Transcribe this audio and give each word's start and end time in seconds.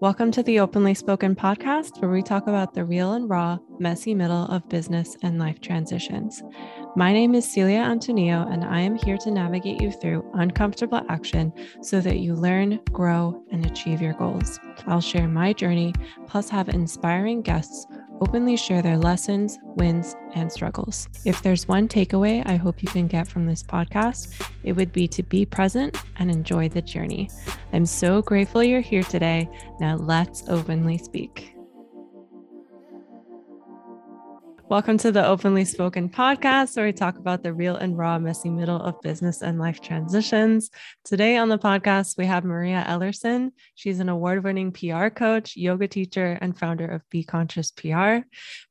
Welcome 0.00 0.30
to 0.30 0.42
the 0.42 0.60
Openly 0.60 0.94
Spoken 0.94 1.36
podcast, 1.36 2.00
where 2.00 2.10
we 2.10 2.22
talk 2.22 2.46
about 2.46 2.72
the 2.72 2.86
real 2.86 3.12
and 3.12 3.28
raw, 3.28 3.58
messy 3.78 4.14
middle 4.14 4.46
of 4.46 4.66
business 4.70 5.14
and 5.20 5.38
life 5.38 5.60
transitions. 5.60 6.42
My 6.96 7.12
name 7.12 7.34
is 7.34 7.46
Cilia 7.46 7.80
Antonio, 7.80 8.48
and 8.50 8.64
I 8.64 8.80
am 8.80 8.96
here 8.96 9.18
to 9.18 9.30
navigate 9.30 9.78
you 9.82 9.92
through 9.92 10.24
uncomfortable 10.32 11.02
action 11.10 11.52
so 11.82 12.00
that 12.00 12.20
you 12.20 12.34
learn, 12.34 12.80
grow, 12.90 13.44
and 13.52 13.66
achieve 13.66 14.00
your 14.00 14.14
goals. 14.14 14.58
I'll 14.86 15.02
share 15.02 15.28
my 15.28 15.52
journey, 15.52 15.92
plus 16.26 16.48
have 16.48 16.70
inspiring 16.70 17.42
guests 17.42 17.86
openly 18.20 18.56
share 18.56 18.82
their 18.82 18.98
lessons, 18.98 19.58
wins, 19.76 20.14
and 20.34 20.50
struggles. 20.50 21.08
If 21.24 21.42
there's 21.42 21.66
one 21.68 21.88
takeaway 21.88 22.42
I 22.46 22.56
hope 22.56 22.82
you 22.82 22.88
can 22.88 23.06
get 23.06 23.28
from 23.28 23.46
this 23.46 23.62
podcast, 23.62 24.40
it 24.62 24.72
would 24.72 24.92
be 24.92 25.08
to 25.08 25.22
be 25.22 25.44
present 25.44 25.96
and 26.16 26.30
enjoy 26.30 26.68
the 26.68 26.82
journey. 26.82 27.30
I'm 27.72 27.86
so 27.86 28.22
grateful 28.22 28.62
you're 28.62 28.80
here 28.80 29.02
today. 29.02 29.48
Now 29.80 29.96
let's 29.96 30.44
openly 30.48 30.98
speak. 30.98 31.54
Welcome 34.70 34.98
to 34.98 35.10
the 35.10 35.26
Openly 35.26 35.64
Spoken 35.64 36.08
podcast, 36.08 36.76
where 36.76 36.86
we 36.86 36.92
talk 36.92 37.18
about 37.18 37.42
the 37.42 37.52
real 37.52 37.74
and 37.74 37.98
raw, 37.98 38.20
messy 38.20 38.50
middle 38.50 38.80
of 38.80 39.00
business 39.00 39.42
and 39.42 39.58
life 39.58 39.80
transitions. 39.80 40.70
Today 41.04 41.36
on 41.36 41.48
the 41.48 41.58
podcast, 41.58 42.16
we 42.16 42.24
have 42.26 42.44
Maria 42.44 42.84
Eilersen. 42.86 43.50
She's 43.74 43.98
an 43.98 44.08
award 44.08 44.44
winning 44.44 44.70
PR 44.70 45.08
coach, 45.08 45.56
yoga 45.56 45.88
teacher, 45.88 46.38
and 46.40 46.56
founder 46.56 46.86
of 46.86 47.02
Be 47.10 47.24
Conscious 47.24 47.72
PR. 47.72 48.18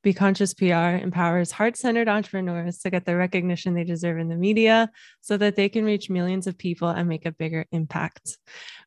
Be 0.02 0.14
Conscious 0.14 0.54
PR 0.54 0.96
empowers 1.04 1.52
heart 1.52 1.76
centered 1.76 2.08
entrepreneurs 2.08 2.78
to 2.78 2.90
get 2.90 3.04
the 3.04 3.18
recognition 3.18 3.74
they 3.74 3.84
deserve 3.84 4.20
in 4.20 4.30
the 4.30 4.38
media 4.38 4.90
so 5.22 5.38
that 5.38 5.56
they 5.56 5.70
can 5.70 5.86
reach 5.86 6.10
millions 6.10 6.48
of 6.48 6.58
people 6.58 6.90
and 6.90 7.08
make 7.08 7.26
a 7.26 7.32
bigger 7.32 7.66
impact. 7.72 8.38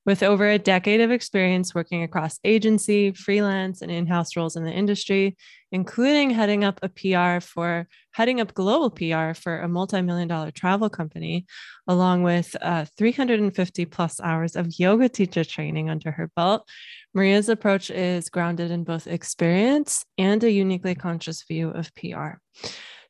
With 0.04 0.22
over 0.22 0.48
a 0.48 0.58
decade 0.58 1.00
of 1.00 1.10
experience 1.10 1.74
working 1.74 2.02
across 2.02 2.38
agency, 2.44 3.12
freelance, 3.12 3.82
and 3.82 3.90
in 3.90 4.06
house 4.06 4.36
roles 4.36 4.56
in 4.56 4.64
the 4.64 4.72
industry, 4.72 5.36
including 5.70 6.30
heading 6.30 6.64
up 6.64 6.80
a 6.82 6.88
PR 6.88 7.44
for 7.44 7.86
heading 8.12 8.40
up 8.40 8.54
global 8.54 8.90
PR 8.90 9.32
for 9.32 9.60
a 9.60 9.68
multi 9.68 10.02
million 10.02 10.28
dollar 10.28 10.50
travel 10.50 10.90
company, 10.90 11.46
along 11.86 12.22
with 12.22 12.54
uh, 12.60 12.84
350 12.96 13.84
plus 13.86 14.20
hours 14.20 14.56
of 14.56 14.78
yoga 14.78 15.08
teacher 15.08 15.44
training 15.44 15.88
under 15.88 16.10
her 16.10 16.30
belt. 16.36 16.68
Maria's 17.14 17.48
approach 17.48 17.90
is 17.90 18.28
grounded 18.28 18.70
in 18.70 18.84
both 18.84 19.06
experience 19.06 20.04
and 20.18 20.42
a 20.44 20.50
uniquely 20.50 20.94
conscious 20.94 21.42
view 21.44 21.70
of 21.70 21.94
PR. 21.94 22.38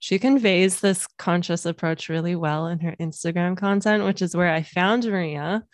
She 0.03 0.19
conveys 0.19 0.81
this 0.81 1.07
conscious 1.17 1.65
approach 1.65 2.09
really 2.09 2.35
well 2.35 2.67
in 2.67 2.81
her 2.81 2.97
Instagram 2.99 3.57
content, 3.57 4.03
which 4.03 4.21
is 4.21 4.35
where 4.35 4.53
I 4.53 4.65
found 4.65 5.07
Maria. 5.07 5.65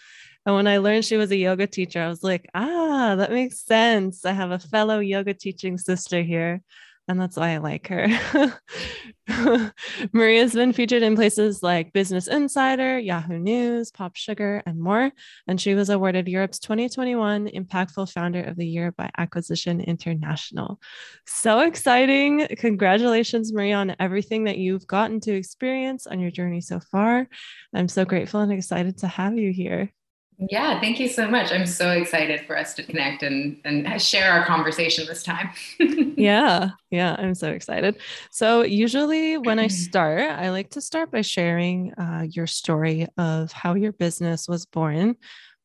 And 0.45 0.55
when 0.55 0.67
I 0.67 0.77
learned 0.77 1.07
she 1.07 1.17
was 1.17 1.31
a 1.31 1.37
yoga 1.39 1.67
teacher, 1.67 2.03
I 2.03 2.09
was 2.09 2.23
like, 2.23 2.47
ah, 2.55 3.15
that 3.17 3.33
makes 3.33 3.65
sense. 3.65 4.27
I 4.27 4.33
have 4.33 4.51
a 4.51 4.59
fellow 4.59 4.99
yoga 4.99 5.33
teaching 5.33 5.79
sister 5.79 6.21
here. 6.21 6.61
And 7.09 7.19
that's 7.19 7.37
why 7.37 7.55
I 7.55 7.57
like 7.57 7.89
her. 7.89 8.07
Maria's 10.13 10.53
been 10.53 10.75
featured 10.75 11.03
in 11.03 11.17
places 11.17 11.63
like 11.63 11.95
Business 11.95 12.29
Insider, 12.29 12.99
Yahoo 12.99 13.39
News, 13.39 13.91
Popsugar, 13.91 14.63
and 14.67 14.79
more. 14.79 15.11
And 15.47 15.59
she 15.59 15.75
was 15.75 15.89
awarded 15.89 16.29
Europe's 16.29 16.59
2021 16.59 17.49
Impactful 17.49 18.13
Founder 18.13 18.43
of 18.43 18.57
the 18.57 18.67
Year 18.67 18.93
by 18.93 19.11
Acquisition 19.17 19.81
International. 19.81 20.79
So 21.27 21.61
exciting. 21.61 22.47
Congratulations, 22.59 23.55
Maria, 23.55 23.77
on 23.77 23.97
everything 23.99 24.45
that 24.45 24.59
you've 24.59 24.87
gotten 24.87 25.21
to 25.21 25.35
experience 25.35 26.07
on 26.07 26.21
your 26.21 26.31
journey 26.31 26.61
so 26.61 26.79
far. 26.79 27.27
I'm 27.75 27.89
so 27.89 28.05
grateful 28.05 28.41
and 28.41 28.53
excited 28.53 28.99
to 28.99 29.09
have 29.09 29.39
you 29.39 29.51
here. 29.51 29.91
Yeah, 30.39 30.81
thank 30.81 31.01
you 31.01 31.09
so 31.09 31.29
much. 31.29 31.51
I'm 31.51 31.67
so 31.67 31.91
excited 31.91 32.47
for 32.47 32.57
us 32.57 32.73
to 32.75 32.85
connect 32.85 33.25
and 33.25 33.61
and 33.65 34.01
share 34.01 34.31
our 34.31 34.47
conversation 34.47 35.05
this 35.07 35.25
time. 35.25 35.51
yeah, 36.17 36.71
yeah, 36.91 37.17
I'm 37.19 37.35
so 37.35 37.51
excited. 37.51 37.97
So 38.31 38.63
usually 38.63 39.37
when 39.37 39.59
I 39.59 39.67
start, 39.67 40.31
I 40.31 40.51
like 40.51 40.71
to 40.71 40.81
start 40.81 41.11
by 41.11 41.23
sharing 41.23 41.93
uh, 41.95 42.27
your 42.31 42.47
story 42.47 43.09
of 43.17 43.51
how 43.51 43.75
your 43.75 43.93
business 43.93 44.47
was 44.47 44.65
born. 44.65 45.17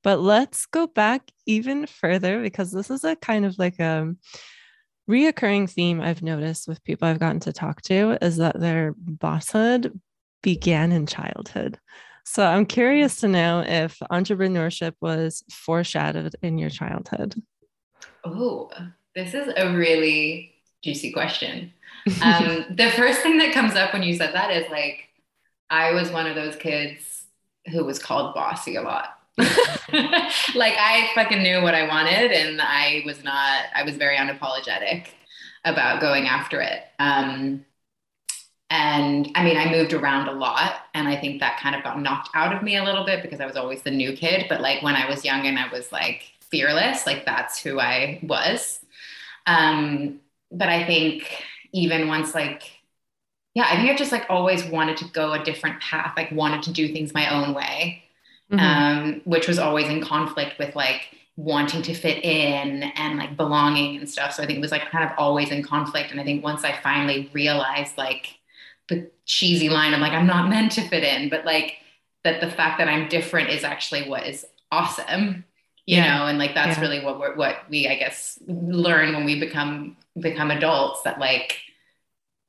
But 0.02 0.20
let's 0.20 0.66
go 0.66 0.88
back 0.88 1.32
even 1.46 1.86
further 1.86 2.42
because 2.42 2.72
this 2.72 2.90
is 2.90 3.04
a 3.04 3.16
kind 3.16 3.46
of 3.46 3.60
like 3.60 3.80
a 3.80 4.14
reoccurring 5.10 5.70
theme 5.70 6.02
I've 6.02 6.24
noticed 6.24 6.68
with 6.68 6.84
people 6.84 7.08
I've 7.08 7.20
gotten 7.20 7.40
to 7.42 7.54
talk 7.54 7.84
to 7.84 8.18
is 8.22 8.38
that 8.38 8.60
their 8.60 8.94
bosshood 8.94 10.00
began 10.42 10.92
in 10.92 11.06
childhood. 11.06 11.78
So 12.24 12.46
I'm 12.46 12.66
curious 12.66 13.18
to 13.18 13.28
know 13.28 13.64
if 13.66 14.00
entrepreneurship 14.12 14.94
was 15.02 15.44
foreshadowed 15.52 16.36
in 16.42 16.58
your 16.58 16.70
childhood. 16.70 17.36
Oh, 18.24 18.72
this 19.16 19.34
is 19.34 19.52
a 19.56 19.76
really 19.76 20.54
juicy 20.84 21.12
question. 21.12 21.74
Um, 22.22 22.66
the 22.76 22.92
first 22.96 23.22
thing 23.22 23.38
that 23.40 23.54
comes 23.54 23.76
up 23.76 23.94
when 23.94 24.04
you 24.04 24.16
said 24.16 24.34
that 24.34 24.52
is 24.52 24.70
like, 24.72 25.10
I 25.70 25.92
was 25.92 26.12
one 26.12 26.28
of 26.28 26.36
those 26.36 26.56
kids 26.56 27.24
who 27.72 27.84
was 27.84 28.00
called 28.00 28.34
bossy 28.34 28.76
a 28.76 28.82
lot. 28.82 29.20
like 29.38 30.76
I 30.78 31.10
fucking 31.16 31.42
knew 31.42 31.62
what 31.62 31.74
I 31.74 31.88
wanted 31.88 32.32
and 32.32 32.62
I 32.62 33.02
was 33.06 33.24
not, 33.24 33.64
I 33.76 33.84
was 33.84 33.96
very 33.96 34.16
unapologetic 34.16 35.08
about 35.66 36.02
going 36.02 36.28
after 36.28 36.62
it. 36.62 36.84
Um, 37.00 37.66
and 38.70 39.30
I 39.36 39.44
mean, 39.44 39.58
I 39.58 39.70
moved 39.70 39.94
around 39.94 40.28
a 40.28 40.32
lot, 40.32 40.82
and 40.94 41.08
I 41.08 41.16
think 41.16 41.40
that 41.40 41.60
kind 41.60 41.76
of 41.76 41.84
got 41.84 42.02
knocked 42.02 42.30
out 42.34 42.56
of 42.56 42.64
me 42.64 42.78
a 42.78 42.84
little 42.84 43.06
bit 43.06 43.22
because 43.22 43.40
I 43.40 43.46
was 43.46 43.56
always 43.56 43.84
the 43.84 43.92
new 43.92 44.16
kid. 44.16 44.46
But 44.50 44.62
like 44.62 44.82
when 44.82 44.96
I 44.96 45.08
was 45.08 45.24
young 45.24 45.46
and 45.46 45.60
I 45.60 45.72
was 45.72 45.92
like 45.92 46.32
fearless, 46.50 47.06
like 47.06 47.26
that's 47.26 47.60
who 47.60 47.80
I 47.80 48.20
was. 48.24 48.80
Um, 49.46 50.20
but 50.52 50.70
I 50.70 50.86
think 50.86 51.44
even 51.72 52.08
once 52.08 52.34
like, 52.34 52.64
yeah, 53.54 53.66
I 53.70 53.76
think 53.76 53.90
I 53.90 53.96
just 53.96 54.12
like 54.12 54.26
always 54.30 54.64
wanted 54.66 54.98
to 54.98 55.06
go 55.06 55.34
a 55.34 55.44
different 55.44 55.82
path, 55.82 56.14
like 56.16 56.32
wanted 56.32 56.64
to 56.64 56.72
do 56.72 56.92
things 56.92 57.14
my 57.14 57.30
own 57.34 57.54
way, 57.54 58.04
mm-hmm. 58.52 58.60
um, 58.60 59.22
which 59.26 59.48
was 59.48 59.60
always 59.60 59.88
in 59.88 60.02
conflict 60.02 60.58
with 60.58 60.76
like 60.76 61.10
wanting 61.36 61.82
to 61.82 61.94
fit 61.94 62.24
in 62.24 62.84
and 62.84 63.18
like 63.18 63.36
belonging 63.36 63.98
and 63.98 64.10
stuff. 64.10 64.34
So 64.34 64.44
I 64.44 64.46
think 64.46 64.58
it 64.58 64.62
was 64.62 64.72
like 64.72 64.90
kind 64.90 65.04
of 65.04 65.12
always 65.18 65.50
in 65.50 65.64
conflict. 65.64 66.12
And 66.12 66.20
I 66.20 66.24
think 66.24 66.44
once 66.44 66.64
I 66.64 66.80
finally 66.82 67.30
realized 67.34 67.98
like 67.98 68.40
the 68.90 69.10
cheesy 69.26 69.70
line 69.70 69.94
I'm 69.94 70.02
like 70.02 70.14
i'm 70.14 70.28
not 70.28 70.50
meant 70.50 70.74
to 70.74 70.88
fit 70.88 71.04
in 71.04 71.30
but 71.30 71.46
like 71.46 71.78
that 72.24 72.42
the 72.42 72.50
fact 72.50 72.80
that 72.80 72.88
i'm 72.88 73.08
different 73.10 73.50
is 73.50 73.64
actually 73.64 74.10
what 74.10 74.28
is 74.28 74.46
awesome 74.72 75.46
you 75.86 75.98
yeah. 75.98 76.18
know 76.18 76.26
and 76.28 76.38
like 76.38 76.54
that's 76.54 76.78
yeah. 76.78 76.82
really 76.82 77.04
what 77.04 77.20
we're 77.20 77.36
what 77.36 77.70
we 77.70 77.88
i 77.88 77.96
guess 77.96 78.40
learn 78.48 79.14
when 79.14 79.26
we 79.26 79.40
become 79.40 79.98
become 80.20 80.52
adults 80.52 81.02
that 81.04 81.20
like 81.20 81.60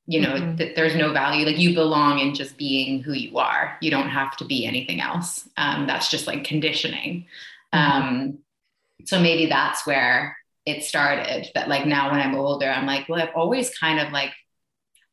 you 0.07 0.21
know 0.21 0.33
mm-hmm. 0.33 0.55
that 0.55 0.75
there's 0.75 0.95
no 0.95 1.11
value 1.11 1.45
like 1.45 1.57
you 1.57 1.73
belong 1.73 2.19
in 2.19 2.33
just 2.33 2.57
being 2.57 3.01
who 3.01 3.13
you 3.13 3.37
are 3.37 3.77
you 3.81 3.89
don't 3.89 4.09
have 4.09 4.35
to 4.37 4.45
be 4.45 4.65
anything 4.65 5.01
else 5.01 5.49
um, 5.57 5.87
that's 5.87 6.09
just 6.09 6.27
like 6.27 6.43
conditioning 6.43 7.25
mm-hmm. 7.73 8.01
um, 8.01 8.37
so 9.05 9.19
maybe 9.19 9.47
that's 9.47 9.85
where 9.85 10.37
it 10.65 10.83
started 10.83 11.49
that 11.55 11.67
like 11.67 11.85
now 11.85 12.11
when 12.11 12.19
i'm 12.19 12.35
older 12.35 12.69
i'm 12.69 12.85
like 12.85 13.09
well 13.09 13.21
i've 13.21 13.35
always 13.35 13.75
kind 13.77 13.99
of 13.99 14.11
like 14.11 14.31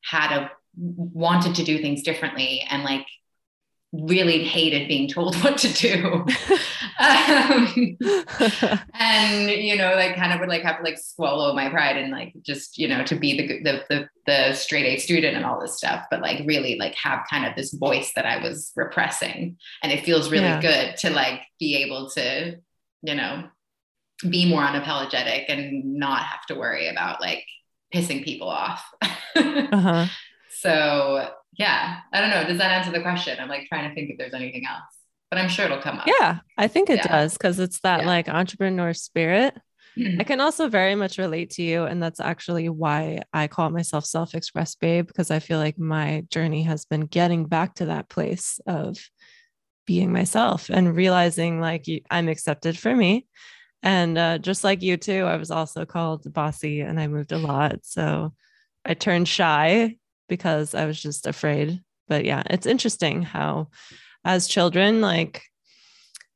had 0.03 0.37
a 0.37 0.51
wanted 0.77 1.55
to 1.57 1.65
do 1.65 1.81
things 1.81 2.03
differently 2.03 2.65
and 2.69 2.83
like 2.83 3.07
really 3.93 4.43
hated 4.43 4.89
being 4.89 5.07
told 5.07 5.37
what 5.43 5.59
to 5.59 5.73
do. 5.73 6.27
Um, 6.99 7.97
and 8.95 9.51
you 9.51 9.77
know 9.77 9.95
like 9.97 10.15
kind 10.15 10.33
of 10.33 10.39
would 10.39 10.49
like 10.49 10.63
have 10.63 10.77
to 10.77 10.85
like 10.85 10.99
swallow 10.99 11.53
my 11.53 11.69
pride 11.69 11.97
and 11.97 12.13
like 12.13 12.33
just 12.43 12.79
you 12.79 12.87
know 12.87 13.03
to 13.05 13.17
be 13.17 13.37
the 13.37 13.63
the 13.63 13.85
the, 13.89 14.09
the 14.27 14.55
straight 14.55 14.85
a 14.85 15.01
student 15.01 15.35
and 15.35 15.45
all 15.45 15.61
this 15.61 15.79
stuff 15.79 16.05
but 16.11 16.21
like 16.21 16.47
really 16.47 16.79
like 16.79 16.95
have 16.95 17.27
kind 17.29 17.45
of 17.45 17.57
this 17.57 17.73
voice 17.73 18.13
that 18.15 18.27
i 18.27 18.41
was 18.41 18.73
repressing. 18.77 19.57
And 19.83 19.91
it 19.91 20.05
feels 20.05 20.31
really 20.31 20.45
yeah. 20.45 20.61
good 20.61 20.97
to 20.99 21.11
like 21.11 21.41
be 21.59 21.83
able 21.83 22.11
to 22.11 22.57
you 23.03 23.15
know 23.15 23.49
be 24.29 24.49
more 24.49 24.63
unapologetic 24.63 25.47
and 25.49 25.95
not 25.95 26.23
have 26.23 26.47
to 26.47 26.55
worry 26.55 26.89
about 26.89 27.21
like 27.21 27.45
pissing 27.93 28.23
people 28.23 28.49
off. 28.49 28.85
Uh-huh 29.35 30.07
so 30.63 31.29
yeah, 31.53 31.99
I 32.13 32.21
don't 32.21 32.31
know. 32.31 32.45
Does 32.45 32.59
that 32.59 32.71
answer 32.71 32.91
the 32.91 33.03
question? 33.03 33.39
I'm 33.39 33.49
like 33.49 33.69
trying 33.69 33.89
to 33.89 33.95
think 33.95 34.11
if 34.11 34.19
there's 34.19 34.35
anything 34.35 34.65
else, 34.67 34.85
but 35.31 35.39
I'm 35.39 35.49
sure 35.49 35.67
it'll 35.67 35.79
come 35.79 35.99
up. 35.99 36.07
Yeah, 36.07 36.39
I 36.57 36.69
think 36.69 36.89
it 36.89 36.99
yeah. 36.99 37.09
does 37.09 37.35
because 37.35 37.59
it's 37.59 37.81
that 37.81 38.01
yeah. 38.01 38.07
like 38.07 38.29
entrepreneur 38.29 38.95
spirit. 38.95 39.55
Mm-hmm. 39.99 40.21
I 40.21 40.25
can 40.25 40.41
also 40.41 40.69
very 40.69 40.95
much 40.95 41.19
relate 41.19 41.51
to 41.51 41.63
you. 41.63 41.85
And 41.85 42.03
that's 42.03 42.21
actually 42.21 42.71
why 42.71 43.21
I 43.33 43.49
call 43.49 43.69
myself 43.69 44.07
self 44.07 44.35
express 44.35 44.75
babe, 44.75 45.07
because 45.07 45.31
I 45.31 45.39
feel 45.39 45.59
like 45.59 45.79
my 45.79 46.25
journey 46.31 46.63
has 46.63 46.87
been 46.87 47.03
getting 47.03 47.45
back 47.45 47.75
to 47.77 47.87
that 47.87 48.09
place 48.09 48.59
of 48.67 48.97
being 49.87 50.13
myself 50.13 50.71
and 50.71 50.97
realizing 50.97 51.61
like 51.61 51.85
I'm 52.11 52.29
accepted 52.29 52.79
for 52.79 52.95
me. 52.95 53.27
And 53.83 54.17
uh, 54.17 54.39
just 54.39 54.65
like 54.65 54.81
you 54.81 54.97
too, 54.97 55.25
I 55.25 55.37
was 55.37 55.51
also 55.51 55.85
called 55.85 56.33
bossy 56.33 56.81
and 56.81 57.01
I 57.01 57.09
moved 57.09 57.33
a 57.33 57.39
lot. 57.39 57.81
So 57.83 58.33
I 58.85 58.95
turned 58.95 59.29
shy 59.29 59.97
because 60.29 60.75
I 60.75 60.87
was 60.87 61.01
just 61.01 61.27
afraid. 61.27 61.81
But 62.09 62.25
yeah, 62.25 62.43
it's 62.51 62.67
interesting 62.67 63.23
how, 63.23 63.69
as 64.25 64.49
children, 64.49 65.01
like 65.01 65.43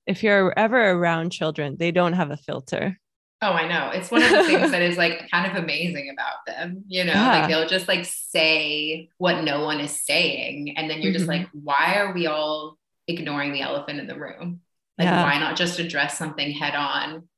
if 0.06 0.22
you're 0.22 0.52
ever 0.56 0.90
around 0.92 1.30
children, 1.30 1.76
they 1.78 1.90
don't 1.90 2.14
have 2.14 2.30
a 2.30 2.36
filter. 2.36 2.98
Oh, 3.42 3.52
I 3.52 3.68
know. 3.68 3.90
It's 3.90 4.10
one 4.10 4.22
of 4.22 4.30
the 4.30 4.44
things 4.44 4.70
that 4.70 4.82
is 4.90 4.96
like 4.96 5.28
kind 5.30 5.50
of 5.50 5.62
amazing 5.62 6.10
about 6.10 6.46
them. 6.46 6.84
You 6.88 7.04
know, 7.04 7.12
yeah. 7.12 7.40
like 7.40 7.48
they'll 7.48 7.68
just 7.68 7.88
like 7.88 8.06
say 8.06 9.10
what 9.18 9.42
no 9.42 9.64
one 9.64 9.80
is 9.80 10.04
saying. 10.04 10.76
And 10.76 10.88
then 10.88 11.02
you're 11.02 11.12
mm-hmm. 11.12 11.18
just 11.18 11.28
like, 11.28 11.48
why 11.52 11.96
are 11.96 12.14
we 12.14 12.26
all 12.26 12.78
ignoring 13.06 13.52
the 13.52 13.60
elephant 13.60 14.00
in 14.00 14.06
the 14.06 14.18
room? 14.18 14.60
Like, 14.96 15.06
yeah. 15.06 15.22
why 15.22 15.38
not 15.38 15.56
just 15.56 15.78
address 15.78 16.16
something 16.16 16.50
head 16.52 16.74
on? 16.74 17.28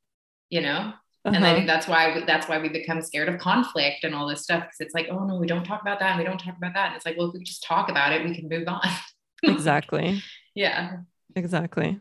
You 0.50 0.60
know? 0.60 0.92
Uh-huh. 1.24 1.34
And 1.34 1.44
I 1.44 1.48
uh-huh. 1.48 1.56
think 1.56 1.66
that's 1.66 1.88
why 1.88 2.14
we, 2.14 2.24
that's 2.24 2.48
why 2.48 2.58
we 2.58 2.68
become 2.68 3.02
scared 3.02 3.28
of 3.28 3.38
conflict 3.38 4.04
and 4.04 4.14
all 4.14 4.28
this 4.28 4.42
stuff 4.42 4.62
because 4.62 4.80
it's 4.80 4.94
like, 4.94 5.08
oh 5.10 5.24
no, 5.24 5.36
we 5.36 5.46
don't 5.46 5.64
talk 5.64 5.82
about 5.82 5.98
that. 6.00 6.10
And 6.10 6.18
we 6.18 6.24
don't 6.24 6.38
talk 6.38 6.56
about 6.56 6.74
that. 6.74 6.88
And 6.88 6.96
it's 6.96 7.04
like, 7.04 7.16
well, 7.18 7.28
if 7.28 7.34
we 7.34 7.42
just 7.42 7.64
talk 7.64 7.88
about 7.88 8.12
it, 8.12 8.24
we 8.24 8.34
can 8.34 8.48
move 8.48 8.68
on. 8.68 8.80
exactly. 9.42 10.22
Yeah. 10.54 10.98
Exactly. 11.34 12.00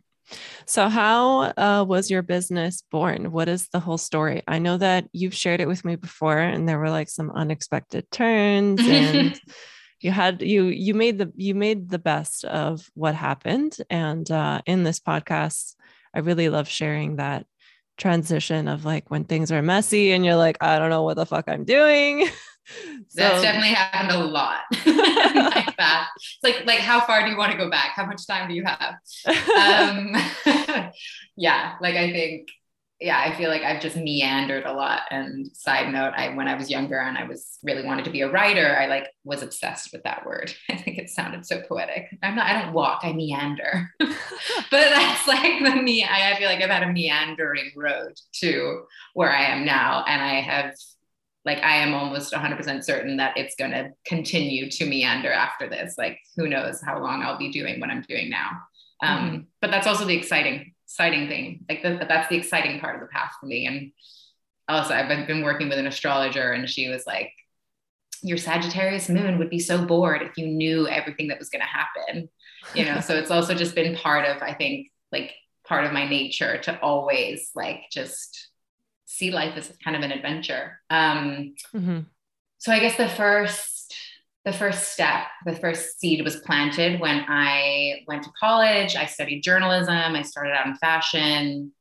So, 0.66 0.90
how 0.90 1.54
uh, 1.58 1.86
was 1.88 2.12
your 2.12 2.22
business 2.22 2.84
born? 2.92 3.32
What 3.32 3.48
is 3.48 3.70
the 3.70 3.80
whole 3.80 3.98
story? 3.98 4.44
I 4.48 4.60
know 4.60 4.78
that 4.78 5.08
you've 5.14 5.34
shared 5.34 5.62
it 5.62 5.68
with 5.68 5.86
me 5.86 5.96
before, 5.96 6.38
and 6.38 6.68
there 6.68 6.80
were 6.80 6.90
like 6.90 7.10
some 7.10 7.32
unexpected 7.32 8.12
turns, 8.12 8.82
and 8.82 9.40
you 10.02 10.12
had 10.12 10.42
you 10.42 10.66
you 10.66 10.94
made 10.94 11.18
the 11.18 11.32
you 11.36 11.56
made 11.56 11.90
the 11.90 12.00
best 12.00 12.44
of 12.44 12.90
what 12.94 13.16
happened. 13.16 13.78
And 13.90 14.30
uh, 14.30 14.62
in 14.66 14.84
this 14.84 15.00
podcast, 15.00 15.76
I 16.14 16.20
really 16.20 16.50
love 16.50 16.68
sharing 16.68 17.18
that 17.18 17.46
transition 17.98 18.68
of 18.68 18.86
like 18.86 19.10
when 19.12 19.24
things 19.26 19.52
are 19.52 19.62
messy 19.62 20.12
and 20.12 20.26
you're 20.26 20.36
like, 20.36 20.58
I 20.62 20.80
don't 20.80 20.90
know 20.90 21.04
what 21.04 21.16
the 21.16 21.26
fuck 21.26 21.46
I'm 21.48 21.66
doing. 21.66 22.28
So, 23.08 23.22
That's 23.22 23.42
definitely 23.42 23.70
happened 23.70 24.12
a 24.12 24.26
lot. 24.26 24.60
like 24.86 25.78
that. 25.78 26.10
It's 26.18 26.40
like 26.44 26.66
like 26.66 26.80
how 26.80 27.00
far 27.00 27.24
do 27.24 27.32
you 27.32 27.38
want 27.38 27.54
to 27.54 27.58
go 27.58 27.70
back? 27.70 27.92
How 27.96 28.06
much 28.06 28.28
time 28.28 28.50
do 28.50 28.54
you 28.54 28.66
have? 28.66 28.96
Um, 29.58 30.14
yeah, 31.38 31.76
like 31.80 31.96
I 31.96 32.12
think 32.12 32.50
yeah, 33.00 33.20
I 33.20 33.36
feel 33.36 33.50
like 33.50 33.62
I've 33.62 33.82
just 33.82 33.96
meandered 33.96 34.66
a 34.66 34.74
lot. 34.74 35.02
And 35.12 35.56
side 35.56 35.94
note, 35.94 36.14
I 36.16 36.34
when 36.36 36.48
I 36.48 36.56
was 36.56 36.70
younger 36.70 37.00
and 37.00 37.18
I 37.18 37.26
was 37.26 37.60
really 37.64 37.86
wanted 37.86 38.06
to 38.06 38.12
be 38.12 38.22
a 38.22 38.32
writer, 38.32 38.76
I 38.76 38.88
like 38.88 39.08
was 39.24 39.44
obsessed 39.44 39.94
with 39.94 40.04
that 40.04 40.26
word. 40.26 40.54
I 40.70 40.78
think 40.78 40.98
it 40.98 41.10
sounded 41.10 41.46
so 41.46 41.62
poetic. 41.62 42.08
I'm 42.24 42.36
not, 42.36 42.48
I 42.48 42.62
don't 42.62 42.74
walk, 42.74 43.02
I 43.04 43.14
meander. 43.14 43.92
but 44.00 44.16
that's 44.72 45.28
like 45.28 45.64
the 45.64 45.82
me. 45.82 46.04
I 46.04 46.36
feel 46.38 46.50
like 46.50 46.62
I've 46.62 46.70
had 46.70 46.84
a 46.84 46.92
meandering 46.92 47.72
road 47.76 48.14
to 48.36 48.84
where 49.14 49.32
I 49.32 49.46
am 49.46 49.66
now. 49.66 50.04
And 50.08 50.22
I 50.22 50.42
have 50.42 50.74
like 51.46 51.60
I 51.64 51.78
am 51.78 51.94
almost 51.94 52.34
100% 52.34 52.84
certain 52.84 53.18
that 53.18 53.38
it's 53.38 53.56
going 53.56 53.72
to 53.72 53.92
continue 54.06 54.70
to 54.70 54.86
meander 54.86 55.32
after 55.32 55.70
this. 55.70 55.96
Like 55.98 56.20
who 56.36 56.50
knows 56.50 56.82
how 56.82 57.00
long 57.00 57.22
I'll 57.22 57.38
be 57.38 57.52
doing 57.52 57.80
what 57.80 57.90
I'm 57.90 58.02
doing 58.02 58.30
now. 58.30 58.50
Um, 59.02 59.18
mm-hmm. 59.18 59.38
But 59.62 59.72
that's 59.72 59.88
also 59.88 60.06
the 60.06 60.18
exciting, 60.18 60.74
exciting 60.88 61.28
thing. 61.28 61.66
Like 61.70 61.84
the, 61.84 62.06
that's 62.08 62.30
the 62.30 62.38
exciting 62.38 62.80
part 62.80 62.96
of 62.96 63.02
the 63.02 63.08
path 63.08 63.34
for 63.40 63.46
me. 63.46 63.68
And 63.68 63.92
also, 64.70 64.94
I've 64.94 65.28
been 65.28 65.44
working 65.44 65.70
with 65.70 65.78
an 65.78 65.88
astrologer, 65.88 66.52
and 66.52 66.70
she 66.70 66.90
was 66.90 67.06
like, 67.06 67.32
"Your 68.22 68.38
Sagittarius 68.38 69.08
moon 69.10 69.38
would 69.38 69.50
be 69.50 69.60
so 69.60 69.86
bored 69.86 70.22
if 70.22 70.38
you 70.38 70.48
knew 70.48 70.88
everything 70.88 71.30
that 71.30 71.40
was 71.40 71.50
going 71.50 71.62
to 71.62 71.68
happen." 71.68 72.30
You 72.74 72.84
know, 72.84 73.00
so 73.00 73.16
it's 73.16 73.32
also 73.32 73.54
just 73.54 73.76
been 73.76 73.96
part 73.96 74.26
of, 74.26 74.42
I 74.42 74.54
think, 74.54 74.88
like 75.12 75.32
part 75.66 75.86
of 75.86 75.94
my 75.94 76.08
nature 76.08 76.58
to 76.64 76.80
always 76.82 77.50
like 77.56 77.84
just 77.92 78.50
see 79.06 79.32
life 79.32 79.56
as 79.56 79.72
kind 79.84 79.96
of 79.96 80.04
an 80.04 80.12
adventure. 80.12 80.80
Um, 80.90 81.56
mm-hmm. 81.74 82.00
So 82.58 82.74
I 82.74 82.80
guess 82.80 82.98
the 82.98 83.08
first 83.08 83.77
the 84.48 84.54
first 84.54 84.94
step, 84.94 85.26
the 85.46 85.58
first 85.58 86.00
seed 86.00 86.24
was 86.24 86.38
planted 86.38 87.02
when 87.02 87.26
I 87.28 88.06
went 88.08 88.24
to 88.24 88.30
college. 88.40 88.96
I 88.96 89.06
studied 89.06 89.42
journalism. 89.42 90.16
I 90.16 90.22
started 90.22 90.54
out 90.54 90.68
in 90.68 90.76
fashion 90.78 91.74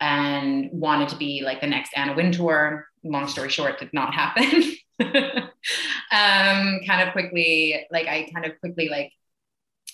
and 0.00 0.70
wanted 0.72 1.10
to 1.10 1.16
be 1.16 1.42
like 1.44 1.60
the 1.60 1.66
next 1.66 1.92
Anna 1.94 2.16
Wintour. 2.16 2.88
Long 3.04 3.28
story 3.28 3.50
short, 3.50 3.78
did 3.78 3.92
not 3.92 4.14
happen. 4.14 4.74
um, 5.00 6.80
kind 6.86 7.06
of 7.06 7.12
quickly, 7.12 7.86
like 7.90 8.06
I 8.06 8.30
kind 8.32 8.46
of 8.46 8.58
quickly 8.60 8.88
like 8.88 9.12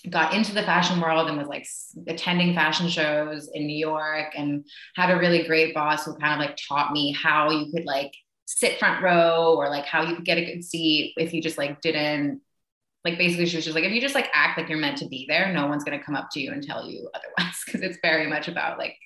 got 0.09 0.33
into 0.33 0.53
the 0.53 0.63
fashion 0.63 1.01
world 1.01 1.27
and 1.27 1.37
was 1.37 1.49
like 1.49 1.67
attending 2.07 2.55
fashion 2.55 2.87
shows 2.87 3.49
in 3.53 3.67
New 3.67 3.75
York 3.75 4.31
and 4.37 4.65
had 4.95 5.11
a 5.11 5.19
really 5.19 5.43
great 5.43 5.73
boss 5.73 6.05
who 6.05 6.15
kind 6.15 6.41
of 6.41 6.47
like 6.47 6.57
taught 6.65 6.93
me 6.93 7.11
how 7.11 7.51
you 7.51 7.69
could 7.73 7.83
like 7.83 8.13
sit 8.45 8.79
front 8.79 9.03
row 9.03 9.55
or 9.57 9.69
like 9.69 9.85
how 9.85 10.03
you 10.03 10.15
could 10.15 10.25
get 10.25 10.37
a 10.37 10.45
good 10.45 10.63
seat 10.63 11.13
if 11.17 11.33
you 11.33 11.41
just 11.41 11.57
like 11.57 11.81
didn't 11.81 12.41
like 13.03 13.17
basically 13.17 13.45
she 13.45 13.55
was 13.55 13.65
just 13.65 13.75
like 13.75 13.83
if 13.83 13.91
you 13.91 14.01
just 14.01 14.15
like 14.15 14.29
act 14.33 14.57
like 14.57 14.69
you're 14.69 14.77
meant 14.77 14.97
to 14.97 15.07
be 15.07 15.25
there 15.27 15.51
no 15.51 15.67
one's 15.67 15.83
going 15.83 15.97
to 15.97 16.03
come 16.03 16.15
up 16.15 16.29
to 16.31 16.39
you 16.39 16.51
and 16.51 16.63
tell 16.63 16.87
you 16.87 17.09
otherwise 17.13 17.61
because 17.65 17.81
it's 17.81 17.97
very 18.01 18.27
much 18.27 18.47
about 18.47 18.77
like 18.77 18.97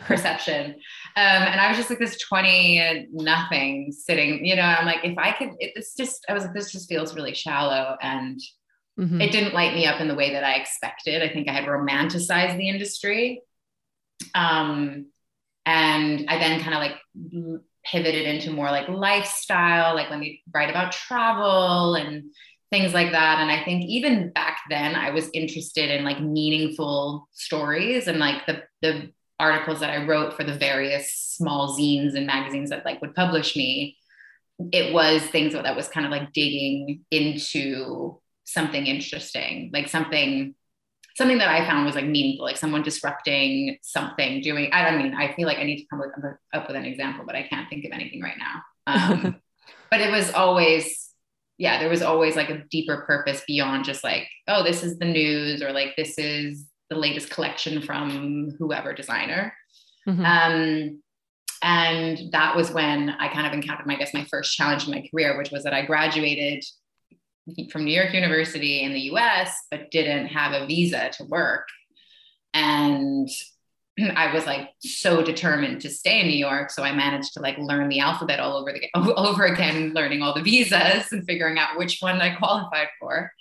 perception 0.00 0.70
um 0.70 1.42
and 1.42 1.60
i 1.60 1.68
was 1.68 1.76
just 1.76 1.90
like 1.90 1.98
this 1.98 2.18
20 2.18 3.08
nothing 3.12 3.92
sitting 3.92 4.42
you 4.44 4.56
know 4.56 4.62
i'm 4.62 4.86
like 4.86 5.04
if 5.04 5.18
i 5.18 5.32
could 5.32 5.50
it's 5.58 5.94
just 5.94 6.24
i 6.30 6.32
was 6.32 6.44
like 6.44 6.54
this 6.54 6.72
just 6.72 6.88
feels 6.88 7.14
really 7.14 7.34
shallow 7.34 7.96
and 8.00 8.40
Mm-hmm. 8.98 9.20
It 9.20 9.32
didn't 9.32 9.54
light 9.54 9.74
me 9.74 9.86
up 9.86 10.00
in 10.00 10.08
the 10.08 10.14
way 10.14 10.32
that 10.32 10.44
I 10.44 10.54
expected. 10.54 11.22
I 11.22 11.28
think 11.28 11.48
I 11.48 11.52
had 11.52 11.64
romanticized 11.64 12.56
the 12.56 12.68
industry. 12.68 13.42
Um, 14.34 15.06
and 15.66 16.24
I 16.28 16.38
then 16.38 16.60
kind 16.62 16.74
of 16.74 16.80
like 16.80 17.62
pivoted 17.90 18.26
into 18.26 18.50
more 18.50 18.70
like 18.70 18.88
lifestyle, 18.88 19.94
like 19.94 20.10
let 20.10 20.18
me 20.18 20.42
write 20.52 20.70
about 20.70 20.92
travel 20.92 21.94
and 21.94 22.24
things 22.70 22.92
like 22.92 23.12
that. 23.12 23.38
And 23.38 23.50
I 23.50 23.64
think 23.64 23.84
even 23.84 24.30
back 24.32 24.60
then 24.68 24.94
I 24.94 25.10
was 25.10 25.30
interested 25.32 25.90
in 25.90 26.04
like 26.04 26.20
meaningful 26.20 27.28
stories 27.32 28.08
and 28.08 28.18
like 28.18 28.44
the 28.46 28.62
the 28.82 29.12
articles 29.38 29.80
that 29.80 29.90
I 29.90 30.06
wrote 30.06 30.34
for 30.34 30.44
the 30.44 30.54
various 30.54 31.12
small 31.12 31.76
zines 31.78 32.14
and 32.14 32.26
magazines 32.26 32.70
that 32.70 32.84
like 32.84 33.00
would 33.02 33.14
publish 33.14 33.54
me. 33.54 33.96
It 34.72 34.92
was 34.92 35.22
things 35.22 35.52
that 35.52 35.76
was 35.76 35.88
kind 35.88 36.06
of 36.06 36.12
like 36.12 36.32
digging 36.32 37.04
into 37.10 38.18
something 38.44 38.86
interesting, 38.86 39.70
like 39.72 39.88
something 39.88 40.54
something 41.16 41.38
that 41.38 41.48
I 41.48 41.66
found 41.66 41.86
was 41.86 41.94
like 41.94 42.04
meaningful, 42.04 42.44
like 42.44 42.58
someone 42.58 42.82
disrupting 42.82 43.78
something, 43.82 44.42
doing. 44.42 44.70
I 44.72 44.84
don't 44.84 45.02
mean 45.02 45.14
I 45.14 45.34
feel 45.34 45.46
like 45.46 45.58
I 45.58 45.64
need 45.64 45.78
to 45.78 45.86
come 45.88 46.02
up 46.52 46.68
with 46.68 46.76
an 46.76 46.84
example, 46.84 47.24
but 47.26 47.34
I 47.34 47.42
can't 47.48 47.68
think 47.70 47.86
of 47.86 47.92
anything 47.92 48.20
right 48.20 48.36
now. 48.38 48.62
Um, 48.86 49.36
but 49.90 50.02
it 50.02 50.10
was 50.10 50.30
always, 50.32 51.10
yeah, 51.56 51.78
there 51.78 51.88
was 51.88 52.02
always 52.02 52.36
like 52.36 52.50
a 52.50 52.64
deeper 52.70 53.04
purpose 53.06 53.42
beyond 53.46 53.86
just 53.86 54.04
like, 54.04 54.28
oh, 54.46 54.62
this 54.62 54.82
is 54.82 54.98
the 54.98 55.06
news 55.06 55.62
or 55.62 55.72
like 55.72 55.96
this 55.96 56.18
is 56.18 56.66
the 56.90 56.96
latest 56.96 57.30
collection 57.30 57.80
from 57.80 58.54
whoever 58.58 58.92
designer. 58.92 59.54
Mm-hmm. 60.06 60.24
Um, 60.24 61.02
and 61.62 62.30
that 62.32 62.54
was 62.54 62.70
when 62.70 63.08
I 63.08 63.28
kind 63.28 63.46
of 63.46 63.54
encountered, 63.54 63.86
my, 63.86 63.94
I 63.94 63.96
guess, 63.96 64.12
my 64.12 64.26
first 64.30 64.54
challenge 64.54 64.84
in 64.84 64.90
my 64.90 65.08
career, 65.10 65.38
which 65.38 65.50
was 65.50 65.64
that 65.64 65.72
I 65.72 65.86
graduated 65.86 66.62
from 67.70 67.84
New 67.84 67.94
York 67.94 68.12
University 68.12 68.82
in 68.82 68.92
the 68.92 69.12
US, 69.12 69.54
but 69.70 69.90
didn't 69.90 70.26
have 70.26 70.52
a 70.52 70.66
visa 70.66 71.10
to 71.18 71.24
work. 71.24 71.68
And 72.52 73.28
I 74.16 74.32
was 74.32 74.46
like 74.46 74.70
so 74.80 75.22
determined 75.22 75.80
to 75.82 75.90
stay 75.90 76.20
in 76.20 76.26
New 76.26 76.36
York. 76.36 76.70
So 76.70 76.82
I 76.82 76.92
managed 76.92 77.34
to 77.34 77.40
like 77.40 77.58
learn 77.58 77.88
the 77.88 78.00
alphabet 78.00 78.40
all 78.40 78.56
over 78.56 78.72
the 78.72 78.88
over 78.94 79.44
again, 79.44 79.92
learning 79.94 80.22
all 80.22 80.34
the 80.34 80.42
visas 80.42 81.12
and 81.12 81.24
figuring 81.26 81.58
out 81.58 81.78
which 81.78 81.98
one 82.00 82.20
I 82.20 82.34
qualified 82.34 82.88
for. 83.00 83.32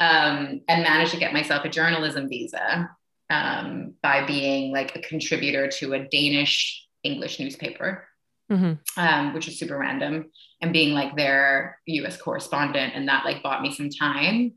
Um, 0.00 0.62
and 0.66 0.82
managed 0.82 1.12
to 1.12 1.20
get 1.20 1.32
myself 1.32 1.64
a 1.64 1.68
journalism 1.68 2.28
visa 2.28 2.90
um, 3.30 3.94
by 4.02 4.26
being 4.26 4.72
like 4.72 4.96
a 4.96 5.00
contributor 5.00 5.68
to 5.68 5.92
a 5.92 6.08
Danish 6.08 6.84
English 7.04 7.38
newspaper 7.38 8.04
mm-hmm. 8.52 9.00
um, 9.00 9.34
which 9.34 9.46
was 9.46 9.58
super 9.58 9.78
random, 9.78 10.30
and 10.60 10.72
being 10.72 10.94
like 10.94 11.16
their 11.16 11.78
US 11.86 12.16
correspondent. 12.16 12.94
And 12.94 13.08
that 13.08 13.24
like 13.24 13.42
bought 13.42 13.62
me 13.62 13.72
some 13.72 13.90
time. 13.90 14.54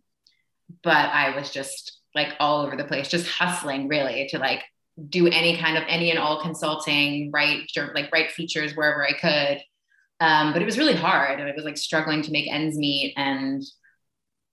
But 0.84 1.10
I 1.10 1.36
was 1.36 1.52
just 1.52 2.00
like 2.14 2.34
all 2.40 2.66
over 2.66 2.76
the 2.76 2.86
place, 2.86 3.10
just 3.10 3.28
hustling 3.28 3.88
really 3.88 4.28
to 4.30 4.40
like 4.40 4.64
do 5.10 5.28
any 5.28 5.58
kind 5.58 5.78
of 5.78 5.84
any 5.88 6.10
and 6.10 6.20
all 6.20 6.42
consulting, 6.42 7.32
write 7.32 7.68
like 7.94 8.12
write 8.12 8.32
features 8.32 8.76
wherever 8.76 9.06
I 9.06 9.14
could. 9.14 9.62
Um, 10.22 10.54
but 10.54 10.62
it 10.62 10.66
was 10.66 10.78
really 10.78 10.96
hard 10.96 11.40
and 11.40 11.50
it 11.50 11.56
was 11.56 11.66
like 11.66 11.78
struggling 11.78 12.22
to 12.22 12.32
make 12.32 12.50
ends 12.50 12.78
meet. 12.78 13.14
And 13.18 13.62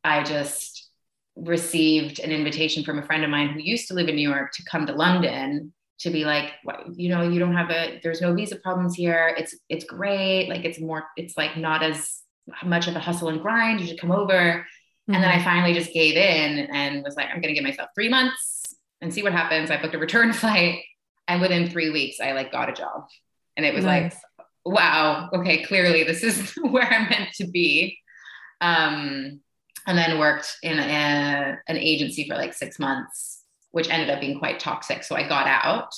I 0.03 0.25
just 0.25 0.91
received 1.37 2.19
an 2.19 2.33
invitation 2.33 2.85
from 2.85 2.99
a 2.99 3.03
friend 3.03 3.25
of 3.25 3.31
mine 3.31 3.51
who 3.51 3.61
used 3.61 3.89
to 3.89 3.95
live 3.95 4.09
in 4.09 4.17
New 4.17 4.29
York 4.29 4.53
to 4.55 4.65
come 4.65 4.87
to 4.87 4.93
London 4.93 5.73
to 6.03 6.11
be 6.11 6.25
like 6.25 6.53
you 6.95 7.09
know 7.09 7.23
you 7.23 7.39
don't 7.39 7.55
have 7.55 7.71
a 7.71 8.01
there's 8.03 8.21
no 8.21 8.35
visa 8.35 8.57
problems 8.57 8.95
here. 8.95 9.35
It's 9.39 9.57
it's 9.69 9.85
great. 9.85 10.49
Like 10.49 10.65
it's 10.65 10.81
more 10.81 11.05
it's 11.17 11.37
like 11.37 11.57
not 11.57 11.83
as 11.83 12.23
much 12.65 12.89
of 12.89 12.97
a 12.97 13.01
hustle 13.01 13.29
and 13.29 13.41
grind. 13.41 13.81
You 13.81 13.87
should 13.87 14.01
come 14.01 14.13
over. 14.13 14.67
Mm-hmm. 15.03 15.15
and 15.15 15.25
then 15.25 15.31
i 15.33 15.35
mm-hmm. 15.35 15.45
finally 15.45 15.75
just 15.75 15.93
gave 15.93 16.15
in 16.15 16.69
and 16.73 17.03
was 17.03 17.17
like 17.17 17.27
i'm 17.27 17.41
going 17.41 17.53
to 17.53 17.55
give 17.55 17.65
myself 17.65 17.89
three 17.93 18.09
months 18.09 18.77
and 19.01 19.13
see 19.13 19.25
what 19.25 19.33
happens. 19.33 19.69
I 19.69 19.83
booked 19.83 19.97
a 19.97 19.99
return 19.99 20.33
flight 20.43 20.79
and 21.27 21.41
within 21.41 21.69
three 21.69 21.91
weeks 21.91 22.21
i 22.21 22.31
like 22.31 22.53
got 22.53 22.69
a 22.69 22.73
job. 22.73 23.09
And 23.57 23.67
it 23.67 23.75
was 23.75 23.85
nice. 23.85 24.15
like 24.15 24.47
wow 24.65 25.29
okay 25.35 25.65
clearly 25.65 26.05
this 26.05 26.23
is 26.23 26.53
where 26.71 26.85
i'm 26.85 27.09
meant 27.09 27.33
to 27.35 27.49
be. 27.49 27.99
Um, 28.61 29.41
and 29.89 29.99
then 29.99 30.21
worked 30.21 30.57
in 30.63 30.79
a, 30.79 31.59
an 31.67 31.77
agency 31.77 32.29
for 32.29 32.37
like 32.37 32.55
six 32.55 32.79
months 32.79 33.42
which 33.73 33.91
ended 33.91 34.11
up 34.11 34.21
being 34.21 34.39
quite 34.39 34.61
toxic. 34.61 35.03
So 35.05 35.17
I 35.17 35.29
got 35.29 35.47
out. 35.47 35.93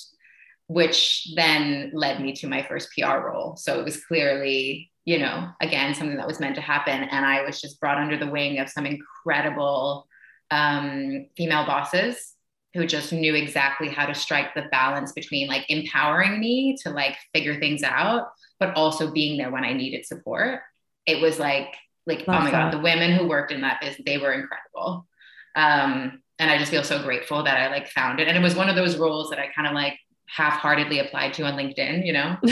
which 0.67 1.29
then 1.37 1.91
led 1.93 2.21
me 2.23 2.33
to 2.33 2.49
my 2.49 2.63
first 2.63 2.89
PR 2.97 3.19
role. 3.19 3.57
So 3.57 3.79
it 3.79 3.85
was 3.85 4.03
clearly, 4.05 4.91
you 5.05 5.19
know, 5.19 5.49
again, 5.61 5.95
something 5.95 6.17
that 6.17 6.27
was 6.27 6.41
meant 6.41 6.55
to 6.55 6.63
happen. 6.63 7.03
And 7.05 7.27
I 7.27 7.43
was 7.45 7.61
just 7.61 7.81
brought 7.81 7.99
under 7.99 8.17
the 8.17 8.31
wing 8.31 8.59
of 8.59 8.71
some 8.71 8.87
incredible 8.87 10.09
um, 10.51 11.27
female 11.37 11.67
bosses 11.67 12.33
who 12.73 12.87
just 12.87 13.13
knew 13.13 13.35
exactly 13.35 13.89
how 13.89 14.07
to 14.07 14.15
strike 14.15 14.55
the 14.55 14.65
balance 14.73 15.13
between 15.13 15.49
like 15.49 15.67
empowering 15.69 16.41
me 16.41 16.77
to 16.83 16.91
like 16.91 17.17
figure 17.35 17.61
things 17.61 17.83
out, 17.83 18.29
but 18.59 18.75
also 18.75 19.13
being 19.13 19.37
there 19.37 19.51
when 19.51 19.65
I 19.65 19.75
needed 19.75 20.07
support. 20.07 20.61
It 21.07 21.21
was 21.21 21.39
like, 21.39 21.75
like, 22.07 22.27
Love 22.27 22.41
oh 22.41 22.45
my 22.45 22.51
that. 22.51 22.73
God, 22.73 22.73
the 22.73 22.83
women 22.83 23.13
who 23.13 23.29
worked 23.29 23.53
in 23.53 23.61
that 23.61 23.81
business, 23.83 24.03
they 24.07 24.19
were 24.19 24.33
incredible. 24.33 25.07
Um, 25.55 26.23
and 26.39 26.51
I 26.51 26.59
just 26.59 26.71
feel 26.71 26.83
so 26.83 27.03
grateful 27.03 27.45
that 27.45 27.59
I 27.59 27.69
like 27.69 27.89
found 27.89 28.21
it. 28.21 28.29
And 28.29 28.37
it 28.37 28.41
was 28.41 28.57
one 28.57 28.69
of 28.69 28.77
those 28.77 28.97
roles 28.97 29.31
that 29.31 29.39
I 29.39 29.49
kind 29.55 29.69
of 29.69 29.75
like 29.75 29.99
half-heartedly 30.27 30.99
applied 30.99 31.33
to 31.35 31.45
on 31.45 31.55
LinkedIn, 31.55 32.05
you 32.05 32.13
know. 32.13 32.37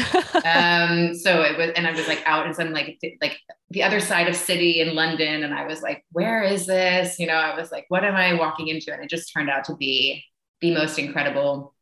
um, 0.45 1.15
so 1.15 1.43
it 1.43 1.59
was, 1.59 1.71
and 1.75 1.87
I 1.87 1.93
was 1.93 2.07
like 2.07 2.23
out 2.27 2.47
in 2.47 2.55
some 2.55 2.73
like 2.73 2.99
like 3.21 3.39
the 3.71 3.83
other 3.83 4.01
side 4.01 4.29
of 4.29 4.37
city 4.37 4.81
in 4.81 4.95
London, 4.95 5.43
and 5.43 5.53
I 5.53 5.67
was 5.67 5.83
like, 5.83 6.05
where 6.13 6.43
is 6.43 6.67
this? 6.67 7.19
You 7.19 7.27
know, 7.27 7.35
I 7.35 7.59
was 7.59 7.73
like, 7.73 7.87
what 7.89 8.05
am 8.05 8.15
I 8.15 8.35
walking 8.35 8.69
into? 8.69 8.93
And 8.93 9.03
it 9.03 9.11
just 9.11 9.33
turned 9.33 9.51
out 9.51 9.65
to 9.65 9.75
be 9.75 10.25
the 10.61 10.75
most 10.75 10.99
incredible, 10.99 11.75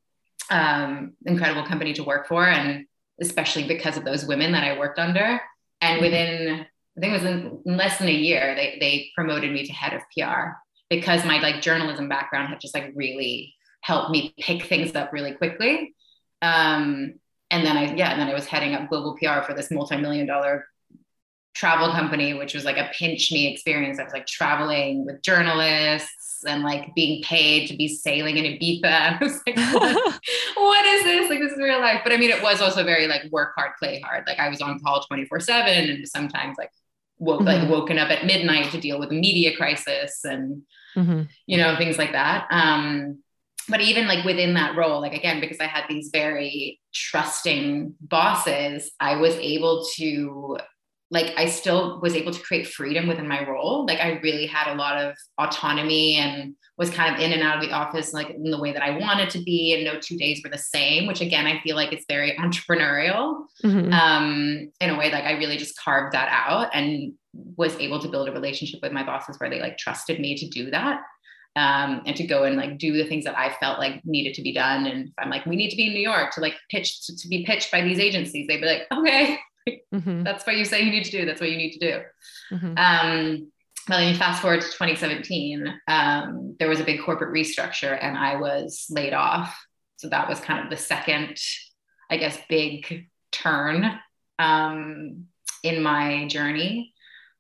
um, 0.51 1.13
incredible 1.27 1.67
company 1.67 1.93
to 1.95 2.05
work 2.05 2.29
for, 2.29 2.47
and 2.47 2.87
especially 3.21 3.69
because 3.69 3.99
of 3.99 4.05
those 4.05 4.25
women 4.25 4.53
that 4.53 4.65
I 4.65 4.79
worked 4.79 4.99
under. 4.99 5.41
And 5.83 6.01
mm-hmm. 6.01 6.03
within, 6.03 6.67
I 6.97 7.01
think 7.01 7.11
it 7.11 7.23
was 7.23 7.31
in, 7.31 7.63
in 7.67 7.77
less 7.77 7.99
than 7.99 8.09
a 8.09 8.13
year, 8.13 8.55
they 8.55 8.79
they 8.81 9.11
promoted 9.15 9.53
me 9.53 9.67
to 9.67 9.73
head 9.73 9.93
of 9.93 10.03
PR 10.17 10.53
because 10.91 11.25
my 11.25 11.39
like 11.39 11.63
journalism 11.63 12.09
background 12.09 12.49
had 12.49 12.61
just 12.61 12.75
like 12.75 12.93
really 12.95 13.55
helped 13.81 14.11
me 14.11 14.35
pick 14.39 14.65
things 14.65 14.95
up 14.95 15.13
really 15.13 15.33
quickly. 15.33 15.95
Um, 16.43 17.15
and 17.51 17.65
then 17.65 17.77
I, 17.77 17.95
yeah, 17.95 18.11
and 18.11 18.21
then 18.21 18.29
I 18.29 18.35
was 18.35 18.47
heading 18.47 18.75
up 18.75 18.89
global 18.89 19.17
PR 19.17 19.43
for 19.43 19.55
this 19.55 19.71
multi-million 19.71 20.27
dollar 20.27 20.67
travel 21.55 21.93
company, 21.93 22.35
which 22.35 22.55
was 22.55 22.65
like 22.65 22.77
a 22.77 22.91
pinch 22.93 23.33
me 23.33 23.53
experience. 23.53 23.99
I 23.99 24.05
was 24.05 24.13
like 24.13 24.27
traveling 24.27 25.05
with 25.05 25.23
journalists 25.23 26.43
and 26.47 26.63
like 26.63 26.95
being 26.95 27.23
paid 27.23 27.69
to 27.69 27.77
be 27.77 27.89
sailing 27.89 28.37
in 28.37 28.45
Ibiza. 28.45 28.85
I 28.85 29.19
was 29.21 29.41
like, 29.47 29.57
what, 29.57 30.21
what 30.57 30.85
is 30.87 31.03
this? 31.05 31.31
Like, 31.31 31.41
this 31.41 31.53
is 31.53 31.59
real 31.59 31.81
life. 31.81 32.01
But 32.03 32.13
I 32.13 32.17
mean, 32.17 32.31
it 32.31 32.43
was 32.43 32.61
also 32.61 32.85
very 32.85 33.07
like 33.07 33.25
work 33.31 33.53
hard, 33.57 33.73
play 33.79 34.01
hard. 34.01 34.25
Like 34.27 34.39
I 34.39 34.49
was 34.49 34.61
on 34.61 34.79
call 34.81 35.03
24 35.03 35.41
seven 35.41 35.91
and 35.91 36.09
sometimes 36.09 36.57
like 36.59 36.71
woke, 37.19 37.41
mm-hmm. 37.41 37.47
like 37.47 37.69
woken 37.69 37.99
up 37.99 38.11
at 38.11 38.27
midnight 38.27 38.71
to 38.71 38.81
deal 38.81 38.99
with 38.99 39.11
a 39.11 39.15
media 39.15 39.57
crisis 39.57 40.21
and, 40.25 40.63
mm-hmm. 40.97 41.23
you 41.47 41.57
know, 41.57 41.77
things 41.77 41.99
like 41.99 42.13
that. 42.13 42.47
Um, 42.51 43.19
but 43.69 43.81
even 43.81 44.09
like 44.09 44.25
within 44.25 44.55
that 44.55 44.77
role 44.77 45.01
like 45.01 45.15
again 45.15 45.41
because 45.41 45.61
i 45.61 45.67
had 45.67 45.85
these 45.89 46.11
very 46.13 46.81
trusting 46.93 47.95
bosses 48.01 48.91
i 49.01 49.17
was 49.17 49.35
able 49.37 49.87
to 49.95 50.59
like 51.11 51.33
i 51.37 51.47
still 51.47 52.01
was 52.01 52.15
able 52.15 52.33
to 52.33 52.43
create 52.43 52.67
freedom 52.67 53.07
within 53.07 53.29
my 53.29 53.47
role 53.49 53.87
like 53.87 54.01
i 54.01 54.19
really 54.23 54.47
had 54.47 54.73
a 54.73 54.77
lot 54.77 54.97
of 54.97 55.15
autonomy 55.39 56.17
and 56.17 56.55
was 56.81 56.89
kind 56.89 57.15
of 57.15 57.21
in 57.21 57.31
and 57.33 57.43
out 57.43 57.57
of 57.57 57.63
the 57.63 57.71
office 57.71 58.15
like 58.15 58.31
in 58.31 58.51
the 58.51 58.59
way 58.59 58.73
that 58.73 58.83
i 58.83 58.99
wanted 58.99 59.29
to 59.29 59.39
be 59.43 59.75
and 59.75 59.85
no 59.85 60.01
two 60.01 60.17
days 60.17 60.41
were 60.43 60.49
the 60.49 60.59
same 60.59 61.07
which 61.07 61.21
again 61.21 61.47
i 61.47 61.61
feel 61.61 61.77
like 61.77 61.93
it's 61.93 62.07
very 62.09 62.35
entrepreneurial 62.41 63.45
mm-hmm. 63.63 63.93
um, 63.93 64.73
in 64.81 64.91
a 64.91 64.99
way 64.99 65.13
like 65.13 65.25
i 65.25 65.33
really 65.33 65.59
just 65.59 65.79
carved 65.79 66.15
that 66.15 66.29
out 66.33 66.71
and 66.73 67.13
was 67.57 67.77
able 67.77 68.01
to 68.01 68.09
build 68.09 68.29
a 68.29 68.33
relationship 68.33 68.81
with 68.83 68.93
my 68.93 69.05
bosses 69.05 69.39
where 69.39 69.51
they 69.51 69.61
like 69.61 69.77
trusted 69.77 70.19
me 70.19 70.35
to 70.35 70.49
do 70.49 70.71
that 70.71 71.03
um, 71.57 72.03
and 72.07 72.17
to 72.17 72.27
go 72.27 72.45
and 72.45 72.57
like 72.57 72.79
do 72.79 72.97
the 72.97 73.09
things 73.09 73.25
that 73.25 73.37
I 73.37 73.53
felt 73.55 73.81
like 73.81 74.05
needed 74.05 74.35
to 74.35 74.43
be 74.43 74.53
done. 74.53 74.87
And 74.87 75.09
if 75.09 75.15
I'm 75.19 75.31
like, 75.31 75.47
we 75.47 75.57
need 75.57 75.71
to 75.71 75.77
be 75.77 75.89
in 75.89 75.93
New 75.93 76.01
York 76.01 76.31
to 76.35 76.41
like 76.41 76.55
pitch 76.71 77.07
to, 77.07 77.17
to 77.17 77.29
be 77.29 77.45
pitched 77.45 77.73
by 77.73 77.83
these 77.83 77.99
agencies, 77.99 78.47
they'd 78.47 78.61
be 78.61 78.67
like, 78.67 78.83
okay, 78.93 79.39
mm-hmm. 79.95 80.23
that's 80.23 80.47
what 80.47 80.57
you 80.57 80.65
say 80.65 80.83
you 80.83 80.93
need 80.93 81.05
to 81.05 81.11
do. 81.11 81.27
That's 81.27 81.41
what 81.41 81.51
you 81.51 81.57
need 81.57 81.73
to 81.73 81.79
do. 81.81 82.01
Mm-hmm. 82.53 82.75
Um, 82.77 83.53
then 83.93 84.13
you 84.13 84.19
fast 84.19 84.43
forward 84.43 84.61
to 84.61 84.67
2017, 84.67 85.73
um, 85.89 86.57
there 86.59 86.69
was 86.69 86.81
a 86.81 86.85
big 86.85 87.03
corporate 87.03 87.35
restructure 87.35 87.97
and 88.01 88.17
I 88.17 88.37
was 88.37 88.87
laid 88.91 89.13
off. 89.13 89.57
So 89.97 90.09
that 90.09 90.29
was 90.29 90.41
kind 90.41 90.65
of 90.65 90.71
the 90.71 90.77
second, 90.77 91.39
I 92.11 92.17
guess, 92.17 92.39
big 92.49 93.07
turn 93.33 93.99
um, 94.39 95.27
in 95.63 95.83
my 95.83 96.27
journey 96.29 96.95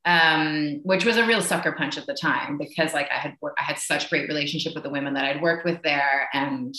um, 0.04 0.80
which 0.82 1.04
was 1.04 1.16
a 1.16 1.26
real 1.26 1.42
sucker 1.42 1.72
punch 1.72 1.98
at 1.98 2.06
the 2.06 2.14
time 2.14 2.56
because 2.56 2.94
like 2.94 3.08
I 3.10 3.18
had 3.18 3.36
I 3.58 3.62
had 3.62 3.78
such 3.78 4.08
great 4.08 4.28
relationship 4.28 4.74
with 4.74 4.84
the 4.84 4.90
women 4.90 5.14
that 5.14 5.24
I'd 5.24 5.42
worked 5.42 5.64
with 5.64 5.82
there, 5.82 6.28
and 6.32 6.74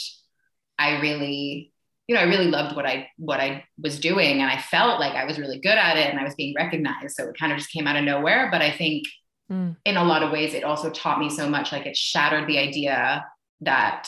I 0.79 0.99
really, 1.01 1.71
you 2.07 2.15
know, 2.15 2.21
I 2.21 2.25
really 2.25 2.47
loved 2.47 2.75
what 2.75 2.85
I 2.85 3.09
what 3.17 3.39
I 3.39 3.65
was 3.77 3.99
doing, 3.99 4.41
and 4.41 4.49
I 4.49 4.57
felt 4.57 4.99
like 4.99 5.13
I 5.13 5.25
was 5.25 5.37
really 5.37 5.59
good 5.59 5.77
at 5.77 5.97
it, 5.97 6.09
and 6.09 6.19
I 6.19 6.23
was 6.23 6.35
being 6.35 6.55
recognized. 6.57 7.15
So 7.15 7.27
it 7.27 7.37
kind 7.37 7.51
of 7.51 7.59
just 7.59 7.71
came 7.71 7.85
out 7.85 7.95
of 7.95 8.03
nowhere. 8.03 8.49
But 8.51 8.63
I 8.63 8.71
think 8.71 9.03
mm. 9.51 9.75
in 9.85 9.97
a 9.97 10.03
lot 10.03 10.23
of 10.23 10.31
ways, 10.31 10.53
it 10.53 10.63
also 10.63 10.89
taught 10.89 11.19
me 11.19 11.29
so 11.29 11.49
much. 11.49 11.71
Like 11.71 11.85
it 11.85 11.97
shattered 11.97 12.47
the 12.47 12.57
idea 12.57 13.25
that 13.61 14.07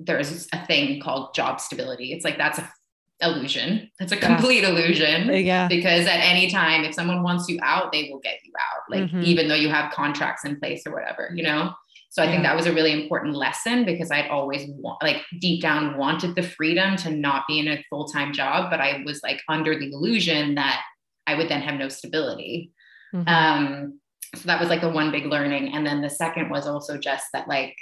there's 0.00 0.48
a 0.52 0.66
thing 0.66 1.00
called 1.00 1.34
job 1.34 1.60
stability. 1.60 2.12
It's 2.12 2.24
like 2.24 2.38
that's 2.38 2.58
a 2.58 2.72
illusion. 3.20 3.90
It's 3.98 4.12
a 4.12 4.16
complete 4.16 4.62
yeah. 4.62 4.68
illusion. 4.68 5.44
Yeah. 5.44 5.68
Because 5.68 6.06
at 6.06 6.20
any 6.20 6.50
time, 6.50 6.84
if 6.84 6.94
someone 6.94 7.22
wants 7.22 7.48
you 7.48 7.58
out, 7.62 7.92
they 7.92 8.08
will 8.10 8.20
get 8.20 8.38
you 8.44 8.52
out. 8.58 8.82
Like 8.88 9.10
mm-hmm. 9.10 9.22
even 9.22 9.48
though 9.48 9.54
you 9.54 9.68
have 9.68 9.92
contracts 9.92 10.44
in 10.44 10.58
place 10.58 10.82
or 10.86 10.92
whatever, 10.92 11.30
you 11.34 11.42
know. 11.42 11.72
So 12.10 12.22
I 12.22 12.26
yeah. 12.26 12.32
think 12.32 12.42
that 12.44 12.56
was 12.56 12.66
a 12.66 12.72
really 12.72 12.92
important 12.92 13.34
lesson 13.34 13.84
because 13.84 14.10
I'd 14.10 14.28
always 14.28 14.66
want, 14.68 15.02
like 15.02 15.22
deep 15.40 15.60
down 15.60 15.98
wanted 15.98 16.36
the 16.36 16.42
freedom 16.42 16.96
to 16.96 17.10
not 17.10 17.44
be 17.46 17.58
in 17.58 17.68
a 17.68 17.84
full 17.90 18.06
time 18.08 18.32
job, 18.32 18.70
but 18.70 18.80
I 18.80 19.02
was 19.04 19.20
like 19.22 19.42
under 19.48 19.78
the 19.78 19.92
illusion 19.92 20.54
that 20.54 20.82
I 21.26 21.34
would 21.34 21.48
then 21.48 21.60
have 21.60 21.78
no 21.78 21.88
stability. 21.88 22.72
Mm-hmm. 23.14 23.28
Um, 23.28 24.00
so 24.34 24.42
that 24.46 24.60
was 24.60 24.68
like 24.68 24.80
the 24.80 24.90
one 24.90 25.10
big 25.10 25.26
learning, 25.26 25.74
and 25.74 25.86
then 25.86 26.02
the 26.02 26.10
second 26.10 26.50
was 26.50 26.66
also 26.66 26.98
just 26.98 27.26
that 27.32 27.48
like 27.48 27.76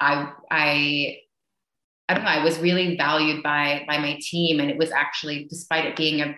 I 0.00 0.32
I 0.50 1.18
I 2.08 2.14
don't 2.14 2.24
know, 2.24 2.30
I 2.30 2.44
was 2.44 2.58
really 2.58 2.96
valued 2.96 3.42
by 3.42 3.84
by 3.88 3.98
my 3.98 4.18
team. 4.20 4.60
And 4.60 4.70
it 4.70 4.76
was 4.76 4.90
actually, 4.90 5.46
despite 5.48 5.86
it 5.86 5.96
being 5.96 6.20
a 6.20 6.36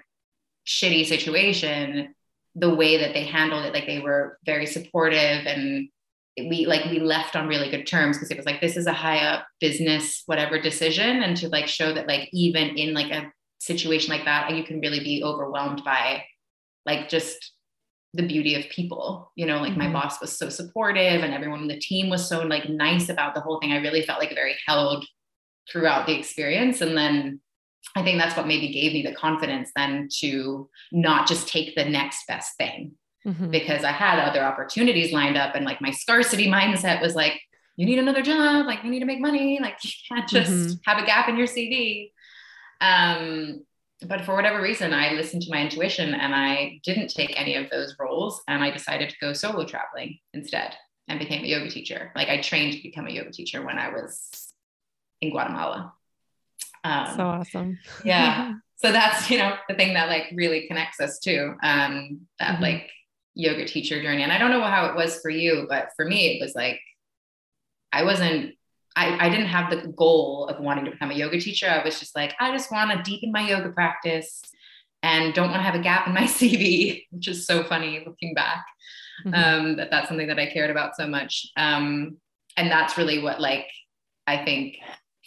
shitty 0.66 1.06
situation, 1.06 2.14
the 2.54 2.75
way 2.75 2.98
that 2.98 3.14
they 3.14 3.25
handled 3.25 3.64
it, 3.64 3.72
like 3.72 3.86
they 3.86 4.00
were 4.00 4.38
very 4.44 4.66
supportive 4.66 5.46
and 5.46 5.88
we 6.38 6.66
like 6.66 6.84
we 6.90 7.00
left 7.00 7.34
on 7.34 7.48
really 7.48 7.70
good 7.70 7.86
terms 7.86 8.16
because 8.16 8.30
it 8.30 8.36
was 8.36 8.46
like 8.46 8.60
this 8.60 8.76
is 8.76 8.86
a 8.86 8.92
high 8.92 9.20
up 9.20 9.46
business 9.58 10.22
whatever 10.26 10.60
decision 10.60 11.22
and 11.22 11.34
to 11.34 11.48
like 11.48 11.66
show 11.66 11.94
that 11.94 12.06
like 12.06 12.28
even 12.32 12.76
in 12.76 12.92
like 12.92 13.10
a 13.10 13.32
situation 13.58 14.10
like 14.10 14.26
that 14.26 14.54
you 14.54 14.62
can 14.62 14.80
really 14.80 15.00
be 15.00 15.22
overwhelmed 15.25 15.82
by 15.82 16.22
like 16.84 17.08
just 17.08 17.52
the 18.16 18.26
beauty 18.26 18.54
of 18.54 18.68
people 18.70 19.30
you 19.37 19.46
know 19.46 19.58
like 19.58 19.73
mm-hmm. 19.73 19.92
my 19.92 19.92
boss 19.92 20.20
was 20.20 20.37
so 20.37 20.49
supportive 20.49 21.23
and 21.23 21.35
everyone 21.35 21.62
in 21.62 21.68
the 21.68 21.78
team 21.78 22.08
was 22.08 22.28
so 22.28 22.42
like 22.42 22.68
nice 22.68 23.08
about 23.08 23.35
the 23.35 23.40
whole 23.40 23.61
thing 23.61 23.73
i 23.73 23.76
really 23.78 24.02
felt 24.02 24.20
like 24.20 24.35
very 24.35 24.54
held 24.66 25.04
throughout 25.70 26.06
the 26.06 26.18
experience. 26.18 26.80
And 26.80 26.96
then 26.96 27.40
I 27.94 28.02
think 28.02 28.18
that's 28.18 28.37
what 28.37 28.46
maybe 28.46 28.73
gave 28.73 28.92
me 28.92 29.02
the 29.02 29.14
confidence 29.14 29.70
then 29.75 30.08
to 30.18 30.68
not 30.92 31.26
just 31.26 31.49
take 31.49 31.75
the 31.75 31.85
next 31.85 32.26
best 32.26 32.56
thing 32.56 32.92
mm-hmm. 33.26 33.50
because 33.50 33.85
I 33.85 33.92
had 33.92 34.18
other 34.18 34.42
opportunities 34.42 35.12
lined 35.12 35.37
up 35.37 35.54
and 35.54 35.64
like 35.64 35.80
my 35.80 35.90
scarcity 35.90 36.49
mindset 36.49 37.00
was 37.00 37.14
like, 37.14 37.40
you 37.76 37.87
need 37.87 37.99
another 37.99 38.23
job, 38.23 38.66
like 38.66 38.82
you 38.85 38.90
need 38.90 39.00
to 39.00 39.06
make 39.06 39.20
money, 39.20 39.58
like 39.61 39.76
you 39.82 39.90
can't 40.08 40.28
just 40.28 40.50
mm-hmm. 40.50 40.73
have 40.85 41.02
a 41.02 41.06
gap 41.06 41.28
in 41.28 41.37
your 41.37 41.46
CV. 41.46 42.12
Um, 42.80 43.64
but 44.07 44.25
for 44.25 44.35
whatever 44.35 44.61
reason, 44.61 44.93
I 44.93 45.12
listened 45.12 45.43
to 45.43 45.50
my 45.50 45.62
intuition 45.62 46.15
and 46.15 46.35
I 46.35 46.81
didn't 46.85 47.09
take 47.09 47.38
any 47.38 47.55
of 47.57 47.71
those 47.71 47.97
roles 47.99 48.43
and 48.47 48.62
I 48.62 48.71
decided 48.71 49.09
to 49.11 49.17
go 49.21 49.33
solo 49.33 49.65
traveling 49.65 50.19
instead 50.35 50.75
and 51.09 51.19
became 51.19 51.45
a 51.45 51.49
yoga 51.49 51.71
teacher. 51.71 52.12
Like 52.15 52.29
I 52.29 52.41
trained 52.41 52.75
to 52.75 52.83
become 52.83 53.07
a 53.07 53.11
yoga 53.11 53.31
teacher 53.31 53.65
when 53.65 53.79
I 53.79 53.88
was 53.88 54.53
in 55.21 55.31
Guatemala. 55.31 55.95
Um, 56.85 57.17
so 57.17 57.23
awesome. 57.26 57.79
yeah. 58.05 58.55
So 58.79 58.93
that's, 58.93 59.31
you 59.31 59.38
know, 59.38 59.57
the 59.71 59.75
thing 59.75 59.95
that 59.95 60.11
like 60.11 60.25
really 60.35 60.67
connects 60.69 61.00
us 61.00 61.19
to 61.21 61.57
um, 61.62 62.21
that 62.38 62.57
mm-hmm. 62.57 62.62
like 62.62 62.91
yoga 63.35 63.65
teacher 63.65 64.03
journey. 64.03 64.23
And 64.23 64.31
I 64.31 64.37
don't 64.37 64.50
know 64.50 64.61
how 64.61 64.87
it 64.91 64.95
was 64.95 65.19
for 65.21 65.31
you, 65.31 65.67
but 65.67 65.88
for 65.97 66.05
me, 66.05 66.37
it 66.37 66.43
was 66.43 66.55
like, 66.55 66.79
I 67.91 68.05
wasn't, 68.05 68.53
I, 68.97 69.26
I 69.26 69.29
didn't 69.29 69.47
have 69.47 69.71
the 69.71 69.88
goal 69.88 70.49
of 70.49 70.59
wanting 70.59 70.87
to 70.87 70.91
become 70.91 71.11
a 71.11 71.15
yoga 71.15 71.38
teacher. 71.38 71.69
I 71.69 71.85
was 71.85 72.00
just 72.00 72.17
like, 72.17 72.35
I 72.41 72.50
just 72.50 72.73
want 72.73 72.91
to 72.91 73.03
deepen 73.03 73.31
my 73.31 73.47
yoga 73.47 73.69
practice 73.69 74.41
and 75.03 75.35
don't 75.35 75.50
want 75.50 75.61
to 75.61 75.65
have 75.65 75.75
a 75.75 75.83
gap 75.83 76.07
in 76.07 76.15
my 76.15 76.23
CV, 76.25 77.05
which 77.11 77.29
is 77.29 77.47
so 77.47 77.62
funny 77.62 78.03
looking 78.07 78.35
back. 78.35 78.65
Mm-hmm. 79.25 79.35
Um, 79.35 79.76
that 79.76 79.91
that's 79.91 80.09
something 80.09 80.29
that 80.29 80.38
I 80.38 80.47
cared 80.47 80.71
about 80.71 80.97
so 80.97 81.07
much. 81.07 81.47
Um, 81.57 82.17
and 82.57 82.71
that's 82.71 82.97
really 82.97 83.23
what 83.23 83.41
like 83.41 83.67
I 84.26 84.45
think 84.45 84.79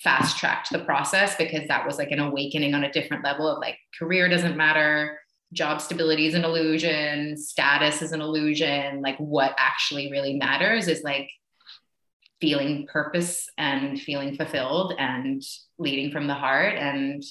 fast 0.04 0.38
tracked 0.38 0.72
the 0.72 0.80
process 0.80 1.36
because 1.36 1.68
that 1.68 1.86
was 1.86 1.98
like 1.98 2.12
an 2.12 2.20
awakening 2.20 2.74
on 2.74 2.84
a 2.84 2.92
different 2.92 3.24
level 3.24 3.48
of 3.48 3.60
like 3.60 3.78
career 3.98 4.30
doesn't 4.30 4.56
matter 4.56 5.20
job 5.52 5.82
stability 5.82 6.26
is 6.26 6.36
an 6.36 6.46
illusion 6.46 7.36
status 7.36 8.02
is 8.02 8.12
an 8.14 8.22
illusion 8.22 9.02
like 9.02 9.18
what 9.18 9.54
actually 9.58 10.10
really 10.10 10.38
matters 10.38 10.88
is 10.88 11.04
like 11.04 11.30
feeling 12.42 12.88
purpose 12.92 13.50
and 13.58 14.00
feeling 14.00 14.36
fulfilled 14.36 14.94
and 14.98 15.42
leading 15.78 16.12
from 16.12 16.28
the 16.28 16.34
heart 16.34 16.76
and 16.76 17.24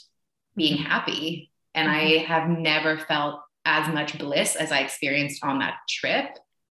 being 0.57 0.79
mm-hmm. 0.79 0.87
happy. 0.87 1.51
And 1.75 1.91
I 1.91 2.05
mm-hmm. 2.05 2.27
have 2.27 2.49
never 2.49 2.99
felt 2.99 3.41
as 3.65 3.93
much 3.93 4.19
bliss 4.19 4.57
as 4.57 4.73
I 4.73 4.81
experienced 4.81 5.45
on 5.45 5.59
that 5.61 5.77
trip. 5.89 6.27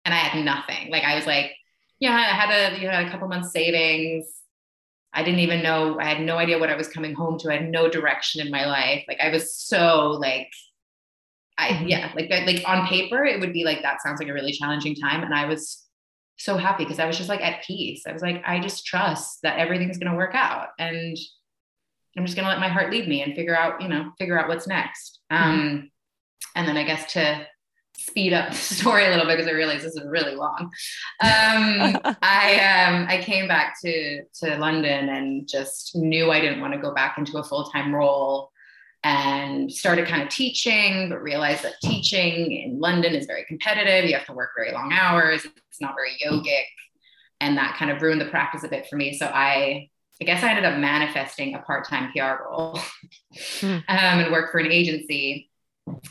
And 0.05 0.13
I 0.13 0.17
had 0.17 0.43
nothing. 0.43 0.89
Like 0.89 1.03
I 1.03 1.15
was 1.15 1.25
like, 1.25 1.51
yeah, 2.00 2.13
I 2.13 2.21
had 2.21 2.50
a 2.50 2.79
you 2.79 2.88
know 2.89 3.05
a 3.05 3.09
couple 3.09 3.27
months 3.27 3.51
savings. 3.51 4.25
I 5.12 5.24
didn't 5.24 5.39
even 5.39 5.63
know, 5.63 6.00
I 6.00 6.05
had 6.05 6.21
no 6.21 6.38
idea 6.38 6.59
what 6.59 6.69
I 6.69 6.75
was 6.75 6.88
coming 6.88 7.15
home 7.15 7.39
to. 7.39 7.50
I 7.50 7.57
had 7.57 7.71
no 7.71 7.89
direction 7.89 8.45
in 8.45 8.51
my 8.51 8.67
life. 8.67 9.03
Like 9.07 9.19
I 9.19 9.29
was 9.29 9.55
so 9.55 10.12
like 10.12 10.50
I 11.57 11.69
mm-hmm. 11.69 11.88
yeah, 11.88 12.12
like 12.15 12.29
like 12.29 12.63
on 12.65 12.88
paper, 12.88 13.25
it 13.25 13.39
would 13.39 13.53
be 13.53 13.65
like 13.65 13.81
that 13.81 14.01
sounds 14.01 14.19
like 14.19 14.29
a 14.29 14.33
really 14.33 14.53
challenging 14.53 14.95
time. 14.95 15.24
And 15.24 15.33
I 15.33 15.45
was 15.45 15.86
so 16.39 16.58
happy 16.58 16.86
because 16.86 17.00
I 17.00 17.05
was 17.05 17.17
just 17.17 17.29
like 17.29 17.41
at 17.41 17.63
peace. 17.63 18.03
I 18.08 18.13
was 18.13 18.22
like, 18.22 18.41
I 18.46 18.60
just 18.60 18.86
trust 18.86 19.41
that 19.43 19.60
everything's 19.60 19.98
gonna 19.98 20.15
work 20.15 20.34
out. 20.34 20.69
And 20.79 21.17
I'm 22.17 22.25
just 22.25 22.36
gonna 22.36 22.48
let 22.48 22.60
my 22.60 22.69
heart 22.69 22.91
lead 22.91 23.08
me 23.08 23.22
and 23.22 23.36
figure 23.36 23.55
out, 23.55 23.81
you 23.81 23.88
know, 23.88 24.12
figure 24.17 24.39
out 24.39 24.48
what's 24.48 24.67
next. 24.67 25.19
Mm-hmm. 25.31 25.50
Um, 25.50 25.91
and 26.55 26.67
then 26.67 26.77
I 26.77 26.84
guess 26.84 27.13
to 27.13 27.46
speed 27.93 28.34
up 28.34 28.50
the 28.51 28.55
story 28.55 29.05
a 29.05 29.10
little 29.10 29.25
bit 29.25 29.38
because 29.38 29.51
I 29.51 29.55
realize 29.55 29.84
this 29.84 29.96
is 29.96 30.05
really 30.05 30.36
long. 30.36 30.72
Um, 31.22 32.00
I 32.22 32.88
um, 32.88 33.05
I 33.10 33.22
came 33.22 33.48
back 33.48 33.75
to 33.84 34.24
to 34.41 34.58
London 34.58 35.10
and 35.10 35.48
just 35.48 35.96
knew 35.96 36.31
I 36.31 36.39
didn't 36.39 36.62
want 36.62 36.74
to 36.74 36.79
go 36.79 36.93
back 36.93 37.17
into 37.17 37.38
a 37.38 37.43
full 37.43 37.65
time 37.65 37.93
role 37.93 38.51
and 39.03 39.72
started 39.72 40.08
kind 40.08 40.22
of 40.22 40.29
teaching, 40.29 41.10
but 41.10 41.22
realized 41.22 41.63
that 41.63 41.75
teaching 41.82 42.51
in 42.51 42.79
London 42.79 43.15
is 43.15 43.25
very 43.25 43.46
competitive. 43.46 44.10
You 44.10 44.15
have 44.15 44.25
to 44.25 44.34
work 44.34 44.51
very 44.56 44.74
long 44.74 44.91
hours. 44.91 45.46
It's 45.46 45.82
not 45.82 45.96
very 45.96 46.18
yogic. 46.24 46.65
And 47.39 47.58
that 47.58 47.77
kind 47.77 47.91
of 47.91 48.01
ruined 48.01 48.20
the 48.20 48.25
practice 48.25 48.63
a 48.63 48.68
bit 48.68 48.88
for 48.88 48.98
me. 48.98 49.18
So 49.18 49.27
I, 49.27 49.89
I 50.22 50.25
guess 50.25 50.44
I 50.44 50.50
ended 50.50 50.65
up 50.65 50.77
manifesting 50.77 51.56
a 51.56 51.60
part-time 51.60 52.12
PR 52.12 52.44
role 52.44 52.77
hmm. 53.60 53.68
um, 53.68 53.84
and 53.88 54.32
work 54.32 54.51
for 54.51 54.60
an 54.60 54.72
agency. 54.72 55.50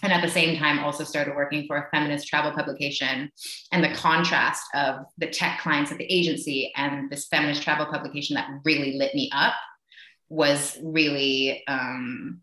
And 0.03 0.13
at 0.13 0.23
the 0.23 0.31
same 0.31 0.59
time, 0.59 0.79
also 0.79 1.05
started 1.05 1.37
working 1.37 1.67
for 1.67 1.77
a 1.77 1.89
feminist 1.91 2.27
travel 2.27 2.53
publication. 2.53 3.31
And 3.71 3.85
the 3.85 3.95
contrast 3.95 4.63
of 4.75 5.05
the 5.19 5.29
tech 5.29 5.61
clients 5.61 5.93
at 5.93 5.99
the 5.99 6.13
agency 6.13 6.73
and 6.75 7.11
this 7.11 7.29
feminist 7.29 7.63
travel 7.63 7.87
publication 7.87 8.35
that 8.35 8.49
really 8.65 8.97
lit 8.97 9.15
me 9.15 9.31
up 9.33 9.55
was 10.31 10.79
really 10.83 11.63
um, 11.69 12.41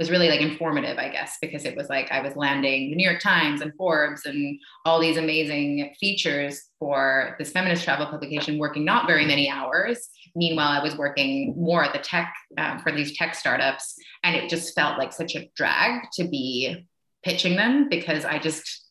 was 0.00 0.10
really 0.10 0.30
like 0.30 0.40
informative, 0.40 0.96
I 0.96 1.10
guess, 1.10 1.36
because 1.42 1.66
it 1.66 1.76
was 1.76 1.90
like 1.90 2.10
I 2.10 2.22
was 2.22 2.34
landing 2.34 2.88
the 2.88 2.96
New 2.96 3.06
York 3.06 3.20
Times 3.20 3.60
and 3.60 3.74
Forbes 3.76 4.24
and 4.24 4.58
all 4.86 4.98
these 4.98 5.18
amazing 5.18 5.94
features 6.00 6.70
for 6.78 7.36
this 7.38 7.52
feminist 7.52 7.84
travel 7.84 8.06
publication, 8.06 8.56
working 8.56 8.82
not 8.82 9.06
very 9.06 9.26
many 9.26 9.50
hours. 9.50 10.08
Meanwhile, 10.34 10.70
I 10.70 10.82
was 10.82 10.96
working 10.96 11.54
more 11.54 11.84
at 11.84 11.92
the 11.92 11.98
tech 11.98 12.34
um, 12.56 12.78
for 12.78 12.90
these 12.90 13.14
tech 13.14 13.34
startups, 13.34 13.94
and 14.24 14.34
it 14.34 14.48
just 14.48 14.74
felt 14.74 14.96
like 14.96 15.12
such 15.12 15.36
a 15.36 15.50
drag 15.54 16.10
to 16.14 16.26
be 16.26 16.88
pitching 17.22 17.56
them 17.56 17.90
because 17.90 18.24
I 18.24 18.38
just 18.38 18.86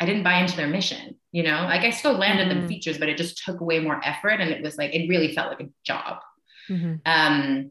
I 0.00 0.06
didn't 0.06 0.24
buy 0.24 0.40
into 0.40 0.56
their 0.56 0.66
mission. 0.66 1.14
You 1.30 1.44
know, 1.44 1.62
like 1.70 1.82
I 1.82 1.90
still 1.90 2.14
landed 2.14 2.48
mm-hmm. 2.48 2.62
them 2.62 2.68
features, 2.68 2.98
but 2.98 3.08
it 3.08 3.16
just 3.16 3.44
took 3.44 3.60
way 3.60 3.78
more 3.78 4.00
effort, 4.04 4.40
and 4.40 4.50
it 4.50 4.60
was 4.60 4.76
like 4.76 4.92
it 4.92 5.08
really 5.08 5.36
felt 5.36 5.50
like 5.50 5.60
a 5.60 5.70
job. 5.84 6.18
Mm-hmm. 6.68 6.94
Um, 7.06 7.70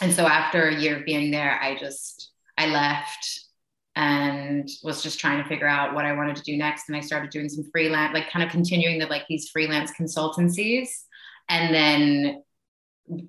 and 0.00 0.12
so 0.12 0.26
after 0.26 0.68
a 0.68 0.80
year 0.80 0.98
of 0.98 1.04
being 1.04 1.30
there, 1.30 1.58
I 1.60 1.76
just 1.76 2.32
I 2.56 2.66
left 2.66 3.46
and 3.96 4.68
was 4.84 5.02
just 5.02 5.18
trying 5.18 5.42
to 5.42 5.48
figure 5.48 5.66
out 5.66 5.94
what 5.94 6.04
I 6.04 6.12
wanted 6.12 6.36
to 6.36 6.42
do 6.42 6.56
next. 6.56 6.88
And 6.88 6.96
I 6.96 7.00
started 7.00 7.30
doing 7.30 7.48
some 7.48 7.64
freelance, 7.72 8.14
like 8.14 8.30
kind 8.30 8.44
of 8.44 8.50
continuing 8.50 8.98
the 8.98 9.06
like 9.06 9.26
these 9.28 9.48
freelance 9.48 9.90
consultancies, 9.92 10.88
and 11.48 11.74
then 11.74 12.42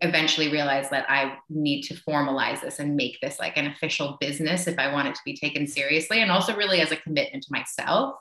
eventually 0.01 0.51
realized 0.51 0.91
that 0.91 1.09
I 1.09 1.37
need 1.49 1.83
to 1.83 1.95
formalize 1.95 2.61
this 2.61 2.79
and 2.79 2.95
make 2.95 3.17
this 3.21 3.39
like 3.39 3.57
an 3.57 3.67
official 3.67 4.17
business 4.19 4.67
if 4.67 4.77
I 4.77 4.91
want 4.91 5.07
it 5.07 5.15
to 5.15 5.21
be 5.25 5.35
taken 5.35 5.65
seriously, 5.65 6.21
and 6.21 6.31
also 6.31 6.55
really 6.55 6.81
as 6.81 6.91
a 6.91 6.97
commitment 6.97 7.43
to 7.43 7.51
myself. 7.51 8.15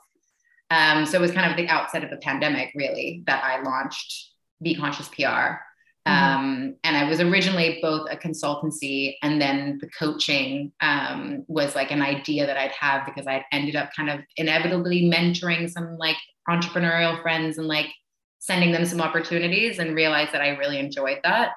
Um, 0.71 1.05
so 1.05 1.17
it 1.17 1.21
was 1.21 1.31
kind 1.31 1.49
of 1.51 1.57
the 1.57 1.67
outset 1.67 2.03
of 2.03 2.09
the 2.09 2.17
pandemic, 2.17 2.71
really, 2.75 3.23
that 3.25 3.43
I 3.43 3.61
launched 3.61 4.31
Be 4.61 4.75
Conscious 4.75 5.09
PR. 5.09 5.57
Mm-hmm. 6.07 6.39
Um, 6.39 6.75
and 6.83 6.97
I 6.97 7.07
was 7.07 7.19
originally 7.19 7.79
both 7.81 8.07
a 8.09 8.15
consultancy 8.15 9.15
and 9.21 9.41
then 9.41 9.77
the 9.81 9.89
coaching 9.89 10.71
um, 10.81 11.43
was 11.47 11.75
like 11.75 11.91
an 11.91 12.01
idea 12.01 12.45
that 12.45 12.57
I'd 12.57 12.71
have 12.71 13.05
because 13.05 13.27
I'd 13.27 13.43
ended 13.51 13.75
up 13.75 13.89
kind 13.95 14.09
of 14.09 14.21
inevitably 14.37 15.03
mentoring 15.03 15.69
some 15.69 15.97
like 15.97 16.17
entrepreneurial 16.49 17.21
friends 17.21 17.57
and 17.57 17.67
like 17.67 17.87
sending 18.39 18.71
them 18.71 18.85
some 18.85 19.01
opportunities 19.01 19.79
and 19.79 19.95
realized 19.95 20.31
that 20.31 20.41
I 20.41 20.49
really 20.49 20.79
enjoyed 20.79 21.19
that. 21.23 21.51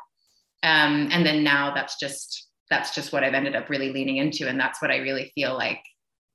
Um, 0.62 1.09
and 1.12 1.24
then 1.24 1.42
now 1.42 1.74
that's 1.74 1.98
just 1.98 2.48
that's 2.70 2.94
just 2.94 3.12
what 3.12 3.22
I've 3.22 3.35
ended 3.35 3.55
up 3.55 3.68
really 3.68 3.92
leaning 3.92 4.16
into, 4.16 4.48
and 4.48 4.59
that's 4.59 4.81
what 4.81 4.90
I 4.90 4.98
really 4.98 5.31
feel 5.35 5.55
like 5.55 5.81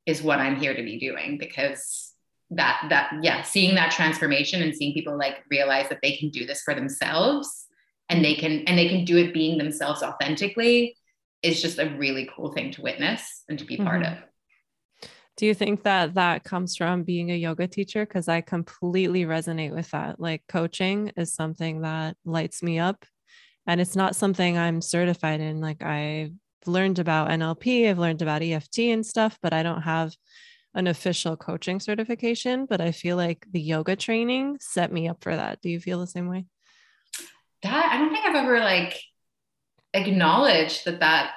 is 0.06 0.22
what 0.22 0.39
I'm 0.39 0.56
here 0.56 0.76
to 0.76 0.84
be 0.84 1.00
doing 1.00 1.38
because 1.38 2.13
that 2.52 2.86
that 2.89 3.12
yeah, 3.22 3.41
seeing 3.41 3.76
that 3.76 3.91
transformation 3.91 4.62
and 4.62 4.76
seeing 4.76 4.93
people 4.93 5.17
like 5.17 5.38
realize 5.50 5.89
that 5.89 6.00
they 6.02 6.15
can 6.17 6.30
do 6.30 6.46
this 6.46 6.62
for 6.62 6.74
themselves 6.74 7.66
and 8.10 8.24
they 8.24 8.36
can 8.36 8.62
and 8.67 8.78
they 8.78 8.88
can 8.88 9.06
do 9.06 9.17
it 9.17 9.34
being 9.34 9.58
themselves 9.58 10.04
authentically 10.04 10.98
is 11.43 11.62
just 11.62 11.80
a 11.80 11.89
really 11.98 12.30
cool 12.36 12.52
thing 12.52 12.72
to 12.72 12.82
witness 12.82 13.43
and 13.48 13.60
to 13.60 13.65
be 13.65 13.78
part 13.78 14.04
mm-hmm. 14.04 14.13
of. 14.13 15.10
Do 15.36 15.46
you 15.46 15.54
think 15.54 15.84
that 15.84 16.15
that 16.15 16.43
comes 16.43 16.76
from 16.76 17.04
being 17.04 17.30
a 17.30 17.36
yoga 17.36 17.67
teacher? 17.67 18.06
Because 18.06 18.28
i 18.28 18.41
completely 18.41 19.26
resonate 19.26 19.74
with 19.74 19.91
that. 19.91 20.20
Like 20.20 20.43
coaching 20.48 21.12
is 21.15 21.34
something 21.34 21.82
that 21.82 22.17
lights 22.26 22.63
me 22.63 22.80
up 22.80 23.06
and 23.67 23.80
it's 23.80 23.96
not 23.96 24.15
something 24.15 24.58
i'm 24.58 24.82
certified 24.82 25.41
in. 25.41 25.62
Like 25.62 25.84
i've 25.84 26.32
learned 26.65 27.00
about 27.00 27.30
nlp 27.30 27.89
i've 27.89 27.98
learned 27.98 28.22
about 28.22 28.41
eft 28.41 28.78
and 28.78 29.06
stuff 29.06 29.39
but 29.41 29.54
i 29.54 29.63
don't 29.63 29.84
have 29.84 30.13
an 30.74 30.86
official 30.86 31.38
coaching 31.38 31.80
certification 31.80 32.65
but 32.65 32.82
i 32.82 32.91
feel 32.91 33.15
like 33.15 33.48
the 33.54 33.62
yoga 33.62 33.96
training 33.96 34.58
set 34.60 34.91
me 34.91 35.08
up 35.08 35.24
for 35.24 35.34
that. 35.34 35.62
Do 35.62 35.70
you 35.70 35.80
feel 35.80 36.00
the 36.00 36.08
same 36.08 36.28
way 36.28 36.46
that 37.63 37.89
I 37.91 37.98
don't 37.98 38.12
think 38.12 38.26
I've 38.26 38.36
ever 38.36 38.60
like 38.60 39.02
acknowledged 39.93 40.86
that 40.86 41.00
that 41.00 41.34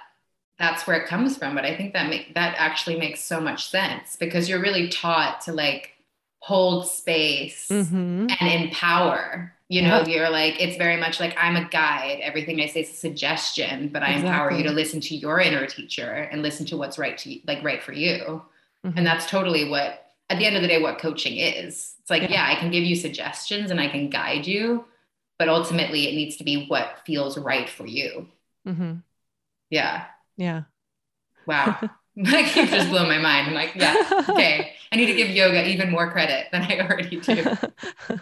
that's 0.59 0.87
where 0.87 1.01
it 1.01 1.09
comes 1.09 1.39
from. 1.39 1.55
But 1.55 1.65
I 1.65 1.75
think 1.75 1.95
that 1.95 2.11
make, 2.11 2.35
that 2.35 2.55
actually 2.59 2.99
makes 2.99 3.25
so 3.25 3.41
much 3.41 3.71
sense 3.71 4.17
because 4.17 4.49
you're 4.49 4.61
really 4.61 4.89
taught 4.89 5.41
to 5.43 5.53
like 5.53 5.95
hold 6.41 6.87
space 6.87 7.69
mm-hmm. 7.71 8.27
and 8.39 8.65
empower. 8.65 9.55
You 9.69 9.83
know, 9.83 10.03
you're 10.03 10.31
like, 10.31 10.61
it's 10.61 10.77
very 10.77 10.97
much 10.97 11.21
like 11.21 11.37
I'm 11.39 11.55
a 11.55 11.69
guide. 11.69 12.19
Everything 12.23 12.61
I 12.61 12.67
say 12.67 12.81
is 12.81 12.91
a 12.91 12.95
suggestion, 12.95 13.89
but 13.89 14.03
I 14.03 14.09
exactly. 14.09 14.29
empower 14.29 14.53
you 14.53 14.65
to 14.65 14.73
listen 14.73 15.01
to 15.03 15.15
your 15.15 15.39
inner 15.41 15.65
teacher 15.65 16.11
and 16.11 16.43
listen 16.43 16.67
to 16.67 16.77
what's 16.77 16.99
right 16.99 17.17
to 17.19 17.33
you, 17.33 17.41
like 17.47 17.63
right 17.63 17.81
for 17.81 17.93
you. 17.93 18.43
Mm-hmm. 18.85 18.99
And 18.99 19.07
that's 19.07 19.31
totally 19.31 19.71
what, 19.71 20.11
at 20.29 20.39
the 20.39 20.47
end 20.47 20.57
of 20.57 20.63
the 20.63 20.69
day, 20.69 20.83
what 20.83 20.99
coaching 20.99 21.37
is. 21.37 21.95
It's 22.01 22.11
like, 22.11 22.23
yeah. 22.23 22.31
yeah, 22.33 22.49
I 22.49 22.59
can 22.59 22.73
give 22.73 22.83
you 22.83 22.97
suggestions 22.97 23.71
and 23.71 23.81
I 23.81 23.89
can 23.89 24.11
guide 24.11 24.45
you, 24.45 24.85
but 25.41 25.49
ultimately 25.49 26.07
it 26.07 26.15
needs 26.15 26.37
to 26.37 26.45
be 26.45 26.67
what 26.67 26.99
feels 27.07 27.39
right 27.39 27.67
for 27.67 27.87
you. 27.87 28.29
Mm-hmm. 28.69 28.97
Yeah. 29.71 30.05
Yeah. 30.37 30.65
Wow. 31.47 31.81
like 32.17 32.55
you 32.55 32.67
just 32.67 32.91
blow 32.91 33.07
my 33.07 33.17
mind. 33.17 33.49
I'm 33.49 33.55
like, 33.55 33.75
yeah, 33.75 34.25
okay. 34.29 34.73
I 34.93 34.97
need 34.97 35.07
to 35.07 35.15
give 35.15 35.31
yoga 35.31 35.67
even 35.67 35.91
more 35.91 36.11
credit 36.11 36.49
than 36.53 36.61
I 36.61 36.81
already 36.81 37.21
do. 37.21 37.55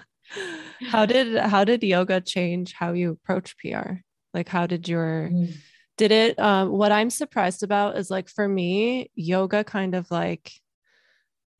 how 0.90 1.07
did 1.07 1.37
how 1.38 1.64
did 1.64 1.83
yoga 1.83 2.20
change 2.20 2.72
how 2.74 2.92
you 2.92 3.11
approach 3.11 3.57
PR? 3.59 3.94
Like 4.33 4.48
how 4.48 4.68
did 4.68 4.87
your 4.87 5.31
mm. 5.33 5.52
did 5.96 6.12
it 6.12 6.38
um 6.38 6.68
what 6.68 6.92
I'm 6.92 7.11
surprised 7.11 7.64
about 7.64 7.96
is 7.96 8.11
like 8.11 8.28
for 8.28 8.46
me, 8.46 9.11
yoga 9.16 9.64
kind 9.64 9.96
of 9.96 10.09
like 10.12 10.52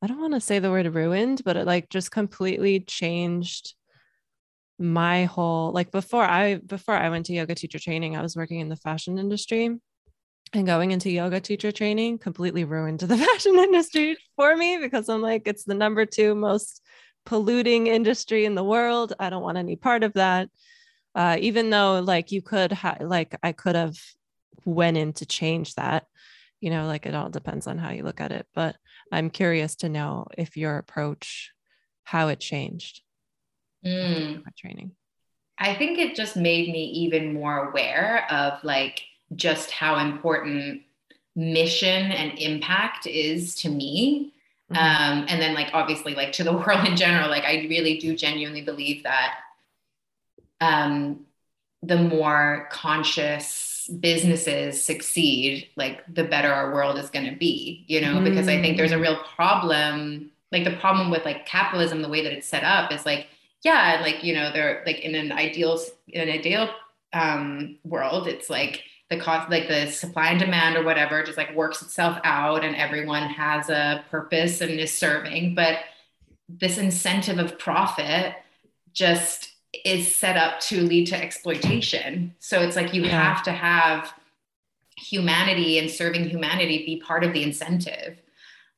I 0.01 0.07
don't 0.07 0.21
want 0.21 0.35
to 0.35 0.39
say 0.39 0.59
the 0.59 0.71
word 0.71 0.85
ruined, 0.95 1.41
but 1.43 1.57
it 1.57 1.65
like 1.65 1.89
just 1.89 2.11
completely 2.11 2.79
changed 2.79 3.73
my 4.79 5.25
whole 5.25 5.71
like 5.73 5.91
before 5.91 6.23
I 6.23 6.55
before 6.55 6.95
I 6.95 7.09
went 7.09 7.25
to 7.27 7.33
yoga 7.33 7.53
teacher 7.53 7.79
training, 7.79 8.15
I 8.15 8.21
was 8.21 8.35
working 8.35 8.61
in 8.61 8.69
the 8.69 8.77
fashion 8.77 9.19
industry 9.19 9.77
and 10.53 10.65
going 10.65 10.91
into 10.91 11.11
yoga 11.11 11.39
teacher 11.41 11.71
training 11.71 12.17
completely 12.17 12.63
ruined 12.63 13.01
the 13.01 13.17
fashion 13.27 13.55
industry 13.55 14.17
for 14.35 14.55
me 14.55 14.77
because 14.77 15.09
I'm 15.09 15.21
like 15.21 15.43
it's 15.47 15.65
the 15.65 15.75
number 15.75 16.05
2 16.05 16.33
most 16.33 16.81
polluting 17.25 17.87
industry 17.87 18.45
in 18.45 18.55
the 18.55 18.63
world. 18.63 19.13
I 19.19 19.29
don't 19.29 19.43
want 19.43 19.57
any 19.57 19.75
part 19.75 20.03
of 20.03 20.13
that. 20.13 20.49
Uh, 21.13 21.37
even 21.39 21.69
though 21.69 21.99
like 21.99 22.31
you 22.31 22.41
could 22.41 22.71
have 22.71 23.01
like 23.01 23.35
I 23.43 23.51
could 23.51 23.75
have 23.75 23.97
went 24.65 24.97
in 24.97 25.13
to 25.13 25.25
change 25.25 25.75
that, 25.75 26.05
you 26.61 26.69
know, 26.69 26.87
like 26.87 27.05
it 27.05 27.15
all 27.15 27.29
depends 27.29 27.67
on 27.67 27.77
how 27.77 27.91
you 27.91 28.03
look 28.03 28.21
at 28.21 28.31
it. 28.31 28.47
But 28.55 28.77
I'm 29.11 29.29
curious 29.29 29.75
to 29.77 29.89
know 29.89 30.27
if 30.37 30.55
your 30.55 30.77
approach, 30.77 31.51
how 32.03 32.29
it 32.29 32.39
changed 32.39 33.01
mm. 33.85 34.43
training? 34.57 34.91
I 35.57 35.75
think 35.75 35.99
it 35.99 36.15
just 36.15 36.37
made 36.37 36.71
me 36.71 36.85
even 36.85 37.33
more 37.33 37.69
aware 37.69 38.25
of 38.31 38.63
like 38.63 39.01
just 39.35 39.71
how 39.71 39.97
important 39.97 40.83
mission 41.35 42.11
and 42.11 42.37
impact 42.39 43.07
is 43.07 43.55
to 43.55 43.69
me. 43.69 44.33
Mm-hmm. 44.71 44.77
Um, 44.77 45.25
and 45.27 45.41
then 45.41 45.53
like 45.53 45.69
obviously 45.73 46.15
like 46.15 46.31
to 46.33 46.43
the 46.43 46.53
world 46.57 46.87
in 46.87 46.95
general, 46.95 47.29
like 47.29 47.43
I 47.43 47.67
really 47.69 47.97
do 47.97 48.15
genuinely 48.15 48.61
believe 48.61 49.03
that 49.03 49.35
um, 50.61 51.25
the 51.83 51.97
more 51.97 52.67
conscious 52.71 53.89
businesses 53.99 54.83
succeed, 54.83 55.67
like 55.75 56.03
the 56.13 56.23
better 56.23 56.51
our 56.51 56.73
world 56.73 56.97
is 56.97 57.09
going 57.09 57.29
to 57.29 57.35
be, 57.35 57.85
you 57.87 58.01
know, 58.01 58.15
mm. 58.15 58.23
because 58.23 58.47
I 58.47 58.61
think 58.61 58.77
there's 58.77 58.91
a 58.91 58.99
real 58.99 59.17
problem. 59.35 60.31
Like 60.51 60.63
the 60.63 60.75
problem 60.77 61.09
with 61.09 61.25
like 61.25 61.45
capitalism, 61.45 62.01
the 62.01 62.09
way 62.09 62.23
that 62.23 62.33
it's 62.33 62.47
set 62.47 62.63
up 62.63 62.91
is 62.91 63.05
like, 63.05 63.27
yeah, 63.63 63.99
like, 64.01 64.23
you 64.23 64.33
know, 64.33 64.51
they're 64.51 64.83
like 64.85 64.99
in 64.99 65.15
an 65.15 65.31
ideal, 65.31 65.79
in 66.07 66.27
an 66.27 66.29
ideal 66.29 66.69
um, 67.13 67.77
world, 67.83 68.27
it's 68.27 68.49
like 68.49 68.83
the 69.09 69.19
cost, 69.19 69.49
like 69.49 69.67
the 69.67 69.87
supply 69.87 70.29
and 70.29 70.39
demand 70.39 70.77
or 70.77 70.83
whatever, 70.83 71.23
just 71.23 71.37
like 71.37 71.53
works 71.55 71.81
itself 71.81 72.19
out 72.23 72.63
and 72.63 72.75
everyone 72.75 73.23
has 73.23 73.69
a 73.69 74.03
purpose 74.09 74.61
and 74.61 74.71
is 74.71 74.93
serving. 74.93 75.55
But 75.55 75.79
this 76.47 76.77
incentive 76.77 77.37
of 77.37 77.59
profit 77.59 78.35
just 78.93 79.51
is 79.85 80.15
set 80.15 80.37
up 80.37 80.59
to 80.61 80.81
lead 80.81 81.07
to 81.07 81.21
exploitation. 81.21 82.35
So 82.39 82.61
it's 82.61 82.75
like 82.75 82.93
you 82.93 83.03
yeah. 83.03 83.33
have 83.33 83.43
to 83.43 83.51
have 83.51 84.13
humanity 84.97 85.79
and 85.79 85.89
serving 85.89 86.29
humanity 86.29 86.85
be 86.85 87.01
part 87.01 87.23
of 87.23 87.33
the 87.33 87.43
incentive. 87.43 88.21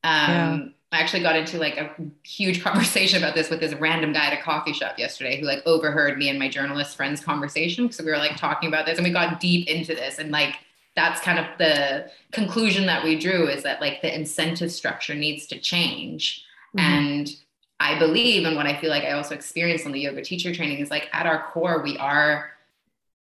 Um. 0.04 0.74
I 0.92 1.00
actually 1.00 1.24
got 1.24 1.36
into 1.36 1.58
like 1.58 1.78
a 1.78 1.92
huge 2.24 2.62
conversation 2.64 3.24
about 3.24 3.36
this 3.36 3.50
with 3.50 3.60
this 3.60 3.74
random 3.76 4.14
guy 4.14 4.28
at 4.28 4.34
a 4.38 4.42
coffee 4.42 4.74
shop 4.74 4.98
yesterday 4.98 5.40
who 5.40 5.46
like 5.46 5.64
overheard 5.66 6.18
me 6.18 6.30
and 6.30 6.38
my 6.38 6.50
journalist 6.50 6.96
friends 6.96 7.24
conversation 7.24 7.88
because 7.88 8.04
we 8.04 8.12
were 8.12 8.18
like 8.18 8.38
talking 8.38 8.68
about 8.68 8.86
this 8.86 8.98
and 8.98 9.06
we 9.06 9.14
got 9.14 9.40
deep 9.40 9.68
into 9.68 9.96
this 9.96 10.20
and 10.20 10.32
like 10.32 10.56
that's 10.96 11.22
kind 11.22 11.40
of 11.40 11.46
the 11.58 12.12
conclusion 12.34 12.86
that 12.86 13.04
we 13.04 13.18
drew 13.18 13.48
is 13.48 13.64
that 13.64 13.80
like 13.80 14.02
the 14.02 14.14
incentive 14.14 14.72
structure 14.72 15.16
needs 15.16 15.48
to 15.48 15.58
change 15.58 16.44
mm-hmm. 16.76 16.86
and 16.86 17.36
I 17.82 17.98
believe 17.98 18.46
and 18.46 18.56
what 18.56 18.68
I 18.68 18.80
feel 18.80 18.92
like 18.92 19.04
I 19.04 19.14
also 19.14 19.34
experienced 19.34 19.88
on 19.88 19.92
the 19.92 20.00
yoga 20.00 20.22
teacher 20.22 20.54
training 20.54 20.80
is 20.80 20.92
like 20.92 21.10
at 21.14 21.26
our 21.26 21.48
core, 21.52 21.82
we 21.82 21.98
are 21.98 22.52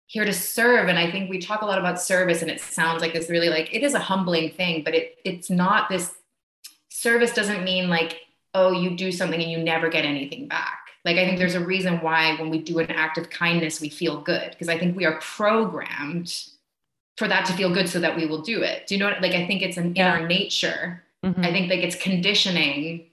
here 0.09 0.27
to 0.27 0.33
serve. 0.33 0.89
And 0.91 0.99
I 0.99 1.11
think 1.11 1.31
we 1.31 1.39
talk 1.39 1.63
a 1.63 1.67
lot 1.67 1.79
about 1.79 1.99
service 1.99 2.43
and 2.43 2.51
it 2.51 2.61
sounds 2.61 3.01
like 3.01 3.15
this 3.15 3.31
really 3.31 3.49
like 3.49 3.75
it 3.75 3.83
is 3.83 3.95
a 3.95 3.99
humbling 3.99 4.51
thing, 4.51 4.85
but 4.85 4.95
it 4.95 5.17
it's 5.25 5.49
not 5.49 5.89
this 5.89 6.13
service 7.03 7.33
doesn't 7.33 7.65
mean 7.65 7.89
like, 7.89 8.21
oh, 8.55 8.71
you 8.71 8.97
do 8.97 9.11
something 9.11 9.41
and 9.41 9.51
you 9.51 9.59
never 9.59 9.89
get 9.89 10.05
anything 10.05 10.47
back. 10.47 10.79
Like 11.05 11.17
I 11.17 11.25
think 11.25 11.39
there's 11.39 11.57
a 11.57 11.65
reason 11.65 12.01
why 12.01 12.37
when 12.37 12.49
we 12.49 12.61
do 12.61 12.79
an 12.79 12.91
act 12.91 13.19
of 13.19 13.29
kindness, 13.29 13.81
we 13.81 13.89
feel 13.89 14.21
good 14.21 14.51
because 14.51 14.69
I 14.69 14.79
think 14.79 14.97
we 14.97 15.05
are 15.05 15.19
programmed 15.21 16.33
for 17.17 17.27
that 17.27 17.45
to 17.47 17.53
feel 17.55 17.75
good 17.75 17.89
so 17.89 17.99
that 17.99 18.17
we 18.17 18.27
will 18.27 18.41
do 18.43 18.63
it. 18.63 18.87
Do 18.87 18.95
you 18.95 19.01
know 19.01 19.07
what 19.07 19.21
like 19.21 19.33
I 19.33 19.47
think 19.47 19.63
it's 19.63 19.77
an, 19.77 19.97
yeah. 19.97 20.15
in 20.15 20.23
our 20.23 20.29
nature. 20.29 21.03
Mm-hmm. 21.25 21.45
I 21.45 21.51
think 21.51 21.71
like 21.71 21.81
it's 21.81 21.97
conditioning 21.97 23.07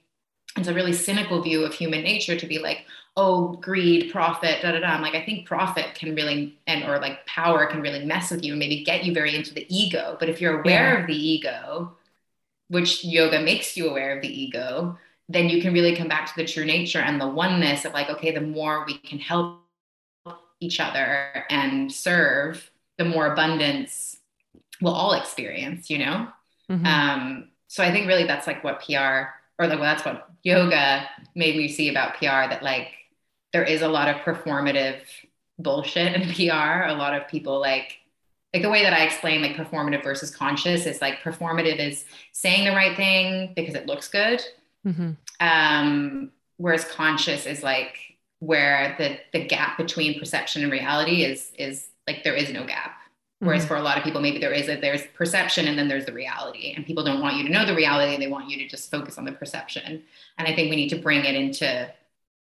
it's 0.56 0.68
a 0.68 0.74
really 0.74 0.92
cynical 0.92 1.40
view 1.42 1.64
of 1.64 1.72
human 1.72 2.02
nature 2.02 2.36
to 2.36 2.46
be 2.46 2.58
like 2.58 2.84
oh 3.16 3.56
greed 3.60 4.10
profit 4.10 4.60
da 4.62 4.72
da 4.72 4.80
da 4.80 4.88
i'm 4.88 5.02
like 5.02 5.14
i 5.14 5.24
think 5.24 5.46
profit 5.46 5.94
can 5.94 6.14
really 6.14 6.58
and 6.66 6.84
or 6.84 6.98
like 6.98 7.24
power 7.26 7.66
can 7.66 7.80
really 7.80 8.04
mess 8.04 8.30
with 8.30 8.44
you 8.44 8.52
and 8.52 8.58
maybe 8.58 8.82
get 8.82 9.04
you 9.04 9.14
very 9.14 9.34
into 9.34 9.54
the 9.54 9.66
ego 9.68 10.16
but 10.18 10.28
if 10.28 10.40
you're 10.40 10.60
aware 10.60 10.94
yeah. 10.94 11.00
of 11.00 11.06
the 11.06 11.14
ego 11.14 11.92
which 12.70 13.04
yoga 13.04 13.40
makes 13.40 13.76
you 13.76 13.88
aware 13.88 14.16
of 14.16 14.22
the 14.22 14.42
ego 14.42 14.98
then 15.28 15.48
you 15.48 15.62
can 15.62 15.72
really 15.72 15.94
come 15.94 16.08
back 16.08 16.26
to 16.26 16.32
the 16.36 16.44
true 16.44 16.64
nature 16.64 16.98
and 16.98 17.20
the 17.20 17.26
oneness 17.26 17.84
of 17.84 17.92
like 17.92 18.08
okay 18.08 18.32
the 18.32 18.40
more 18.40 18.84
we 18.86 18.96
can 18.98 19.18
help 19.18 19.60
each 20.60 20.80
other 20.80 21.44
and 21.50 21.92
serve 21.92 22.70
the 22.98 23.04
more 23.04 23.32
abundance 23.32 24.16
we'll 24.80 24.94
all 24.94 25.12
experience 25.12 25.90
you 25.90 25.98
know 25.98 26.28
mm-hmm. 26.70 26.86
um 26.86 27.48
so 27.68 27.82
i 27.82 27.90
think 27.90 28.06
really 28.06 28.24
that's 28.24 28.46
like 28.46 28.64
what 28.64 28.82
pr 28.82 28.94
or 29.60 29.66
like 29.66 29.78
well, 29.78 29.94
that's 29.94 30.04
what 30.04 30.30
yoga 30.42 31.08
made 31.34 31.56
me 31.56 31.68
see 31.68 31.90
about 31.90 32.14
PR 32.18 32.48
that 32.48 32.62
like 32.62 32.88
there 33.52 33.64
is 33.64 33.82
a 33.82 33.88
lot 33.88 34.08
of 34.08 34.16
performative 34.22 35.00
bullshit 35.58 36.14
in 36.14 36.22
PR. 36.34 36.88
A 36.88 36.94
lot 36.94 37.14
of 37.14 37.28
people 37.28 37.60
like 37.60 37.98
like 38.52 38.62
the 38.62 38.70
way 38.70 38.82
that 38.82 38.92
I 38.92 39.04
explain 39.04 39.42
like 39.42 39.56
performative 39.56 40.02
versus 40.02 40.34
conscious 40.34 40.86
is 40.86 41.00
like 41.00 41.20
performative 41.22 41.78
is 41.78 42.04
saying 42.32 42.64
the 42.64 42.72
right 42.72 42.96
thing 42.96 43.52
because 43.54 43.74
it 43.74 43.86
looks 43.86 44.08
good. 44.08 44.42
Mm-hmm. 44.86 45.10
Um, 45.40 46.32
whereas 46.56 46.84
conscious 46.84 47.46
is 47.46 47.62
like 47.62 48.16
where 48.40 48.94
the 48.98 49.18
the 49.32 49.46
gap 49.46 49.76
between 49.76 50.18
perception 50.18 50.62
and 50.62 50.72
reality 50.72 51.22
is 51.22 51.52
is 51.58 51.88
like 52.06 52.24
there 52.24 52.34
is 52.34 52.52
no 52.52 52.66
gap. 52.66 52.96
Whereas 53.38 53.62
mm-hmm. 53.62 53.68
for 53.68 53.76
a 53.76 53.82
lot 53.82 53.96
of 53.96 54.04
people, 54.04 54.20
maybe 54.20 54.38
there 54.38 54.52
is 54.52 54.68
a 54.68 54.78
there's 54.78 55.02
perception 55.14 55.66
and 55.66 55.78
then 55.78 55.88
there's 55.88 56.04
the 56.04 56.12
reality, 56.12 56.74
and 56.74 56.84
people 56.84 57.04
don't 57.04 57.22
want 57.22 57.36
you 57.36 57.44
to 57.44 57.50
know 57.50 57.64
the 57.64 57.74
reality; 57.74 58.18
they 58.18 58.30
want 58.30 58.50
you 58.50 58.58
to 58.58 58.68
just 58.68 58.90
focus 58.90 59.16
on 59.16 59.24
the 59.24 59.32
perception. 59.32 60.02
And 60.36 60.48
I 60.48 60.54
think 60.54 60.68
we 60.68 60.76
need 60.76 60.90
to 60.90 60.98
bring 60.98 61.24
it 61.24 61.34
into 61.34 61.90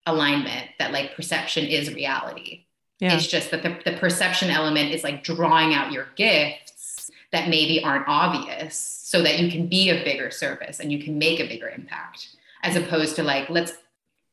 alignment 0.06 0.70
that 0.78 0.92
like 0.92 1.14
perception 1.14 1.66
is 1.66 1.94
reality. 1.94 2.64
Yeah. 2.98 3.14
It's 3.14 3.26
just 3.26 3.50
that 3.52 3.62
the, 3.62 3.78
the 3.84 3.96
perception 3.96 4.50
element 4.50 4.92
is 4.92 5.04
like 5.04 5.22
drawing 5.22 5.72
out 5.72 5.92
your 5.92 6.08
gifts 6.16 7.10
that 7.30 7.48
maybe 7.48 7.82
aren't 7.84 8.08
obvious, 8.08 8.76
so 8.76 9.22
that 9.22 9.38
you 9.38 9.50
can 9.50 9.66
be 9.66 9.90
a 9.90 10.02
bigger 10.04 10.30
service 10.30 10.80
and 10.80 10.90
you 10.90 11.02
can 11.02 11.18
make 11.18 11.40
a 11.40 11.46
bigger 11.46 11.68
impact, 11.68 12.36
as 12.62 12.74
opposed 12.74 13.16
to 13.16 13.22
like 13.22 13.48
let's 13.50 13.72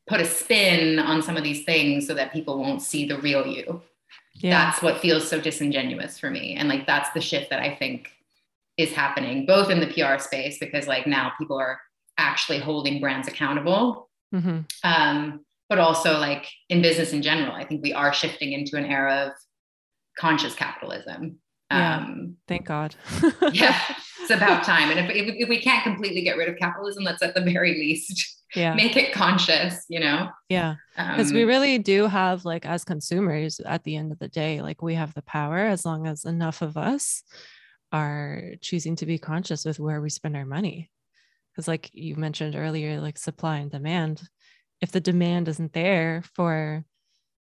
put 0.06 0.20
a 0.20 0.24
spin 0.24 0.98
on 0.98 1.22
some 1.22 1.36
of 1.36 1.42
these 1.42 1.64
things 1.64 2.06
so 2.06 2.14
that 2.14 2.32
people 2.32 2.58
won't 2.58 2.82
see 2.82 3.06
the 3.06 3.18
real 3.18 3.46
you 3.46 3.82
yeah. 4.34 4.50
that's 4.50 4.82
what 4.82 5.00
feels 5.00 5.28
so 5.28 5.40
disingenuous 5.40 6.18
for 6.18 6.30
me 6.30 6.54
and 6.54 6.68
like 6.68 6.86
that's 6.86 7.10
the 7.10 7.20
shift 7.20 7.50
that 7.50 7.60
i 7.60 7.74
think 7.74 8.10
is 8.76 8.92
happening 8.92 9.46
both 9.46 9.70
in 9.70 9.80
the 9.80 9.86
pr 9.86 10.22
space 10.22 10.58
because 10.58 10.86
like 10.86 11.06
now 11.06 11.32
people 11.38 11.58
are 11.58 11.80
actually 12.18 12.58
holding 12.58 13.00
brands 13.00 13.28
accountable 13.28 14.08
mm-hmm. 14.34 14.60
um, 14.84 15.40
but 15.68 15.78
also 15.78 16.18
like 16.18 16.48
in 16.68 16.82
business 16.82 17.12
in 17.12 17.22
general 17.22 17.52
i 17.52 17.64
think 17.64 17.82
we 17.82 17.92
are 17.92 18.12
shifting 18.12 18.52
into 18.52 18.76
an 18.76 18.84
era 18.84 19.26
of 19.26 19.32
conscious 20.16 20.54
capitalism. 20.54 21.38
Yeah, 21.70 21.96
um, 21.96 22.36
thank 22.48 22.66
god. 22.66 22.94
yeah 23.52 23.78
it's 24.20 24.30
about 24.30 24.64
time. 24.64 24.90
And 24.90 25.00
if, 25.00 25.10
if, 25.10 25.34
if 25.36 25.48
we 25.48 25.60
can't 25.60 25.82
completely 25.82 26.22
get 26.22 26.36
rid 26.36 26.48
of 26.48 26.56
capitalism 26.56 27.04
let's 27.04 27.22
at 27.22 27.34
the 27.34 27.40
very 27.40 27.74
least 27.74 28.42
yeah. 28.54 28.74
make 28.76 28.96
it 28.96 29.12
conscious 29.12 29.84
you 29.88 30.00
know? 30.00 30.28
Yeah 30.48 30.76
because 30.96 31.30
um, 31.30 31.36
we 31.36 31.44
really 31.44 31.78
do 31.78 32.06
have 32.06 32.44
like 32.44 32.64
as 32.64 32.84
consumers 32.84 33.60
at 33.60 33.84
the 33.84 33.96
end 33.96 34.12
of 34.12 34.18
the 34.18 34.28
day 34.28 34.62
like 34.62 34.80
we 34.80 34.94
have 34.94 35.12
the 35.14 35.22
power 35.22 35.58
as 35.58 35.84
long 35.84 36.06
as 36.06 36.24
enough 36.24 36.62
of 36.62 36.76
us 36.76 37.22
are 37.92 38.42
choosing 38.60 38.96
to 38.96 39.06
be 39.06 39.18
conscious 39.18 39.64
with 39.64 39.78
where 39.78 40.00
we 40.00 40.10
spend 40.10 40.36
our 40.36 40.44
money. 40.44 40.90
Because 41.52 41.68
like 41.68 41.90
you 41.92 42.16
mentioned 42.16 42.54
earlier 42.54 43.00
like 43.00 43.18
supply 43.18 43.58
and 43.58 43.70
demand 43.70 44.22
if 44.80 44.92
the 44.92 45.00
demand 45.00 45.48
isn't 45.48 45.72
there 45.72 46.22
for 46.34 46.84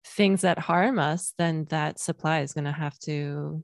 things 0.05 0.41
that 0.41 0.59
harm 0.59 0.99
us 0.99 1.33
then 1.38 1.65
that 1.69 1.99
supply 1.99 2.41
is 2.41 2.53
going 2.53 2.65
to 2.65 2.71
have 2.71 2.97
to 2.99 3.63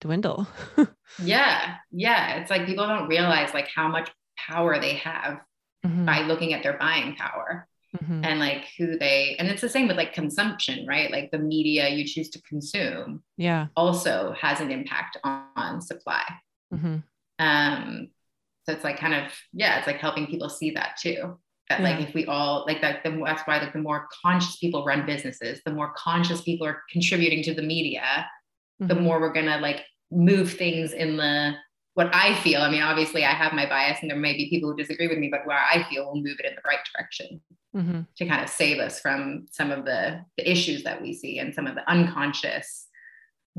dwindle 0.00 0.46
yeah 1.22 1.76
yeah 1.90 2.36
it's 2.36 2.50
like 2.50 2.66
people 2.66 2.86
don't 2.86 3.08
realize 3.08 3.54
like 3.54 3.68
how 3.74 3.88
much 3.88 4.10
power 4.36 4.78
they 4.78 4.94
have 4.94 5.40
mm-hmm. 5.84 6.04
by 6.04 6.20
looking 6.20 6.52
at 6.52 6.62
their 6.62 6.76
buying 6.76 7.14
power 7.16 7.66
mm-hmm. 7.96 8.24
and 8.24 8.38
like 8.38 8.66
who 8.76 8.98
they 8.98 9.36
and 9.38 9.48
it's 9.48 9.62
the 9.62 9.68
same 9.68 9.88
with 9.88 9.96
like 9.96 10.12
consumption 10.12 10.86
right 10.86 11.10
like 11.10 11.30
the 11.30 11.38
media 11.38 11.88
you 11.88 12.04
choose 12.04 12.28
to 12.28 12.42
consume 12.42 13.22
yeah 13.38 13.68
also 13.76 14.34
has 14.38 14.60
an 14.60 14.70
impact 14.70 15.16
on, 15.24 15.44
on 15.56 15.80
supply 15.80 16.24
mm-hmm. 16.72 16.96
um 17.38 18.08
so 18.66 18.72
it's 18.72 18.84
like 18.84 18.98
kind 18.98 19.14
of 19.14 19.32
yeah 19.52 19.78
it's 19.78 19.86
like 19.86 19.98
helping 19.98 20.26
people 20.26 20.50
see 20.50 20.72
that 20.72 20.98
too 21.00 21.38
that 21.68 21.80
yeah. 21.80 21.90
like 21.90 22.08
if 22.08 22.14
we 22.14 22.26
all 22.26 22.64
like 22.66 22.80
that 22.80 23.02
the, 23.04 23.10
that's 23.24 23.42
why 23.46 23.58
like 23.58 23.72
the 23.72 23.78
more 23.78 24.06
conscious 24.24 24.56
people 24.56 24.84
run 24.84 25.06
businesses 25.06 25.60
the 25.64 25.72
more 25.72 25.92
conscious 25.96 26.42
people 26.42 26.66
are 26.66 26.82
contributing 26.90 27.42
to 27.42 27.54
the 27.54 27.62
media 27.62 28.26
the 28.80 28.86
mm-hmm. 28.86 29.04
more 29.04 29.20
we're 29.20 29.32
gonna 29.32 29.58
like 29.58 29.82
move 30.10 30.52
things 30.52 30.92
in 30.92 31.16
the 31.16 31.54
what 31.94 32.10
I 32.12 32.34
feel, 32.34 32.60
I 32.60 32.70
mean, 32.70 32.82
obviously 32.82 33.24
I 33.24 33.30
have 33.30 33.52
my 33.52 33.66
bias 33.66 33.98
and 34.02 34.10
there 34.10 34.18
may 34.18 34.36
be 34.36 34.50
people 34.50 34.70
who 34.70 34.76
disagree 34.76 35.06
with 35.06 35.18
me, 35.18 35.28
but 35.30 35.46
where 35.46 35.58
I 35.58 35.88
feel 35.88 36.04
we'll 36.04 36.22
move 36.22 36.36
it 36.40 36.46
in 36.46 36.54
the 36.56 36.68
right 36.68 36.80
direction 36.92 37.40
mm-hmm. 37.74 38.00
to 38.16 38.26
kind 38.26 38.42
of 38.42 38.50
save 38.50 38.80
us 38.80 39.00
from 39.00 39.46
some 39.50 39.70
of 39.70 39.84
the, 39.84 40.24
the 40.36 40.50
issues 40.50 40.82
that 40.82 41.00
we 41.00 41.14
see 41.14 41.38
and 41.38 41.54
some 41.54 41.68
of 41.68 41.76
the 41.76 41.88
unconscious 41.88 42.88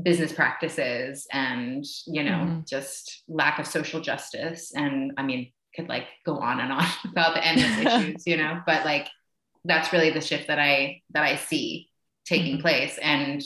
business 0.02 0.32
practices 0.32 1.26
and, 1.32 1.82
you 2.06 2.22
know, 2.22 2.30
mm-hmm. 2.32 2.60
just 2.68 3.22
lack 3.26 3.58
of 3.58 3.66
social 3.66 4.02
justice. 4.02 4.70
And 4.74 5.12
I 5.16 5.22
mean, 5.22 5.50
could 5.76 5.88
like 5.88 6.06
go 6.24 6.38
on 6.38 6.60
and 6.60 6.72
on 6.72 6.86
about 7.10 7.34
the 7.34 7.46
endless 7.46 7.78
issues, 7.86 8.26
you 8.26 8.36
know, 8.36 8.60
but 8.66 8.84
like 8.84 9.08
that's 9.64 9.92
really 9.92 10.10
the 10.10 10.20
shift 10.20 10.48
that 10.48 10.58
I 10.58 11.02
that 11.10 11.22
I 11.22 11.36
see 11.36 11.88
taking 12.24 12.54
mm-hmm. 12.54 12.62
place. 12.62 12.98
And 12.98 13.42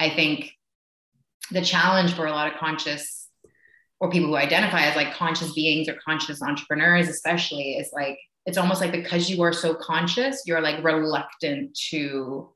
I 0.00 0.10
think 0.10 0.52
the 1.50 1.62
challenge 1.62 2.14
for 2.14 2.26
a 2.26 2.30
lot 2.30 2.52
of 2.52 2.58
conscious 2.58 3.28
or 4.00 4.10
people 4.10 4.28
who 4.28 4.36
identify 4.36 4.82
as 4.82 4.96
like 4.96 5.14
conscious 5.14 5.52
beings 5.52 5.88
or 5.88 5.94
conscious 6.04 6.42
entrepreneurs 6.42 7.08
especially 7.08 7.74
is 7.74 7.90
like 7.92 8.18
it's 8.46 8.58
almost 8.58 8.80
like 8.80 8.90
because 8.90 9.30
you 9.30 9.42
are 9.42 9.52
so 9.52 9.74
conscious 9.74 10.42
you're 10.44 10.60
like 10.60 10.82
reluctant 10.82 11.76
to 11.90 12.50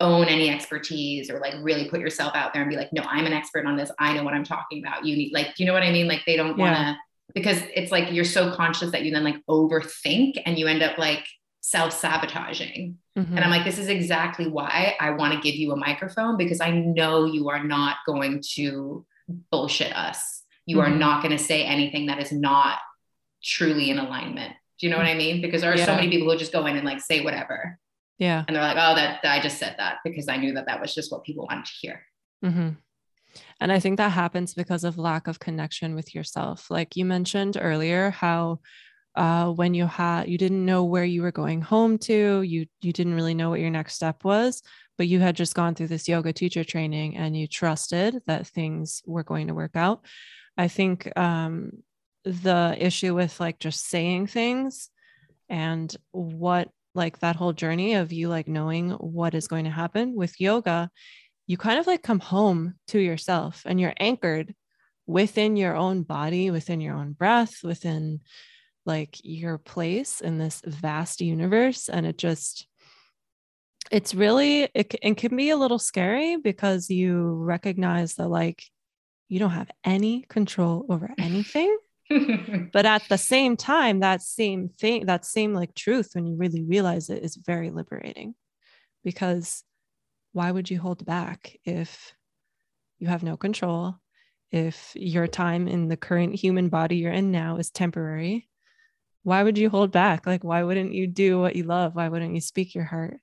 own 0.00 0.26
any 0.26 0.50
expertise 0.50 1.30
or 1.30 1.38
like 1.38 1.54
really 1.62 1.88
put 1.88 2.00
yourself 2.00 2.34
out 2.34 2.52
there 2.52 2.62
and 2.62 2.70
be 2.70 2.76
like 2.76 2.92
no 2.92 3.02
i'm 3.02 3.26
an 3.26 3.32
expert 3.32 3.66
on 3.66 3.76
this 3.76 3.90
i 3.98 4.12
know 4.12 4.24
what 4.24 4.34
i'm 4.34 4.44
talking 4.44 4.84
about 4.84 5.04
you 5.04 5.16
need 5.16 5.32
like 5.32 5.58
you 5.58 5.66
know 5.66 5.72
what 5.72 5.82
i 5.82 5.92
mean 5.92 6.08
like 6.08 6.22
they 6.26 6.36
don't 6.36 6.58
want 6.58 6.74
to 6.74 6.82
yeah. 6.82 6.94
Because 7.34 7.62
it's 7.74 7.92
like 7.92 8.12
you're 8.12 8.24
so 8.24 8.54
conscious 8.54 8.92
that 8.92 9.04
you 9.04 9.12
then 9.12 9.24
like 9.24 9.36
overthink 9.48 10.40
and 10.44 10.58
you 10.58 10.66
end 10.66 10.82
up 10.82 10.98
like 10.98 11.26
self-sabotaging 11.60 12.98
Mm-hmm. 13.20 13.36
And 13.36 13.44
I'm 13.44 13.50
like, 13.50 13.64
this 13.64 13.78
is 13.78 13.88
exactly 13.88 14.46
why 14.46 14.94
I 15.00 15.10
want 15.10 15.34
to 15.34 15.40
give 15.40 15.54
you 15.54 15.72
a 15.72 15.76
microphone 15.76 16.36
because 16.36 16.60
I 16.60 16.70
know 16.70 17.24
you 17.24 17.48
are 17.50 17.62
not 17.62 17.96
going 18.06 18.42
to 18.54 19.04
bullshit 19.50 19.94
us. 19.94 20.42
You 20.66 20.78
mm-hmm. 20.78 20.92
are 20.92 20.96
not 20.96 21.22
going 21.22 21.36
to 21.36 21.42
say 21.42 21.64
anything 21.64 22.06
that 22.06 22.20
is 22.20 22.32
not 22.32 22.78
truly 23.42 23.90
in 23.90 23.98
alignment. 23.98 24.54
Do 24.78 24.86
you 24.86 24.92
know 24.92 24.96
what 24.96 25.06
I 25.06 25.14
mean? 25.14 25.42
Because 25.42 25.60
there 25.60 25.72
are 25.72 25.76
yeah. 25.76 25.86
so 25.86 25.94
many 25.94 26.08
people 26.08 26.30
who 26.30 26.38
just 26.38 26.52
go 26.52 26.64
in 26.66 26.76
and 26.76 26.86
like 26.86 27.00
say 27.00 27.22
whatever. 27.22 27.78
Yeah. 28.18 28.44
And 28.46 28.54
they're 28.54 28.62
like, 28.62 28.76
oh, 28.76 28.94
that, 28.94 29.20
that 29.22 29.32
I 29.32 29.42
just 29.42 29.58
said 29.58 29.74
that 29.78 29.98
because 30.04 30.28
I 30.28 30.36
knew 30.36 30.54
that 30.54 30.66
that 30.66 30.80
was 30.80 30.94
just 30.94 31.10
what 31.10 31.24
people 31.24 31.46
wanted 31.46 31.66
to 31.66 31.72
hear. 31.80 32.02
Mm-hmm. 32.44 32.70
And 33.60 33.70
I 33.70 33.80
think 33.80 33.96
that 33.96 34.12
happens 34.12 34.54
because 34.54 34.84
of 34.84 34.98
lack 34.98 35.26
of 35.26 35.38
connection 35.38 35.94
with 35.94 36.14
yourself. 36.14 36.70
Like 36.70 36.96
you 36.96 37.04
mentioned 37.04 37.56
earlier, 37.60 38.10
how 38.10 38.60
uh, 39.14 39.50
when 39.50 39.74
you 39.74 39.86
had 39.86 40.28
you 40.28 40.38
didn't 40.38 40.64
know 40.64 40.84
where 40.84 41.04
you 41.04 41.22
were 41.22 41.32
going 41.32 41.60
home 41.60 41.98
to, 41.98 42.42
you 42.42 42.66
you 42.80 42.92
didn't 42.92 43.14
really 43.14 43.34
know 43.34 43.50
what 43.50 43.60
your 43.60 43.70
next 43.70 43.94
step 43.94 44.24
was, 44.24 44.62
but 44.96 45.08
you 45.08 45.20
had 45.20 45.36
just 45.36 45.54
gone 45.54 45.74
through 45.74 45.88
this 45.88 46.08
yoga 46.08 46.32
teacher 46.32 46.64
training 46.64 47.16
and 47.16 47.36
you 47.36 47.46
trusted 47.46 48.22
that 48.26 48.46
things 48.46 49.02
were 49.06 49.24
going 49.24 49.48
to 49.48 49.54
work 49.54 49.74
out. 49.74 50.04
I 50.56 50.68
think 50.68 51.10
um, 51.18 51.82
the 52.24 52.76
issue 52.78 53.14
with 53.14 53.40
like 53.40 53.58
just 53.58 53.88
saying 53.88 54.28
things 54.28 54.90
and 55.48 55.94
what 56.12 56.68
like 56.94 57.18
that 57.20 57.36
whole 57.36 57.52
journey 57.52 57.94
of 57.94 58.12
you 58.12 58.28
like 58.28 58.48
knowing 58.48 58.90
what 58.90 59.34
is 59.34 59.48
going 59.48 59.64
to 59.64 59.70
happen 59.70 60.14
with 60.14 60.40
yoga 60.40 60.90
you 61.50 61.56
kind 61.56 61.80
of 61.80 61.86
like 61.88 62.00
come 62.00 62.20
home 62.20 62.74
to 62.86 63.00
yourself 63.00 63.62
and 63.66 63.80
you're 63.80 63.92
anchored 63.98 64.54
within 65.08 65.56
your 65.56 65.74
own 65.74 66.04
body 66.04 66.48
within 66.48 66.80
your 66.80 66.94
own 66.94 67.10
breath 67.10 67.64
within 67.64 68.20
like 68.86 69.16
your 69.24 69.58
place 69.58 70.20
in 70.20 70.38
this 70.38 70.62
vast 70.64 71.20
universe. 71.20 71.88
And 71.88 72.06
it 72.06 72.16
just 72.16 72.68
it's 73.90 74.14
really 74.14 74.68
it, 74.74 74.94
it 75.02 75.16
can 75.16 75.36
be 75.36 75.50
a 75.50 75.56
little 75.56 75.80
scary 75.80 76.36
because 76.36 76.88
you 76.88 77.34
recognize 77.42 78.14
that 78.14 78.28
like 78.28 78.62
you 79.28 79.40
don't 79.40 79.50
have 79.50 79.72
any 79.82 80.24
control 80.28 80.86
over 80.88 81.10
anything. 81.18 81.76
But 82.72 82.86
at 82.86 83.02
the 83.08 83.18
same 83.18 83.56
time 83.56 84.00
that 84.00 84.22
same 84.22 84.68
thing 84.68 85.06
that 85.06 85.24
same 85.24 85.52
like 85.52 85.74
truth 85.74 86.10
when 86.12 86.26
you 86.26 86.36
really 86.36 86.62
realize 86.62 87.10
it 87.10 87.24
is 87.24 87.34
very 87.34 87.70
liberating 87.70 88.34
because 89.02 89.64
why 90.32 90.50
would 90.50 90.70
you 90.70 90.78
hold 90.78 91.04
back 91.04 91.56
if 91.64 92.14
you 92.98 93.06
have 93.06 93.22
no 93.22 93.36
control 93.36 93.96
if 94.52 94.92
your 94.94 95.26
time 95.26 95.68
in 95.68 95.88
the 95.88 95.96
current 95.96 96.34
human 96.34 96.68
body 96.68 96.96
you're 96.96 97.12
in 97.12 97.30
now 97.30 97.56
is 97.56 97.70
temporary 97.70 98.48
why 99.22 99.42
would 99.42 99.58
you 99.58 99.70
hold 99.70 99.92
back 99.92 100.26
like 100.26 100.44
why 100.44 100.62
wouldn't 100.62 100.92
you 100.92 101.06
do 101.06 101.40
what 101.40 101.56
you 101.56 101.64
love 101.64 101.94
why 101.94 102.08
wouldn't 102.08 102.34
you 102.34 102.40
speak 102.40 102.74
your 102.74 102.84
heart 102.84 103.20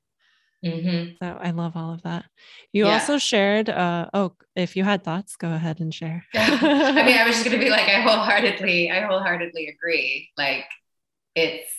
Mm-hmm. 0.65 1.23
So 1.23 1.37
I 1.39 1.51
love 1.51 1.75
all 1.75 1.93
of 1.93 2.01
that. 2.03 2.25
You 2.73 2.85
yeah. 2.85 2.93
also 2.93 3.17
shared, 3.17 3.69
uh, 3.69 4.09
oh, 4.13 4.33
if 4.55 4.75
you 4.75 4.83
had 4.83 5.03
thoughts, 5.03 5.35
go 5.35 5.51
ahead 5.51 5.79
and 5.79 5.93
share. 5.93 6.25
I 6.33 7.03
mean, 7.05 7.17
I 7.17 7.25
was 7.25 7.35
just 7.35 7.45
going 7.45 7.57
to 7.57 7.63
be 7.63 7.69
like, 7.69 7.87
I 7.87 8.01
wholeheartedly, 8.01 8.91
I 8.91 9.01
wholeheartedly 9.01 9.67
agree. 9.67 10.29
Like 10.37 10.65
it's, 11.35 11.71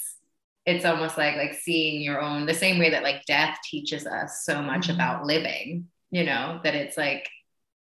it's 0.68 0.85
almost 0.85 1.16
like, 1.16 1.37
like 1.37 1.54
seeing 1.54 2.02
your 2.02 2.20
own, 2.20 2.44
the 2.44 2.52
same 2.52 2.78
way 2.78 2.90
that 2.90 3.02
like 3.02 3.24
death 3.24 3.59
teaches 3.64 4.07
us 4.07 4.44
so 4.44 4.61
much 4.61 4.83
mm-hmm. 4.83 4.96
about 4.96 5.24
living, 5.24 5.88
you 6.11 6.24
know, 6.24 6.61
that 6.62 6.74
it's 6.74 6.98
like, 6.98 7.26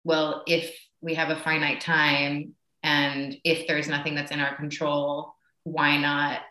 well, 0.05 0.43
if 0.47 0.77
we 1.01 1.15
have 1.15 1.31
a 1.31 1.41
finite 1.41 1.81
time 1.81 2.53
and 2.83 3.39
if 3.43 3.67
there's 3.67 3.89
nothing 3.89 4.15
that's 4.15 4.33
in 4.33 4.41
our 4.41 4.55
control, 4.55 5.35
why 5.63 5.97
not 5.97 6.43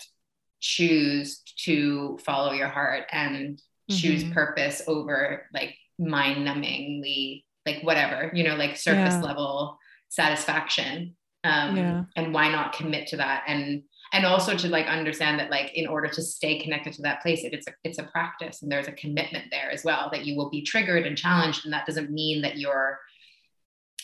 choose 0.59 1.41
to 1.57 2.17
follow 2.25 2.53
your 2.53 2.67
heart 2.67 3.03
and 3.11 3.61
choose 3.91 4.23
mm-hmm. 4.23 4.33
purpose 4.33 4.81
over 4.87 5.45
like 5.53 5.75
mind 5.99 6.47
numbingly 6.47 7.43
like 7.65 7.83
whatever 7.83 8.31
you 8.33 8.45
know 8.45 8.55
like 8.55 8.77
surface 8.77 9.13
yeah. 9.13 9.21
level 9.21 9.77
satisfaction 10.07 11.15
um 11.43 11.75
yeah. 11.75 12.03
and 12.15 12.33
why 12.33 12.49
not 12.49 12.71
commit 12.71 13.07
to 13.07 13.17
that 13.17 13.43
and 13.45 13.83
and 14.13 14.27
also 14.27 14.55
to 14.55 14.69
like 14.69 14.85
understand 14.85 15.39
that 15.39 15.49
like 15.49 15.73
in 15.73 15.87
order 15.87 16.07
to 16.07 16.21
stay 16.21 16.59
connected 16.59 16.93
to 16.93 17.01
that 17.01 17.21
place 17.21 17.43
it, 17.43 17.53
it's 17.53 17.67
a 17.67 17.73
it's 17.83 17.97
a 17.97 18.03
practice 18.03 18.61
and 18.61 18.71
there's 18.71 18.87
a 18.87 18.93
commitment 18.93 19.45
there 19.51 19.71
as 19.71 19.83
well 19.83 20.09
that 20.11 20.25
you 20.25 20.37
will 20.37 20.49
be 20.49 20.61
triggered 20.61 21.05
and 21.05 21.17
challenged 21.17 21.65
and 21.65 21.73
that 21.73 21.85
doesn't 21.85 22.11
mean 22.11 22.41
that 22.43 22.57
you're 22.57 22.99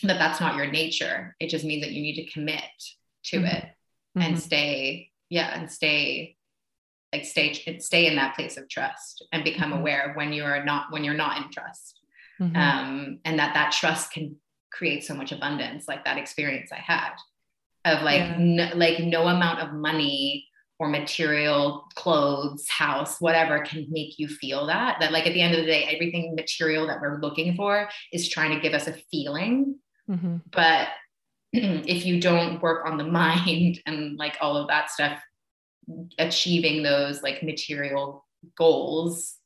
that 0.02 0.18
that's 0.18 0.40
not 0.40 0.56
your 0.56 0.70
nature 0.70 1.34
it 1.40 1.48
just 1.48 1.64
means 1.64 1.82
that 1.82 1.92
you 1.92 2.02
need 2.02 2.16
to 2.16 2.30
commit 2.30 2.60
to 3.24 3.36
mm-hmm. 3.36 3.46
it 3.46 3.64
and 4.16 4.34
mm-hmm. 4.34 4.36
stay 4.36 5.10
yeah 5.30 5.58
and 5.58 5.70
stay 5.70 6.36
like 7.12 7.24
stay 7.24 7.78
stay 7.78 8.06
in 8.06 8.16
that 8.16 8.34
place 8.34 8.56
of 8.56 8.68
trust 8.68 9.24
and 9.32 9.44
become 9.44 9.70
mm-hmm. 9.70 9.80
aware 9.80 10.12
when 10.14 10.32
you're 10.32 10.64
not 10.64 10.86
when 10.90 11.04
you're 11.04 11.14
not 11.14 11.38
in 11.38 11.50
trust 11.50 12.00
mm-hmm. 12.40 12.56
um, 12.56 13.18
and 13.24 13.38
that 13.38 13.54
that 13.54 13.72
trust 13.72 14.12
can 14.12 14.36
create 14.72 15.04
so 15.04 15.14
much 15.14 15.32
abundance 15.32 15.86
like 15.86 16.04
that 16.04 16.18
experience 16.18 16.70
i 16.72 16.78
had 16.78 17.12
of 17.84 18.02
like 18.02 18.20
yeah. 18.20 18.36
no, 18.38 18.70
like 18.74 19.00
no 19.00 19.28
amount 19.28 19.60
of 19.60 19.72
money 19.72 20.46
or 20.78 20.88
material 20.88 21.86
clothes 21.94 22.66
house 22.68 23.20
whatever 23.20 23.60
can 23.60 23.86
make 23.90 24.18
you 24.18 24.28
feel 24.28 24.66
that 24.66 24.96
that 25.00 25.12
like 25.12 25.26
at 25.26 25.34
the 25.34 25.40
end 25.40 25.54
of 25.54 25.60
the 25.60 25.66
day 25.66 25.84
everything 25.84 26.34
material 26.34 26.86
that 26.86 27.00
we're 27.00 27.20
looking 27.20 27.54
for 27.54 27.88
is 28.12 28.28
trying 28.28 28.50
to 28.54 28.60
give 28.60 28.72
us 28.72 28.86
a 28.86 28.94
feeling 29.10 29.76
mm-hmm. 30.10 30.36
but 30.50 30.88
if 31.52 32.06
you 32.06 32.20
don't 32.20 32.62
work 32.62 32.86
on 32.86 32.96
the 32.96 33.04
mind 33.20 33.80
and 33.86 34.16
like 34.16 34.36
all 34.40 34.56
of 34.56 34.68
that 34.68 34.90
stuff 34.90 35.20
achieving 36.18 36.82
those 36.82 37.22
like 37.22 37.42
material 37.42 38.24
goals 38.56 39.36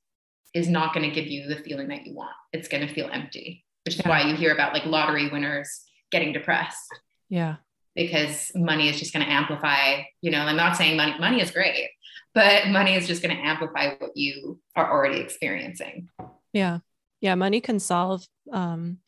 is 0.55 0.69
not 0.69 0.95
going 0.95 1.09
to 1.09 1.15
give 1.15 1.27
you 1.27 1.49
the 1.49 1.63
feeling 1.63 1.89
that 1.89 2.07
you 2.07 2.15
want. 2.15 2.35
It's 2.53 2.69
going 2.69 2.87
to 2.87 2.93
feel 2.93 3.11
empty, 3.13 3.65
which 3.85 3.97
is 3.97 4.03
yeah. 4.05 4.09
why 4.09 4.23
you 4.23 4.37
hear 4.37 4.55
about 4.55 4.73
like 4.73 4.87
lottery 4.87 5.29
winners 5.29 5.83
getting 6.11 6.33
depressed. 6.33 7.01
Yeah. 7.29 7.57
Because 7.95 8.51
money 8.55 8.89
is 8.89 8.99
just 8.99 9.13
going 9.13 9.25
to 9.25 9.31
amplify, 9.31 10.03
you 10.21 10.31
know, 10.31 10.41
I'm 10.41 10.57
not 10.57 10.77
saying 10.77 10.97
money, 10.97 11.19
money 11.19 11.41
is 11.41 11.51
great, 11.51 11.91
but 12.35 12.69
money 12.69 12.95
is 12.95 13.07
just 13.07 13.23
going 13.23 13.37
to 13.37 13.43
amplify 13.43 13.95
what 13.95 14.17
you 14.17 14.61
are 14.75 14.91
already 14.91 15.21
experiencing. 15.21 16.09
Yeah. 16.53 16.79
Yeah. 17.21 17.37
Money 17.37 17.61
can 17.61 17.79
solve 17.79 18.27
um, 18.53 18.99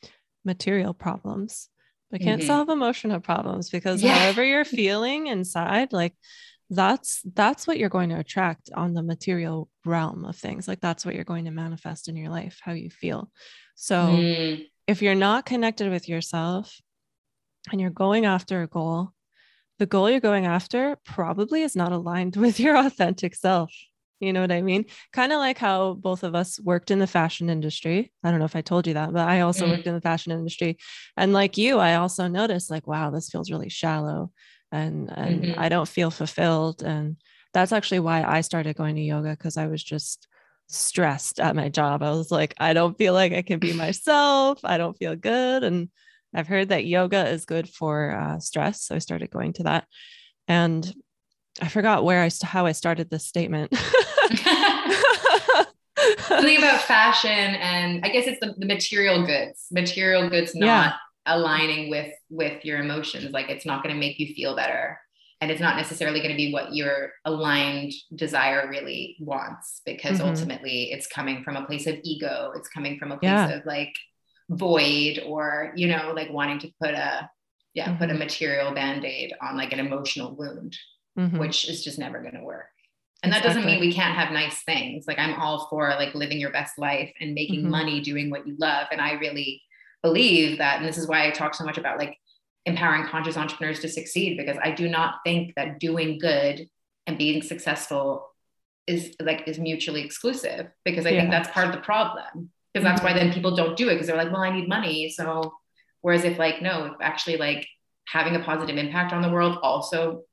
material 0.44 0.94
problems, 0.94 1.68
but 2.10 2.20
can't 2.20 2.40
mm-hmm. 2.40 2.46
solve 2.46 2.68
emotional 2.68 3.20
problems 3.20 3.70
because 3.70 4.02
yeah. 4.02 4.14
however 4.14 4.44
you're 4.44 4.64
feeling 4.64 5.26
inside, 5.26 5.92
like 5.92 6.14
that's 6.70 7.20
that's 7.34 7.66
what 7.66 7.78
you're 7.78 7.88
going 7.88 8.08
to 8.10 8.18
attract 8.18 8.70
on 8.74 8.94
the 8.94 9.02
material 9.02 9.68
realm 9.84 10.24
of 10.24 10.34
things 10.34 10.66
like 10.66 10.80
that's 10.80 11.06
what 11.06 11.14
you're 11.14 11.24
going 11.24 11.44
to 11.44 11.50
manifest 11.50 12.08
in 12.08 12.16
your 12.16 12.28
life 12.28 12.58
how 12.60 12.72
you 12.72 12.90
feel 12.90 13.30
so 13.76 13.96
mm. 14.08 14.66
if 14.88 15.00
you're 15.00 15.14
not 15.14 15.46
connected 15.46 15.90
with 15.90 16.08
yourself 16.08 16.80
and 17.72 17.80
you're 17.80 17.90
going 17.90 18.24
after 18.24 18.62
a 18.62 18.66
goal 18.66 19.12
the 19.78 19.86
goal 19.86 20.10
you're 20.10 20.20
going 20.20 20.46
after 20.46 20.96
probably 21.04 21.62
is 21.62 21.76
not 21.76 21.92
aligned 21.92 22.36
with 22.44 22.58
your 22.60 22.76
authentic 22.76 23.34
self 23.34 23.72
you 24.18 24.32
know 24.32 24.40
what 24.40 24.52
I 24.52 24.62
mean? 24.62 24.86
Kind 25.12 25.32
of 25.32 25.38
like 25.38 25.58
how 25.58 25.94
both 25.94 26.22
of 26.22 26.34
us 26.34 26.58
worked 26.60 26.90
in 26.90 26.98
the 26.98 27.06
fashion 27.06 27.50
industry. 27.50 28.10
I 28.24 28.30
don't 28.30 28.38
know 28.38 28.46
if 28.46 28.56
I 28.56 28.62
told 28.62 28.86
you 28.86 28.94
that, 28.94 29.12
but 29.12 29.28
I 29.28 29.40
also 29.40 29.66
mm. 29.66 29.72
worked 29.72 29.86
in 29.86 29.94
the 29.94 30.00
fashion 30.00 30.32
industry. 30.32 30.78
And 31.18 31.34
like 31.34 31.58
you, 31.58 31.78
I 31.78 31.96
also 31.96 32.26
noticed 32.26 32.70
like, 32.70 32.86
wow, 32.86 33.10
this 33.10 33.28
feels 33.28 33.50
really 33.50 33.68
shallow 33.68 34.32
and 34.72 35.10
and 35.14 35.42
mm-hmm. 35.42 35.60
I 35.60 35.68
don't 35.68 35.88
feel 35.88 36.10
fulfilled 36.10 36.82
and 36.82 37.16
that's 37.52 37.72
actually 37.72 38.00
why 38.00 38.22
I 38.22 38.40
started 38.40 38.76
going 38.76 38.96
to 38.96 39.02
yoga 39.02 39.30
because 39.30 39.56
I 39.56 39.66
was 39.66 39.82
just 39.82 40.26
stressed 40.68 41.38
at 41.38 41.56
my 41.56 41.68
job. 41.68 42.02
I 42.02 42.10
was 42.10 42.30
like 42.30 42.54
I 42.58 42.72
don't 42.72 42.98
feel 42.98 43.12
like 43.12 43.32
I 43.32 43.42
can 43.42 43.58
be 43.58 43.72
myself. 43.72 44.60
I 44.64 44.78
don't 44.78 44.96
feel 44.96 45.14
good 45.14 45.62
and 45.62 45.88
I've 46.36 46.48
heard 46.48 46.68
that 46.68 46.84
yoga 46.84 47.28
is 47.28 47.44
good 47.44 47.68
for 47.68 48.12
uh, 48.12 48.38
stress, 48.38 48.82
so 48.82 48.94
I 48.94 48.98
started 48.98 49.30
going 49.30 49.54
to 49.54 49.64
that. 49.64 49.86
And 50.46 50.94
I 51.60 51.68
forgot 51.68 52.04
where 52.04 52.22
I 52.22 52.30
how 52.44 52.66
I 52.66 52.72
started 52.72 53.10
this 53.10 53.26
statement. 53.26 53.74
Something 56.18 56.58
about 56.58 56.82
fashion 56.82 57.30
and 57.30 58.04
I 58.04 58.10
guess 58.10 58.26
it's 58.26 58.38
the, 58.40 58.54
the 58.58 58.66
material 58.66 59.24
goods. 59.26 59.66
Material 59.72 60.28
goods 60.28 60.54
not 60.54 60.66
yeah 60.66 60.92
aligning 61.26 61.90
with 61.90 62.12
with 62.30 62.64
your 62.64 62.78
emotions 62.78 63.32
like 63.32 63.50
it's 63.50 63.66
not 63.66 63.82
going 63.82 63.94
to 63.94 64.00
make 64.00 64.18
you 64.18 64.32
feel 64.34 64.54
better 64.54 64.98
and 65.40 65.50
it's 65.50 65.60
not 65.60 65.76
necessarily 65.76 66.20
going 66.20 66.30
to 66.30 66.36
be 66.36 66.52
what 66.52 66.74
your 66.74 67.10
aligned 67.24 67.92
desire 68.14 68.68
really 68.70 69.16
wants 69.20 69.82
because 69.84 70.18
mm-hmm. 70.18 70.28
ultimately 70.28 70.92
it's 70.92 71.06
coming 71.06 71.42
from 71.42 71.56
a 71.56 71.66
place 71.66 71.86
of 71.86 71.96
ego 72.04 72.52
it's 72.54 72.68
coming 72.68 72.98
from 72.98 73.12
a 73.12 73.18
place 73.18 73.30
yeah. 73.30 73.48
of 73.48 73.66
like 73.66 73.92
void 74.50 75.22
or 75.26 75.72
you 75.76 75.88
know 75.88 76.12
like 76.14 76.30
wanting 76.30 76.58
to 76.58 76.70
put 76.80 76.94
a 76.94 77.28
yeah 77.74 77.88
mm-hmm. 77.88 77.98
put 77.98 78.10
a 78.10 78.12
mm-hmm. 78.12 78.20
material 78.20 78.72
band-aid 78.72 79.32
on 79.42 79.56
like 79.56 79.72
an 79.72 79.80
emotional 79.80 80.34
wound 80.36 80.76
mm-hmm. 81.18 81.38
which 81.38 81.68
is 81.68 81.82
just 81.82 81.98
never 81.98 82.20
going 82.20 82.34
to 82.34 82.44
work 82.44 82.68
and 83.22 83.32
that 83.32 83.42
doesn't 83.42 83.64
mean 83.64 83.80
we 83.80 83.92
can't 83.92 84.14
have 84.14 84.32
nice 84.32 84.62
things 84.62 85.06
like 85.08 85.18
i'm 85.18 85.34
all 85.40 85.66
for 85.68 85.88
like 85.90 86.14
living 86.14 86.38
your 86.38 86.52
best 86.52 86.78
life 86.78 87.12
and 87.20 87.34
making 87.34 87.60
mm-hmm. 87.60 87.70
money 87.70 88.00
doing 88.00 88.30
what 88.30 88.46
you 88.46 88.54
love 88.58 88.86
and 88.92 89.00
i 89.00 89.12
really 89.14 89.62
believe 90.06 90.58
that, 90.58 90.78
and 90.78 90.88
this 90.88 90.98
is 90.98 91.08
why 91.08 91.26
I 91.26 91.30
talk 91.30 91.54
so 91.54 91.64
much 91.64 91.78
about 91.78 91.98
like 91.98 92.16
empowering 92.64 93.06
conscious 93.06 93.36
entrepreneurs 93.36 93.80
to 93.80 93.88
succeed, 93.88 94.36
because 94.36 94.56
I 94.62 94.70
do 94.70 94.88
not 94.88 95.16
think 95.24 95.54
that 95.56 95.80
doing 95.80 96.18
good 96.18 96.68
and 97.06 97.18
being 97.18 97.42
successful 97.42 98.28
is 98.86 99.16
like 99.20 99.48
is 99.48 99.58
mutually 99.58 100.02
exclusive 100.04 100.68
because 100.84 101.06
I 101.06 101.10
think 101.10 101.30
that's 101.30 101.48
part 101.48 101.66
of 101.66 101.72
the 101.72 101.80
problem. 101.80 102.50
Because 102.76 102.84
that's 102.84 103.02
why 103.02 103.14
then 103.14 103.32
people 103.32 103.56
don't 103.56 103.74
do 103.74 103.88
it 103.88 103.94
because 103.94 104.06
they're 104.06 104.16
like, 104.18 104.30
well, 104.30 104.42
I 104.42 104.50
need 104.50 104.68
money. 104.68 105.08
So 105.08 105.54
whereas 106.02 106.24
if 106.24 106.38
like 106.38 106.60
no, 106.60 106.84
if 106.86 106.92
actually 107.00 107.38
like 107.38 107.66
having 108.06 108.36
a 108.36 108.40
positive 108.40 108.76
impact 108.76 109.14
on 109.14 109.22
the 109.22 109.30
world 109.30 109.58
also 109.62 110.24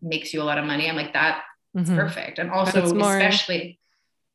makes 0.00 0.32
you 0.32 0.40
a 0.40 0.44
lot 0.44 0.56
of 0.56 0.64
money, 0.64 0.88
I'm 0.88 0.96
like 0.96 1.12
that's 1.12 1.44
Mhm. 1.76 1.94
perfect. 1.94 2.38
And 2.38 2.50
also 2.50 2.82
it's 2.82 2.92
more- 2.94 3.18
especially 3.18 3.78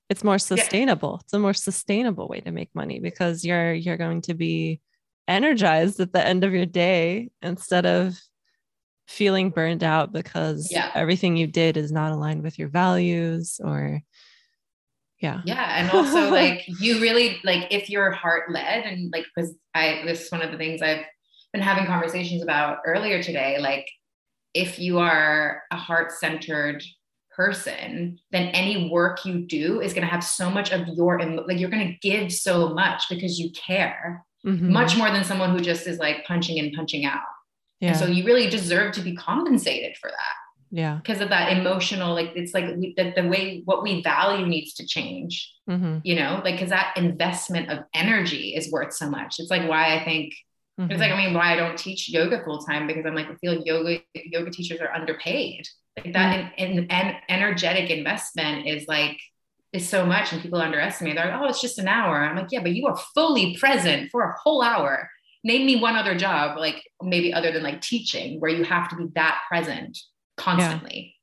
it's 0.10 0.24
more 0.24 0.38
sustainable 0.40 1.20
it's 1.24 1.34
a 1.34 1.40
more 1.40 1.54
sustainable 1.54 2.28
way 2.30 2.40
to 2.42 2.52
make 2.52 2.70
money 2.74 3.00
because 3.00 3.44
you're 3.44 3.74
you're 3.74 3.98
going 3.98 4.22
to 4.22 4.34
be 4.34 4.80
energized 5.28 6.00
at 6.00 6.14
the 6.14 6.26
end 6.26 6.44
of 6.46 6.54
your 6.54 6.66
day 6.66 7.30
instead 7.42 7.86
of 7.86 8.16
feeling 9.08 9.50
burned 9.50 9.84
out 9.84 10.14
because 10.14 10.72
Yeah. 10.72 10.92
everything 10.96 11.36
you 11.38 11.48
did 11.48 11.76
is 11.76 11.92
not 11.92 12.12
aligned 12.12 12.44
with 12.44 12.58
your 12.60 12.70
values 12.70 13.60
or 13.64 14.02
yeah. 15.20 15.42
Yeah 15.46 15.66
and 15.80 15.90
also 15.92 16.30
like 16.30 16.66
you 16.80 17.00
really 17.02 17.40
like 17.44 17.68
if 17.72 17.90
you're 17.90 18.12
heart 18.12 18.52
led 18.52 18.84
and 18.86 19.12
like 19.12 19.26
because 19.36 19.54
i 19.76 20.02
this 20.06 20.26
is 20.26 20.32
one 20.32 20.42
of 20.42 20.52
the 20.52 20.58
things 20.58 20.82
i've 20.82 21.06
been 21.54 21.62
having 21.62 21.86
conversations 21.86 22.44
about 22.44 22.80
earlier 22.86 23.22
today 23.24 23.58
like 23.60 23.88
if 24.54 24.80
you 24.80 25.00
are 25.00 25.64
a 25.72 25.76
heart 25.78 26.12
centered 26.12 26.84
person 27.36 28.18
then 28.32 28.48
any 28.50 28.90
work 28.90 29.24
you 29.26 29.46
do 29.46 29.80
is 29.80 29.94
going 29.94 30.06
to 30.06 30.12
have 30.12 30.24
so 30.24 30.50
much 30.50 30.72
of 30.72 30.88
your 30.88 31.20
like 31.48 31.60
you're 31.60 31.70
going 31.70 31.88
to 31.88 31.98
give 32.10 32.32
so 32.32 32.70
much 32.74 33.04
because 33.10 33.40
you 33.40 33.52
care 33.52 34.24
Mhm. 34.46 34.70
much 34.70 34.96
more 34.96 35.10
than 35.12 35.24
someone 35.24 35.52
who 35.52 35.60
just 35.60 35.88
is 35.88 35.98
like 35.98 36.24
punching 36.26 36.58
in 36.58 36.72
punching 36.72 37.06
out. 37.06 37.20
Yeah 37.82 37.90
and 37.90 37.98
so 37.98 38.06
you 38.06 38.24
really 38.24 38.50
deserve 38.50 38.94
to 38.94 39.02
be 39.02 39.16
compensated 39.16 39.98
for 39.98 40.10
that 40.10 40.36
yeah. 40.72 40.96
Because 40.98 41.22
of 41.22 41.30
that 41.30 41.58
emotional 41.58 42.14
like 42.14 42.32
it's 42.36 42.54
like 42.54 42.66
we, 42.76 42.94
the, 42.98 43.14
the 43.16 43.28
way 43.28 43.62
what 43.66 43.84
we 43.84 44.02
value 44.02 44.46
needs 44.46 44.74
to 44.76 44.86
change. 44.86 45.54
Mhm. 45.70 46.00
you 46.06 46.16
know 46.16 46.42
like 46.46 46.56
because 46.56 46.70
that 46.70 46.94
investment 46.96 47.70
of 47.70 47.80
energy 47.94 48.56
is 48.56 48.72
worth 48.72 48.94
so 48.94 49.10
much. 49.10 49.36
It's 49.40 49.50
like 49.52 49.68
why 49.68 49.96
i 49.98 50.04
think 50.06 50.34
it's 50.78 50.94
Mhm. 50.94 51.00
like 51.00 51.12
i 51.12 51.18
mean 51.18 51.34
why 51.34 51.54
i 51.54 51.56
don't 51.56 51.78
teach 51.78 52.08
yoga 52.10 52.44
full 52.44 52.60
time 52.60 52.86
because 52.88 53.06
i'm 53.06 53.16
like 53.16 53.30
i 53.30 53.36
feel 53.42 53.56
like 53.56 53.66
yoga 53.66 54.00
yoga 54.16 54.52
teachers 54.52 54.80
are 54.80 54.94
underpaid. 54.94 55.68
Like 55.98 56.14
that 56.14 56.54
and 56.58 56.92
and 56.92 57.16
energetic 57.30 57.90
investment 57.90 58.68
is 58.68 58.88
like 58.88 59.18
is 59.74 59.88
so 59.90 60.06
much 60.06 60.32
and 60.32 60.42
people 60.42 60.60
underestimate. 60.62 61.16
They're 61.16 61.32
like 61.32 61.42
oh 61.42 61.50
it's 61.50 61.62
just 61.62 61.80
an 61.80 61.88
hour. 61.88 62.16
I'm 62.24 62.36
like 62.38 62.52
yeah 62.52 62.62
but 62.62 62.74
you 62.78 62.88
are 62.88 62.98
fully 63.16 63.56
present 63.58 64.10
for 64.12 64.22
a 64.24 64.34
whole 64.42 64.62
hour. 64.62 65.10
Name 65.44 65.66
me 65.66 65.76
one 65.82 65.96
other 65.96 66.16
job 66.18 66.58
like 66.58 66.82
maybe 67.02 67.34
other 67.34 67.52
than 67.52 67.64
like 67.64 67.82
teaching 67.82 68.40
where 68.40 68.52
you 68.52 68.64
have 68.64 68.90
to 68.90 68.96
be 68.96 69.06
that 69.16 69.38
present 69.50 69.98
constantly. 70.38 71.16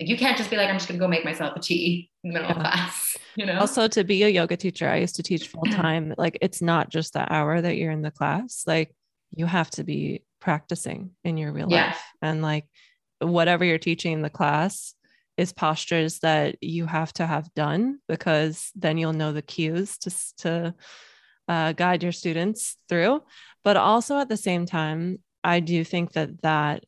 Like 0.00 0.08
you 0.08 0.16
can't 0.16 0.36
just 0.36 0.50
be 0.50 0.56
like 0.56 0.68
i'm 0.68 0.76
just 0.76 0.88
going 0.88 0.98
to 0.98 1.04
go 1.04 1.08
make 1.08 1.24
myself 1.24 1.56
a 1.56 1.60
tea 1.60 2.10
in 2.24 2.30
the 2.30 2.40
middle 2.40 2.50
of 2.50 2.60
class 2.60 3.16
you 3.36 3.46
know? 3.46 3.60
Also 3.60 3.86
to 3.86 4.02
be 4.02 4.24
a 4.24 4.28
yoga 4.28 4.56
teacher 4.56 4.88
i 4.88 4.96
used 4.96 5.14
to 5.16 5.22
teach 5.22 5.46
full 5.52 5.66
time 5.66 6.12
like 6.18 6.36
it's 6.40 6.60
not 6.60 6.90
just 6.90 7.12
the 7.12 7.32
hour 7.32 7.60
that 7.60 7.76
you're 7.76 7.92
in 7.92 8.02
the 8.02 8.10
class 8.10 8.64
like 8.66 8.92
you 9.36 9.46
have 9.46 9.70
to 9.70 9.84
be 9.84 10.24
practicing 10.40 11.10
in 11.24 11.36
your 11.36 11.52
real 11.52 11.70
Yeah. 11.70 11.86
life. 11.86 12.02
And 12.22 12.42
like 12.42 12.66
whatever 13.20 13.64
you're 13.64 13.78
teaching 13.78 14.12
in 14.12 14.22
the 14.22 14.30
class 14.30 14.94
is 15.36 15.52
postures 15.52 16.20
that 16.20 16.56
you 16.60 16.86
have 16.86 17.12
to 17.14 17.26
have 17.26 17.52
done 17.54 17.98
because 18.06 18.70
then 18.76 18.98
you'll 18.98 19.12
know 19.12 19.32
the 19.32 19.42
cues 19.42 19.98
to 19.98 20.10
to 20.38 20.74
uh, 21.48 21.72
guide 21.72 22.02
your 22.02 22.12
students 22.12 22.76
through. 22.88 23.22
But 23.64 23.76
also 23.76 24.18
at 24.18 24.28
the 24.28 24.36
same 24.36 24.66
time 24.66 25.18
i 25.42 25.60
do 25.60 25.84
think 25.84 26.12
that 26.12 26.42
that 26.42 26.84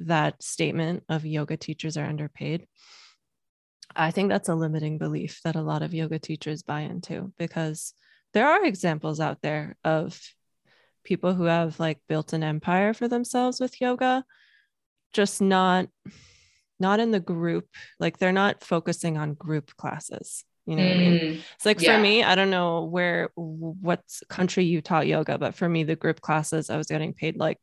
that 0.00 0.42
statement 0.42 1.02
of 1.08 1.26
yoga 1.26 1.56
teachers 1.56 1.96
are 1.96 2.06
underpaid 2.06 2.66
I 3.94 4.10
think 4.10 4.28
that's 4.28 4.48
a 4.48 4.54
limiting 4.54 4.98
belief 4.98 5.40
that 5.44 5.56
a 5.56 5.62
lot 5.62 5.82
of 5.82 5.94
yoga 5.94 6.18
teachers 6.18 6.62
buy 6.62 6.80
into 6.80 7.32
because 7.38 7.94
there 8.34 8.46
are 8.48 8.64
examples 8.64 9.20
out 9.20 9.38
there 9.42 9.76
of 9.84 10.20
people 11.04 11.34
who 11.34 11.44
have 11.44 11.78
like 11.78 11.98
built 12.08 12.32
an 12.32 12.42
empire 12.42 12.92
for 12.92 13.08
themselves 13.08 13.60
with 13.60 13.80
yoga 13.80 14.24
just 15.12 15.40
not 15.40 15.86
not 16.80 17.00
in 17.00 17.10
the 17.12 17.20
group 17.20 17.68
like 18.00 18.18
they're 18.18 18.32
not 18.32 18.62
focusing 18.62 19.16
on 19.16 19.34
group 19.34 19.74
classes 19.76 20.44
you 20.66 20.74
know 20.76 20.82
what 20.82 20.92
i 20.92 20.98
mean 20.98 21.12
Mm, 21.20 21.40
it's 21.54 21.64
like 21.64 21.80
yeah. 21.80 21.94
for 21.96 22.02
me 22.02 22.24
i 22.24 22.34
don't 22.34 22.50
know 22.50 22.84
where 22.84 23.30
what 23.36 24.02
country 24.28 24.64
you 24.64 24.82
taught 24.82 25.06
yoga 25.06 25.38
but 25.38 25.54
for 25.54 25.68
me 25.68 25.84
the 25.84 25.96
group 25.96 26.20
classes 26.20 26.68
i 26.68 26.76
was 26.76 26.88
getting 26.88 27.14
paid 27.14 27.36
like 27.36 27.58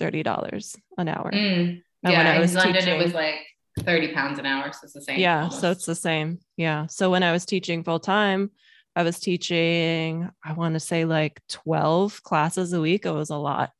$30 0.00 0.76
an 0.98 1.08
hour 1.08 1.30
mm. 1.30 1.82
Yeah 2.02 2.10
when 2.10 2.26
I 2.26 2.42
in 2.42 2.54
london 2.54 2.88
it 2.88 3.04
was 3.04 3.12
like 3.12 3.34
30 3.78 4.12
pounds 4.14 4.38
an 4.38 4.46
hour 4.46 4.72
so 4.72 4.80
it's 4.84 4.94
the 4.94 5.02
same 5.02 5.20
yeah 5.20 5.42
almost. 5.42 5.60
so 5.60 5.70
it's 5.70 5.86
the 5.86 5.94
same 5.94 6.38
yeah 6.56 6.86
so 6.86 7.10
when 7.10 7.22
i 7.22 7.32
was 7.32 7.44
teaching 7.44 7.84
full 7.84 8.00
time 8.00 8.50
i 8.96 9.02
was 9.02 9.20
teaching 9.20 10.28
i 10.44 10.52
want 10.52 10.74
to 10.74 10.80
say 10.80 11.04
like 11.04 11.40
12 11.48 12.22
classes 12.22 12.72
a 12.72 12.80
week 12.80 13.06
it 13.06 13.12
was 13.12 13.30
a 13.30 13.36
lot 13.36 13.70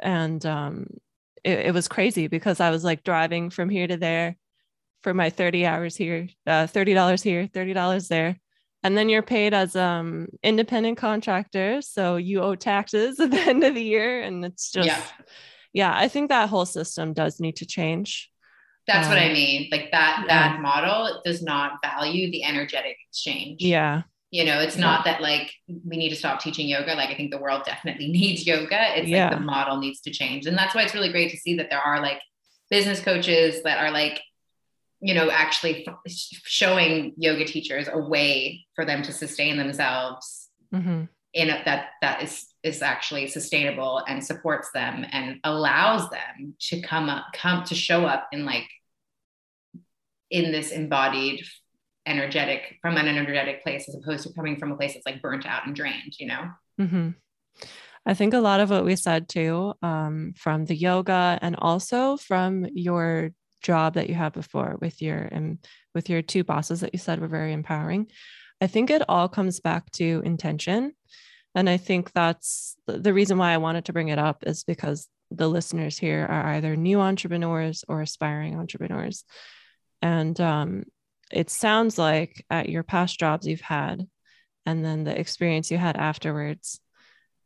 and 0.00 0.44
um 0.46 0.86
it, 1.44 1.66
it 1.66 1.74
was 1.74 1.88
crazy 1.88 2.28
because 2.28 2.60
i 2.60 2.70
was 2.70 2.84
like 2.84 3.02
driving 3.02 3.50
from 3.50 3.68
here 3.68 3.86
to 3.86 3.96
there 3.96 4.36
for 5.02 5.14
my 5.14 5.30
30 5.30 5.64
hours 5.66 5.96
here 5.96 6.28
uh, 6.46 6.66
$30 6.66 7.22
here 7.22 7.46
$30 7.46 8.08
there 8.08 8.36
and 8.82 8.96
then 8.96 9.08
you're 9.08 9.22
paid 9.22 9.54
as 9.54 9.74
um 9.76 10.26
independent 10.42 10.96
contractor 10.98 11.82
so 11.82 12.16
you 12.16 12.40
owe 12.40 12.54
taxes 12.54 13.18
at 13.24 13.30
the 13.30 13.40
end 13.40 13.64
of 13.64 13.74
the 13.74 13.82
year 13.82 14.22
and 14.22 14.44
it's 14.44 14.70
just 14.70 14.86
Yeah. 14.86 15.02
yeah 15.72 15.92
i 15.96 16.08
think 16.08 16.28
that 16.28 16.48
whole 16.48 16.66
system 16.66 17.12
does 17.12 17.40
need 17.40 17.56
to 17.56 17.66
change 17.66 18.30
that's 18.86 19.08
what 19.08 19.18
i 19.18 19.26
Um, 19.26 19.32
mean 19.34 19.68
like 19.70 19.90
that 19.92 20.24
yeah. 20.26 20.52
that 20.52 20.60
model 20.60 21.20
does 21.24 21.42
not 21.42 21.72
value 21.82 22.30
the 22.30 22.44
energetic 22.44 22.96
exchange 23.08 23.62
yeah 23.62 24.02
you 24.30 24.44
know 24.44 24.60
it's 24.60 24.76
Yeah. 24.76 24.82
not 24.82 25.04
that 25.06 25.20
like 25.20 25.52
we 25.84 25.96
need 25.96 26.10
to 26.10 26.16
stop 26.16 26.40
teaching 26.40 26.68
yoga 26.68 26.94
like 26.94 27.10
i 27.10 27.14
think 27.14 27.30
the 27.30 27.38
world 27.38 27.62
definitely 27.64 28.08
needs 28.18 28.46
yoga 28.46 28.98
it's 28.98 29.08
Yeah. 29.08 29.28
like 29.30 29.38
the 29.38 29.44
model 29.44 29.78
needs 29.78 30.00
to 30.02 30.10
change 30.10 30.46
and 30.46 30.56
that's 30.56 30.74
why 30.74 30.82
it's 30.82 30.94
really 30.94 31.10
great 31.12 31.30
to 31.32 31.36
see 31.36 31.56
that 31.56 31.68
there 31.70 31.80
are 31.80 32.00
like 32.00 32.20
business 32.70 33.00
coaches 33.00 33.62
that 33.62 33.78
are 33.78 33.90
like 33.90 34.20
you 35.00 35.14
know 35.14 35.30
actually 35.30 35.86
showing 36.06 37.12
yoga 37.16 37.44
teachers 37.44 37.88
a 37.92 37.98
way 37.98 38.64
for 38.74 38.84
them 38.84 39.02
to 39.02 39.12
sustain 39.12 39.56
themselves 39.56 40.48
hmm 40.72 41.04
in 41.34 41.50
a, 41.50 41.62
that 41.66 41.90
that 42.00 42.22
is 42.22 42.46
is 42.62 42.80
actually 42.80 43.26
sustainable 43.26 44.02
and 44.08 44.24
supports 44.24 44.70
them 44.72 45.04
and 45.12 45.38
allows 45.44 46.08
them 46.08 46.54
to 46.58 46.80
come 46.80 47.10
up 47.10 47.26
come 47.34 47.62
to 47.64 47.74
show 47.74 48.06
up 48.06 48.28
in 48.32 48.46
like 48.46 48.66
in 50.30 50.50
this 50.50 50.70
embodied 50.70 51.44
energetic 52.06 52.78
from 52.80 52.96
an 52.96 53.06
energetic 53.06 53.62
place 53.62 53.86
as 53.88 53.94
opposed 53.94 54.26
to 54.26 54.32
coming 54.32 54.56
from 54.56 54.72
a 54.72 54.76
place 54.76 54.94
that's 54.94 55.04
like 55.04 55.20
burnt 55.20 55.44
out 55.44 55.66
and 55.66 55.76
drained 55.76 56.14
you 56.18 56.26
know? 56.26 56.50
Hmm 56.78 57.10
I 58.08 58.14
think 58.14 58.32
a 58.32 58.40
lot 58.40 58.60
of 58.60 58.70
what 58.70 58.86
we 58.86 58.96
said 58.96 59.28
too, 59.28 59.74
um, 59.82 60.32
from 60.34 60.64
the 60.64 60.74
yoga 60.74 61.38
and 61.42 61.54
also 61.58 62.16
from 62.16 62.66
your 62.72 63.32
job 63.62 63.94
that 63.94 64.08
you 64.08 64.14
had 64.14 64.32
before 64.32 64.76
with 64.80 65.02
your 65.02 65.18
and 65.18 65.58
with 65.94 66.08
your 66.08 66.22
two 66.22 66.44
bosses 66.44 66.80
that 66.80 66.92
you 66.92 66.98
said 66.98 67.20
were 67.20 67.28
very 67.28 67.52
empowering. 67.52 68.06
I 68.60 68.66
think 68.66 68.90
it 68.90 69.02
all 69.08 69.28
comes 69.28 69.60
back 69.60 69.90
to 69.92 70.22
intention. 70.24 70.92
And 71.54 71.68
I 71.68 71.76
think 71.76 72.12
that's 72.12 72.76
the, 72.86 73.12
reason 73.12 73.38
why 73.38 73.52
I 73.52 73.58
wanted 73.58 73.86
to 73.86 73.92
bring 73.92 74.08
it 74.08 74.18
up 74.18 74.44
is 74.46 74.64
because 74.64 75.08
the 75.30 75.48
listeners 75.48 75.98
here 75.98 76.26
are 76.28 76.52
either 76.54 76.76
new 76.76 77.00
entrepreneurs 77.00 77.84
or 77.88 78.02
aspiring 78.02 78.58
entrepreneurs. 78.58 79.24
And 80.02 80.38
um, 80.40 80.84
it 81.32 81.50
sounds 81.50 81.98
like 81.98 82.44
at 82.50 82.68
your 82.68 82.82
past 82.82 83.18
jobs 83.18 83.46
you've 83.46 83.60
had, 83.60 84.06
and 84.66 84.84
then 84.84 85.04
the 85.04 85.18
experience 85.18 85.70
you 85.70 85.78
had 85.78 85.96
afterwards, 85.96 86.80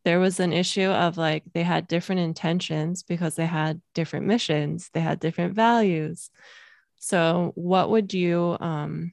there 0.05 0.19
was 0.19 0.41
an 0.41 0.53
issue 0.53 0.89
of 0.89 1.17
like 1.17 1.45
they 1.53 1.63
had 1.63 1.87
different 1.87 2.21
intentions 2.21 3.03
because 3.03 3.37
they 3.37 3.47
had 3.47 3.81
different 3.95 4.27
missions, 4.27 4.91
they 4.93 5.01
had 5.01 5.21
different 5.21 5.55
values. 5.55 6.31
So, 6.99 7.53
what 7.55 7.91
would 7.91 8.13
you 8.13 8.57
um, 8.61 9.13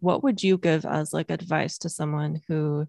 what 0.00 0.22
would 0.22 0.42
you 0.42 0.58
give 0.58 0.84
as 0.84 1.12
like 1.12 1.30
advice 1.30 1.78
to 1.78 1.88
someone 1.88 2.40
who 2.48 2.86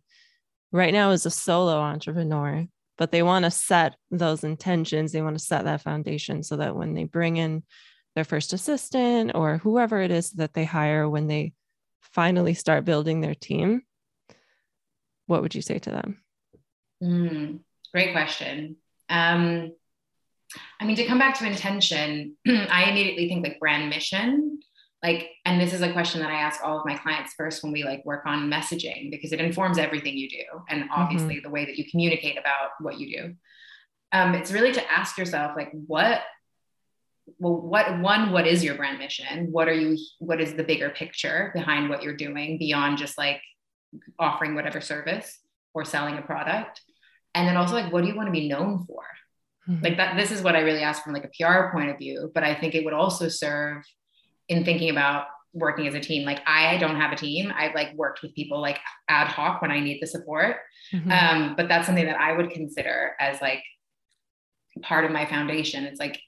right 0.72 0.93
now 0.93 1.12
is 1.12 1.26
a 1.26 1.32
solo 1.32 1.78
entrepreneur, 1.78 2.68
but 2.97 3.12
they 3.12 3.24
want 3.24 3.45
to 3.45 3.52
set 3.52 3.95
those 4.12 4.43
intentions, 4.43 5.12
they 5.12 5.22
want 5.22 5.38
to 5.38 5.43
set 5.43 5.66
that 5.66 5.82
foundation 5.82 6.43
so 6.43 6.58
that 6.58 6.76
when 6.76 6.93
they 6.93 7.06
bring 7.06 7.38
in 7.38 7.64
their 8.16 8.24
first 8.24 8.54
assistant 8.54 9.32
or 9.36 9.58
whoever 9.60 10.02
it 10.02 10.12
is 10.12 10.32
that 10.32 10.54
they 10.54 10.66
hire 10.66 11.10
when 11.10 11.28
they 11.28 11.54
finally 12.02 12.54
start 12.54 12.86
building 12.86 13.22
their 13.22 13.36
team, 13.36 13.82
what 15.28 15.41
would 15.41 15.56
you 15.56 15.62
say 15.62 15.80
to 15.80 15.91
them? 15.91 16.22
Mm, 17.04 17.60
great 17.93 18.12
question. 18.12 18.78
Um, 19.10 19.74
I 20.80 20.86
mean, 20.86 20.95
to 20.95 21.06
come 21.06 21.20
back 21.20 21.38
to 21.39 21.45
intention, 21.45 22.38
I 22.48 22.89
immediately 22.89 23.28
think 23.28 23.45
like 23.45 23.60
brand 23.60 23.89
mission. 23.89 24.60
Like, 25.04 25.30
and 25.45 25.62
this 25.62 25.74
is 25.74 25.82
a 25.82 25.93
question 25.93 26.22
that 26.22 26.32
I 26.32 26.39
ask 26.39 26.64
all 26.64 26.80
of 26.80 26.86
my 26.86 26.95
clients 26.98 27.34
first 27.38 27.64
when 27.64 27.72
we 27.72 27.84
like 27.84 28.04
work 28.04 28.26
on 28.26 28.50
messaging 28.50 29.12
because 29.12 29.32
it 29.32 29.39
informs 29.39 29.78
everything 29.78 30.18
you 30.18 30.28
do, 30.28 30.43
and 30.70 30.89
obviously 30.93 31.39
the 31.39 31.52
way 31.52 31.66
that 31.66 31.78
you 31.78 31.86
communicate 31.89 32.38
about 32.38 32.72
what 32.80 33.00
you 33.00 33.16
do. 33.16 33.36
Um, 34.12 34.34
it's 34.34 34.52
really 34.52 34.72
to 34.72 34.91
ask 34.91 35.18
yourself 35.18 35.52
like, 35.56 35.72
what 35.72 36.22
well 37.39 37.60
what 37.60 38.00
one 38.00 38.32
what 38.32 38.48
is 38.48 38.64
your 38.64 38.76
brand 38.76 39.00
mission 39.00 39.52
what 39.52 39.68
are 39.68 39.74
you 39.74 39.98
what 40.20 40.39
is 40.39 40.54
the 40.54 40.64
bigger 40.64 40.89
picture 40.89 41.52
behind 41.54 41.89
what 41.89 42.02
you're 42.02 42.16
doing 42.16 42.58
beyond 42.58 42.98
just 42.98 43.18
like 43.18 43.41
offering 44.18 44.56
whatever 44.56 44.80
service 44.80 45.39
or 45.74 45.84
selling 45.84 46.18
a 46.18 46.22
product 46.22 46.82
and 47.34 47.48
then 47.48 47.58
also 47.58 47.74
like 47.74 47.92
what 47.92 48.02
do 48.02 48.08
you 48.08 48.16
want 48.16 48.28
to 48.28 48.32
be 48.32 48.48
known 48.48 48.86
for? 48.86 49.04
Mm-hmm. 49.68 49.84
like 49.84 49.98
that 49.98 50.16
this 50.16 50.32
is 50.32 50.42
what 50.42 50.56
i 50.56 50.62
really 50.62 50.82
ask 50.82 51.04
from 51.04 51.12
like 51.12 51.26
a 51.26 51.44
pr 51.46 51.74
point 51.74 51.90
of 51.90 51.98
view 51.98 52.32
but 52.34 52.42
i 52.42 52.56
think 52.56 52.74
it 52.74 52.86
would 52.86 52.94
also 52.94 53.28
serve 53.28 53.84
in 54.48 54.64
thinking 54.64 54.90
about 54.90 55.26
working 55.54 55.88
as 55.88 55.96
a 55.96 56.00
team. 56.00 56.26
Like 56.26 56.42
i 56.46 56.78
don't 56.78 57.00
have 57.00 57.12
a 57.12 57.16
team. 57.16 57.52
I've 57.56 57.76
like 57.76 57.94
worked 57.96 58.22
with 58.22 58.36
people 58.36 58.62
like 58.62 58.80
ad 59.10 59.28
hoc 59.28 59.62
when 59.62 59.72
i 59.72 59.80
need 59.80 60.02
the 60.02 60.08
support. 60.08 60.58
Mm-hmm. 60.94 61.12
um, 61.12 61.54
but 61.58 61.68
that's 61.68 61.86
something 61.86 62.06
that 62.06 62.20
i 62.20 62.32
would 62.32 62.52
consider 62.52 63.14
as 63.20 63.42
like 63.42 63.64
part 64.82 65.06
of 65.06 65.12
my 65.12 65.26
foundation. 65.26 65.84
It's 65.84 66.00
like 66.00 66.20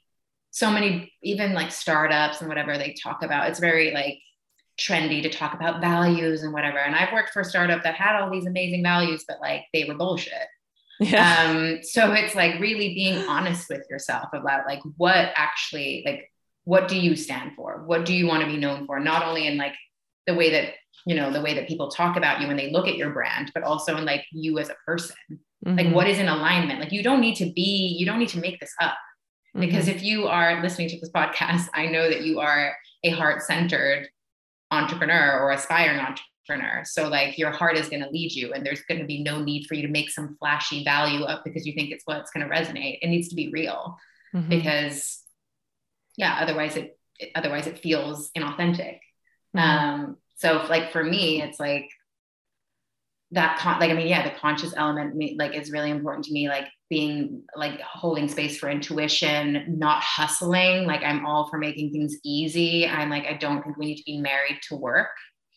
so 0.52 0.72
many 0.72 1.14
even 1.22 1.54
like 1.54 1.72
startups 1.72 2.42
and 2.42 2.50
whatever 2.50 2.78
they 2.78 2.96
talk 3.02 3.22
about 3.22 3.50
it's 3.50 3.60
very 3.60 3.92
like 3.92 4.18
trendy 4.80 5.22
to 5.22 5.30
talk 5.30 5.54
about 5.54 5.82
values 5.82 6.42
and 6.44 6.54
whatever. 6.54 6.80
And 6.80 6.96
i've 6.96 7.14
worked 7.14 7.30
for 7.30 7.42
a 7.42 7.46
startup 7.46 7.84
that 7.84 7.96
had 7.96 8.20
all 8.20 8.32
these 8.32 8.48
amazing 8.48 8.84
values 8.84 9.26
but 9.28 9.40
like 9.42 9.66
they 9.74 9.84
were 9.86 9.96
bullshit 9.96 10.48
yeah. 11.00 11.48
um 11.50 11.80
so 11.82 12.12
it's 12.14 12.36
like 12.36 12.60
really 12.60 12.94
being 12.94 13.18
honest 13.28 13.70
with 13.70 13.86
yourself 13.90 14.30
about 14.34 14.66
like 14.66 14.82
what 14.98 15.32
actually 15.36 16.04
like 16.06 16.32
what 16.64 16.88
do 16.88 17.00
you 17.00 17.16
stand 17.16 17.54
for 17.56 17.84
what 17.86 18.06
do 18.06 18.14
you 18.14 18.28
want 18.28 18.42
to 18.42 18.48
be 18.48 18.58
known 18.58 18.86
for 18.86 19.00
not 19.00 19.26
only 19.26 19.48
in 19.48 19.58
like 19.58 19.74
the 20.28 20.34
way 20.34 20.52
that 20.52 20.74
you 21.06 21.16
know 21.16 21.32
the 21.32 21.42
way 21.42 21.54
that 21.54 21.68
people 21.68 21.90
talk 21.90 22.18
about 22.18 22.42
you 22.42 22.48
when 22.48 22.58
they 22.58 22.72
look 22.72 22.88
at 22.88 22.98
your 22.98 23.12
brand 23.12 23.52
but 23.54 23.64
also 23.64 23.98
in 23.98 24.06
like 24.06 24.26
you 24.32 24.60
as 24.60 24.70
a 24.70 24.76
person 24.86 25.16
mm-hmm. 25.66 25.78
like 25.78 25.94
what 25.94 26.08
is 26.08 26.20
in 26.20 26.28
alignment 26.28 26.80
like 26.80 26.92
you 26.92 27.02
don't 27.02 27.22
need 27.22 27.36
to 27.36 27.52
be 27.54 27.96
you 27.98 28.06
don't 28.06 28.20
need 28.20 28.30
to 28.30 28.40
make 28.40 28.60
this 28.60 28.74
up 28.82 28.98
because 29.56 29.86
mm-hmm. 29.86 29.98
if 29.98 30.04
you 30.04 30.28
are 30.28 30.62
listening 30.62 30.90
to 30.90 31.00
this 31.00 31.10
podcast, 31.16 31.70
I 31.74 31.88
know 31.88 32.10
that 32.10 32.24
you 32.24 32.40
are 32.40 32.76
a 33.04 33.10
heart 33.12 33.42
centered 33.42 34.08
entrepreneur 34.72 35.40
or 35.40 35.52
aspiring 35.52 36.00
entrepreneur. 36.50 36.84
So, 36.86 37.08
like, 37.08 37.38
your 37.38 37.52
heart 37.52 37.78
is 37.78 37.90
going 37.90 38.04
to 38.04 38.10
lead 38.10 38.32
you, 38.32 38.54
and 38.54 38.66
there's 38.66 38.82
going 38.82 39.00
to 39.00 39.06
be 39.06 39.24
no 39.24 39.42
need 39.42 39.66
for 39.68 39.76
you 39.76 39.82
to 39.84 39.92
make 39.92 40.10
some 40.10 40.36
flashy 40.40 40.84
value 40.84 41.24
up 41.24 41.44
because 41.44 41.66
you 41.66 41.74
think 41.74 41.92
it's 41.92 42.06
what's 42.06 42.32
going 42.32 42.48
to 42.48 42.54
resonate. 42.54 43.00
It 43.02 43.08
needs 43.08 43.30
to 43.30 43.36
be 43.36 43.50
real 43.50 43.98
mm-hmm. 44.34 44.50
because, 44.50 45.22
yeah, 46.18 46.38
otherwise 46.42 46.76
it, 46.76 46.98
it, 47.20 47.32
otherwise 47.36 47.68
it 47.68 47.80
feels 47.80 48.32
inauthentic. 48.38 49.00
Mm-hmm. 49.56 49.60
Um, 49.60 50.18
so, 50.36 50.66
like 50.70 50.92
for 50.92 51.04
me, 51.04 51.42
it's 51.42 51.60
like 51.60 51.90
that 53.32 53.60
con- 53.60 53.80
like 53.80 53.92
i 53.92 53.94
mean 53.94 54.08
yeah 54.08 54.24
the 54.24 54.36
conscious 54.40 54.74
element 54.76 55.16
like 55.38 55.54
is 55.54 55.72
really 55.72 55.92
important 55.92 56.26
to 56.26 56.34
me 56.34 56.50
like 56.50 56.66
being 56.90 57.44
like 57.56 57.80
holding 57.82 58.28
space 58.28 58.58
for 58.58 58.70
intuition 58.70 59.66
not 59.78 60.02
hustling 60.02 60.88
like 60.88 61.04
i'm 61.04 61.26
all 61.28 61.48
for 61.48 61.60
making 61.60 61.92
things 61.92 62.18
easy 62.24 62.88
i'm 62.88 63.08
like 63.10 63.26
i 63.26 63.34
don't 63.34 63.62
think 63.62 63.78
we 63.78 63.86
need 63.86 63.98
to 63.98 64.04
be 64.04 64.18
married 64.18 64.58
to 64.64 64.76
work 64.76 65.10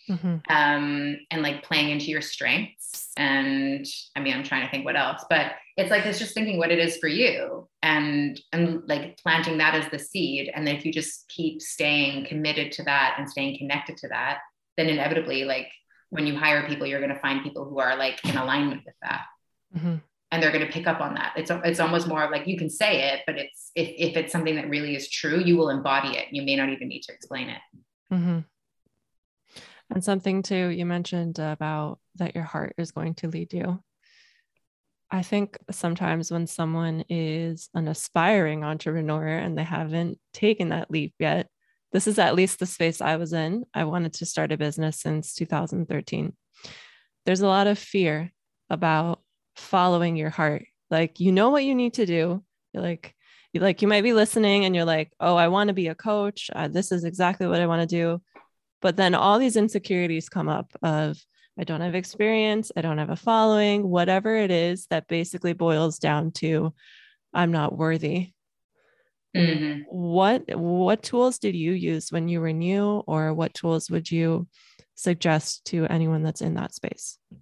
mm-hmm. 0.09 0.37
um 0.49 1.17
and 1.31 1.43
like 1.43 1.63
playing 1.63 1.91
into 1.91 2.07
your 2.07 2.21
strengths 2.21 3.11
and 3.17 3.87
i 4.17 4.21
mean 4.21 4.35
i'm 4.35 4.45
trying 4.45 4.65
to 4.65 4.71
think 4.71 4.85
what 4.85 4.97
else 4.97 5.25
but 5.29 5.53
it's 5.77 5.91
like 5.91 6.05
it's 6.05 6.19
just 6.19 6.35
thinking 6.35 6.59
what 6.59 6.71
it 6.71 6.79
is 6.79 6.99
for 6.99 7.09
you 7.09 7.69
and 7.83 8.41
and 8.53 8.83
like 8.87 9.17
planting 9.19 9.59
that 9.59 9.75
as 9.75 9.91
the 9.91 9.99
seed 9.99 10.51
and 10.55 10.67
then 10.67 10.77
if 10.77 10.85
you 10.85 10.93
just 10.93 11.29
keep 11.29 11.63
staying 11.63 12.27
committed 12.27 12.73
to 12.73 12.83
that 12.83 13.15
and 13.19 13.29
staying 13.29 13.57
connected 13.59 13.97
to 13.97 14.09
that 14.09 14.39
then 14.77 14.89
inevitably 14.89 15.45
like 15.45 15.69
when 16.13 16.27
you 16.27 16.37
hire 16.37 16.69
people, 16.69 16.87
you're 16.87 17.01
going 17.01 17.15
to 17.15 17.19
find 17.19 17.43
people 17.43 17.65
who 17.65 17.79
are 17.79 17.97
like 17.97 18.23
in 18.27 18.37
alignment 18.37 18.83
with 18.85 18.95
that. 19.01 19.23
Mm-hmm. 19.75 19.97
And 20.31 20.43
they're 20.43 20.53
going 20.53 20.67
to 20.67 20.71
pick 20.71 20.87
up 20.87 21.01
on 21.01 21.15
that. 21.15 21.33
It's, 21.37 21.51
it's 21.65 21.81
almost 21.81 22.07
more 22.07 22.31
like 22.31 22.47
you 22.47 22.59
can 22.59 22.69
say 22.69 23.13
it, 23.13 23.21
but 23.27 23.39
it's, 23.39 23.71
if, 23.75 23.89
if 23.97 24.17
it's 24.19 24.31
something 24.31 24.57
that 24.57 24.69
really 24.69 24.95
is 24.95 25.09
true, 25.09 25.39
you 25.39 25.57
will 25.57 25.71
embody 25.71 26.19
it. 26.19 26.27
You 26.31 26.43
may 26.43 26.55
not 26.55 26.69
even 26.69 26.89
need 26.89 27.01
to 27.05 27.15
explain 27.15 27.49
it. 27.49 27.61
Mm-hmm. 28.13 28.39
And 29.91 30.03
something 30.03 30.43
too, 30.43 30.69
you 30.69 30.87
mentioned 30.87 31.39
about 31.39 31.99
that 32.17 32.35
your 32.35 32.45
heart 32.45 32.75
is 32.79 32.93
going 32.93 33.15
to 33.17 33.29
lead 33.29 33.53
you. 33.53 33.83
I 35.11 35.23
think 35.23 35.59
sometimes 35.71 36.31
when 36.31 36.47
someone 36.47 37.05
is 37.11 37.69
an 37.75 37.87
aspiring 37.87 38.65
entrepreneur 38.65 39.27
and 39.27 39.57
they 39.59 39.65
haven't 39.65 40.19
taken 40.33 40.71
that 40.71 40.91
leap 40.91 41.15
yet, 41.19 41.49
this 41.93 42.07
is 42.07 42.19
at 42.19 42.35
least 42.35 42.59
the 42.59 42.67
space 42.67 43.03
I 43.03 43.17
was 43.17 43.35
in. 43.35 43.65
I 43.75 43.85
wanted 43.85 44.15
to 44.15 44.27
start 44.27 44.53
a 44.53 44.57
business 44.57 45.01
since 45.01 45.35
2013. 45.35 46.33
There's 47.27 47.43
a 47.43 47.47
lot 47.47 47.67
of 47.67 47.79
fear 47.79 48.33
about 48.71 49.21
following 49.57 50.17
your 50.17 50.31
heart. 50.31 50.65
Like, 50.91 51.21
you 51.21 51.31
know 51.31 51.51
what 51.51 51.65
you 51.65 51.75
need 51.75 51.95
to 51.95 52.07
do. 52.07 52.43
You're 52.73 52.83
like, 52.83 53.15
you 53.53 53.61
like, 53.61 53.83
you 53.83 53.89
might 53.89 54.03
be 54.03 54.15
listening 54.15 54.65
and 54.65 54.75
you're 54.75 54.87
like, 54.87 55.13
oh, 55.21 55.37
I 55.37 55.49
want 55.49 55.69
to 55.69 55.75
be 55.75 55.89
a 55.89 55.95
coach. 55.95 56.51
Uh, 56.55 56.69
this 56.69 56.91
is 56.91 57.05
exactly 57.05 57.47
what 57.47 57.61
I 57.61 57.67
want 57.67 57.89
to 57.89 57.97
do. 57.97 58.23
But 58.83 58.97
then 58.97 59.15
all 59.15 59.39
these 59.39 59.57
insecurities 59.57 60.29
come 60.29 60.49
up 60.49 60.71
of, 60.83 61.19
I 61.59 61.65
don't 61.65 61.81
have 61.81 61.95
experience, 61.95 62.73
I 62.77 62.83
don't 62.83 62.99
have 62.99 63.11
a 63.11 63.17
following, 63.17 63.89
whatever 63.89 64.37
it 64.37 64.51
is 64.51 64.87
that 64.91 65.09
basically 65.09 65.55
boils 65.55 65.99
down 65.99 66.33
to, 66.33 66.75
I'm 67.33 67.53
not 67.53 67.77
worthy. 67.77 68.33
Mm-hmm. 69.35 69.83
What 69.89 70.55
what 70.55 71.03
tools 71.03 71.39
did 71.39 71.55
you 71.55 71.73
use 71.73 72.13
when 72.13 72.29
you 72.29 72.43
were 72.43 72.53
new, 72.53 73.03
or 73.07 73.33
what 73.33 73.55
tools 73.55 73.91
would 73.91 74.11
you 74.11 74.47
suggest 74.95 75.65
to 75.67 75.87
anyone 75.87 76.23
that's 76.23 76.43
in 76.43 76.55
that 76.55 76.75
space? 76.75 77.17
I 77.33 77.37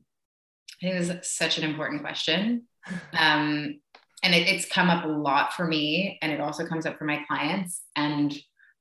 think 0.81 0.99
this 0.99 1.09
is 1.09 1.31
such 1.31 1.59
an 1.59 1.65
important 1.65 2.03
question. 2.03 2.69
Um, 3.13 3.81
and 4.23 4.35
it, 4.35 4.47
it's 4.47 4.69
come 4.69 4.89
up 4.89 5.05
a 5.05 5.09
lot 5.09 5.53
for 5.53 5.67
me, 5.67 6.19
and 6.23 6.31
it 6.31 6.41
also 6.41 6.65
comes 6.65 6.87
up 6.87 6.97
for 6.97 7.07
my 7.07 7.25
clients. 7.27 7.83
And 7.97 8.33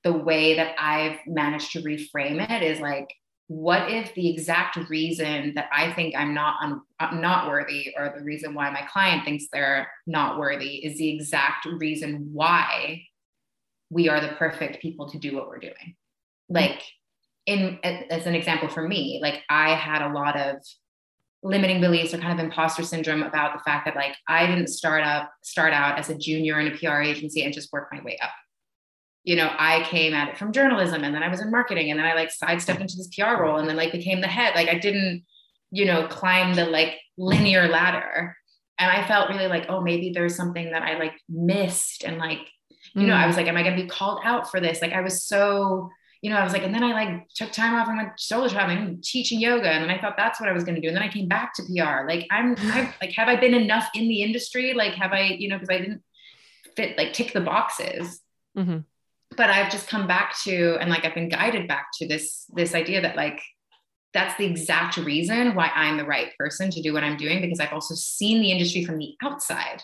the 0.04 0.14
way 0.14 0.56
that 0.56 0.76
I've 0.80 1.18
managed 1.28 1.72
to 1.74 1.82
reframe 1.82 2.50
it 2.50 2.64
is 2.64 2.80
like, 2.80 3.08
what 3.48 3.92
if 3.92 4.14
the 4.14 4.30
exact 4.30 4.78
reason 4.90 5.54
that 5.56 5.70
I 5.74 5.92
think 5.94 6.16
I'm 6.16 6.34
not 6.34 6.58
un, 6.62 6.82
I'm 7.00 7.20
not 7.20 7.48
worthy, 7.48 7.94
or 7.98 8.14
the 8.16 8.24
reason 8.24 8.54
why 8.54 8.70
my 8.70 8.84
client 8.92 9.26
thinks 9.26 9.46
they're 9.52 9.90
not 10.06 10.38
worthy, 10.38 10.86
is 10.86 10.98
the 10.98 11.10
exact 11.10 11.66
reason 11.66 12.30
why 12.32 13.02
we 13.90 14.08
are 14.08 14.22
the 14.22 14.36
perfect 14.36 14.82
people 14.82 15.10
to 15.10 15.18
do 15.18 15.36
what 15.36 15.48
we're 15.48 15.60
doing? 15.60 15.96
Like, 16.48 16.84
in 17.48 17.80
as 17.84 18.28
an 18.28 18.36
example 18.36 18.70
for 18.70 18.88
me, 18.88 19.20
like 19.22 19.42
I 19.50 19.74
had 19.74 20.04
a 20.04 20.14
lot 20.14 20.40
of 20.40 20.58
limiting 21.42 21.82
beliefs 21.82 22.14
or 22.14 22.20
kind 22.20 22.40
of 22.40 22.46
imposter 22.46 22.84
syndrome 22.84 23.24
about 23.24 23.54
the 23.54 23.64
fact 23.64 23.86
that 23.86 23.96
like 23.96 24.16
I 24.28 24.46
didn't 24.46 24.68
start 24.68 25.04
up 25.04 25.32
start 25.44 25.74
out 25.74 25.98
as 25.98 26.10
a 26.10 26.18
junior 26.18 26.60
in 26.60 26.68
a 26.68 26.78
PR 26.78 27.02
agency 27.02 27.44
and 27.44 27.54
just 27.54 27.72
work 27.72 27.88
my 27.92 28.02
way 28.04 28.18
up 28.22 28.32
you 29.24 29.36
know, 29.36 29.52
I 29.58 29.84
came 29.84 30.14
at 30.14 30.30
it 30.30 30.38
from 30.38 30.52
journalism 30.52 31.04
and 31.04 31.14
then 31.14 31.24
I 31.24 31.28
was 31.28 31.42
in 31.42 31.52
marketing 31.52 31.92
and 31.92 32.00
then 32.00 32.06
I 32.06 32.14
like 32.14 32.32
sidestepped 32.32 32.82
into 32.82 32.96
this 32.96 33.10
PR 33.10 33.42
role 33.42 33.58
and 33.58 33.68
then 33.68 33.76
like 33.76 33.92
became 33.92 34.22
the 34.22 34.28
head. 34.28 34.56
Like 34.56 34.70
I 34.70 34.80
didn't, 34.80 35.24
you 35.72 35.86
know, 35.86 36.08
climb 36.08 36.56
the 36.56 36.66
like 36.66 36.96
linear 37.18 37.68
ladder. 37.68 38.36
And 38.80 38.90
I 38.90 39.06
felt 39.08 39.30
really 39.30 39.48
like, 39.48 39.66
oh, 39.68 39.82
maybe 39.82 40.12
there's 40.12 40.36
something 40.36 40.72
that 40.72 40.84
I 40.84 40.98
like 40.98 41.14
missed. 41.28 42.06
And 42.06 42.18
like, 42.18 42.40
you 42.94 43.04
mm. 43.04 43.08
know, 43.08 43.14
I 43.14 43.28
was 43.28 43.36
like, 43.36 43.48
am 43.48 43.58
I 43.58 43.64
going 43.64 43.76
to 43.76 43.84
be 43.84 43.90
called 43.90 44.22
out 44.24 44.50
for 44.50 44.62
this? 44.62 44.82
Like 44.82 44.94
I 44.94 45.02
was 45.02 45.26
so, 45.26 45.90
you 46.22 46.30
know, 46.30 46.38
I 46.38 46.44
was 46.46 46.54
like, 46.54 46.64
and 46.64 46.74
then 46.74 46.84
I 46.84 46.94
like 46.94 47.28
took 47.36 47.52
time 47.52 47.76
off 47.76 47.90
and 47.90 47.98
went 47.98 48.18
solo 48.18 48.48
traveling, 48.48 49.02
teaching 49.04 49.42
yoga. 49.42 49.70
And 49.70 49.84
then 49.84 49.92
I 49.92 50.00
thought 50.00 50.16
that's 50.16 50.40
what 50.40 50.48
I 50.48 50.54
was 50.54 50.64
going 50.64 50.76
to 50.76 50.82
do. 50.82 50.88
And 50.88 50.96
then 50.96 51.04
I 51.04 51.10
came 51.10 51.28
back 51.28 51.54
to 51.56 51.64
PR. 51.64 52.08
Like 52.08 52.26
I'm, 52.32 52.52
I've, 52.58 52.96
like, 53.02 53.12
have 53.12 53.28
I 53.28 53.36
been 53.36 53.54
enough 53.54 53.90
in 53.94 54.08
the 54.08 54.24
industry? 54.24 54.74
Like, 54.74 54.94
have 54.94 55.12
I, 55.12 55.36
you 55.38 55.50
know, 55.50 55.58
because 55.58 55.76
I 55.76 55.80
didn't 55.80 56.04
fit, 56.78 56.98
like 56.98 57.12
tick 57.12 57.34
the 57.34 57.42
boxes. 57.42 58.22
Mm-hmm 58.58 58.80
but 59.40 59.50
I've 59.50 59.72
just 59.72 59.88
come 59.88 60.06
back 60.06 60.38
to 60.44 60.76
and 60.82 60.90
like 60.90 61.06
I've 61.06 61.16
been 61.16 61.30
guided 61.30 61.66
back 61.66 61.88
to 61.94 62.08
this 62.08 62.44
this 62.50 62.76
idea 62.76 63.00
that 63.02 63.16
like 63.16 63.42
that's 64.14 64.38
the 64.38 64.46
exact 64.46 64.98
reason 64.98 65.56
why 65.56 65.72
I'm 65.74 65.96
the 65.96 66.04
right 66.04 66.34
person 66.38 66.70
to 66.72 66.82
do 66.82 66.92
what 66.92 67.06
I'm 67.06 67.16
doing 67.16 67.40
because 67.40 67.62
I've 67.62 67.72
also 67.72 67.96
seen 67.96 68.42
the 68.42 68.52
industry 68.52 68.84
from 68.84 68.98
the 68.98 69.14
outside. 69.24 69.82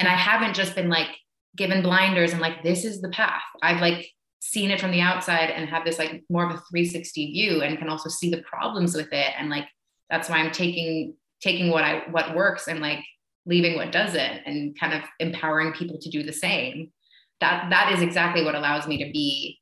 And 0.00 0.08
I 0.08 0.16
haven't 0.16 0.54
just 0.54 0.74
been 0.74 0.88
like 0.88 1.06
given 1.54 1.82
blinders 1.82 2.32
and 2.32 2.40
like 2.40 2.64
this 2.64 2.84
is 2.84 3.00
the 3.00 3.10
path. 3.10 3.44
I've 3.62 3.80
like 3.80 4.08
seen 4.40 4.72
it 4.72 4.80
from 4.80 4.90
the 4.90 5.02
outside 5.02 5.50
and 5.50 5.68
have 5.68 5.84
this 5.84 6.00
like 6.00 6.24
more 6.28 6.44
of 6.44 6.50
a 6.50 6.62
360 6.68 7.30
view 7.30 7.62
and 7.62 7.78
can 7.78 7.88
also 7.88 8.08
see 8.08 8.30
the 8.30 8.42
problems 8.42 8.96
with 8.96 9.12
it. 9.12 9.34
And 9.38 9.50
like 9.50 9.68
that's 10.10 10.28
why 10.28 10.38
I'm 10.38 10.50
taking 10.50 11.14
taking 11.40 11.70
what 11.70 11.84
I 11.84 12.02
what 12.10 12.34
works 12.34 12.66
and 12.66 12.80
like 12.80 13.04
leaving 13.44 13.76
what 13.76 13.92
doesn't 13.92 14.18
and 14.46 14.76
kind 14.76 14.94
of 14.94 15.02
empowering 15.20 15.72
people 15.74 15.98
to 16.00 16.10
do 16.10 16.24
the 16.24 16.32
same 16.32 16.90
that 17.40 17.68
that 17.70 17.92
is 17.92 18.02
exactly 18.02 18.44
what 18.44 18.54
allows 18.54 18.86
me 18.86 19.04
to 19.04 19.10
be 19.10 19.60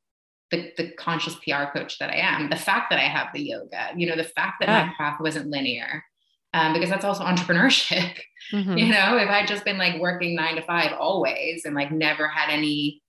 the, 0.51 0.73
the 0.77 0.91
conscious 0.93 1.35
PR 1.37 1.65
coach 1.73 1.99
that 1.99 2.11
I 2.11 2.17
am. 2.17 2.51
The 2.51 2.57
fact 2.57 2.91
that 2.91 2.99
I 2.99 3.09
have 3.09 3.29
the 3.35 3.43
yoga, 3.43 3.91
you 3.97 4.07
know, 4.07 4.17
the 4.17 4.25
fact 4.25 4.61
that 4.61 4.69
yeah. 4.69 4.87
my 4.87 4.93
path 4.97 5.21
wasn't 5.21 5.51
linear, 5.51 6.05
um, 6.53 6.73
because 6.73 6.91
that's 6.91 7.05
also 7.05 7.25
entrepreneurship. 7.25 8.19
Mm-hmm. 8.53 8.79
You 8.79 8.93
know, 8.93 9.17
if 9.17 9.29
I'd 9.29 9.49
just 9.49 9.65
been 9.65 9.79
like 9.79 10.01
working 10.01 10.35
nine 10.35 10.57
to 10.57 10.63
five 10.63 10.93
always 10.99 11.65
and 11.65 11.75
like 11.75 11.91
never 11.91 12.29
had 12.29 12.51
any 12.51 13.03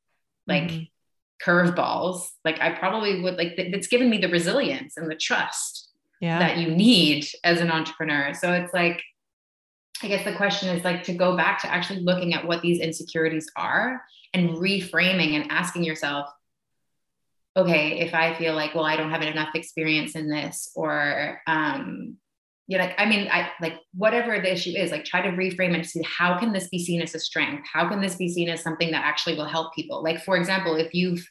like 0.48 0.64
mm-hmm. 0.64 1.50
curveballs, 1.50 2.28
like 2.44 2.60
I 2.60 2.72
probably 2.72 3.22
would 3.22 3.36
like 3.36 3.56
th- 3.56 3.74
it's 3.74 3.88
given 3.88 4.10
me 4.10 4.18
the 4.18 4.30
resilience 4.30 4.98
and 4.98 5.10
the 5.10 5.16
trust 5.16 5.90
yeah. 6.20 6.40
that 6.40 6.58
you 6.58 6.72
need 6.72 7.28
as 7.44 7.62
an 7.62 7.70
entrepreneur. 7.70 8.34
So 8.34 8.52
it's 8.54 8.74
like 8.74 9.04
I 10.06 10.08
guess 10.08 10.24
the 10.24 10.36
question 10.36 10.70
is 10.70 10.84
like 10.84 11.04
to 11.06 11.16
go 11.16 11.36
back 11.36 11.60
to 11.62 11.74
actually 11.74 12.02
looking 12.02 12.36
at 12.36 12.46
what 12.46 12.62
these 12.62 12.80
insecurities 12.80 13.50
are 13.58 14.04
and 14.36 14.52
reframing 14.52 15.34
and 15.34 15.52
asking 15.52 15.84
yourself, 15.84 16.30
okay, 17.58 18.00
if 18.02 18.14
I 18.14 18.36
feel 18.36 18.54
like, 18.54 18.76
well, 18.76 18.86
I 18.86 18.98
don't 18.98 19.10
have 19.10 19.24
enough 19.24 19.56
experience 19.56 20.16
in 20.16 20.30
this, 20.30 20.72
or 20.76 21.42
um, 21.48 22.18
you're 22.68 22.80
like, 22.80 22.94
I 23.00 23.08
mean, 23.08 23.30
I 23.32 23.50
like 23.60 23.80
whatever 23.96 24.40
the 24.40 24.54
issue 24.54 24.72
is, 24.78 24.92
like 24.92 25.06
try 25.06 25.24
to 25.24 25.36
reframe 25.36 25.76
to 25.76 25.84
see 25.84 26.04
how 26.04 26.38
can 26.38 26.54
this 26.54 26.68
be 26.68 26.86
seen 26.86 27.02
as 27.02 27.16
a 27.16 27.20
strength? 27.20 27.68
How 27.72 27.90
can 27.90 28.00
this 28.00 28.16
be 28.16 28.32
seen 28.32 28.50
as 28.50 28.62
something 28.62 28.92
that 28.92 29.04
actually 29.04 29.36
will 29.36 29.46
help 29.46 29.74
people? 29.74 30.04
Like, 30.04 30.24
for 30.24 30.38
example, 30.38 30.76
if 30.76 30.94
you've 30.94 31.28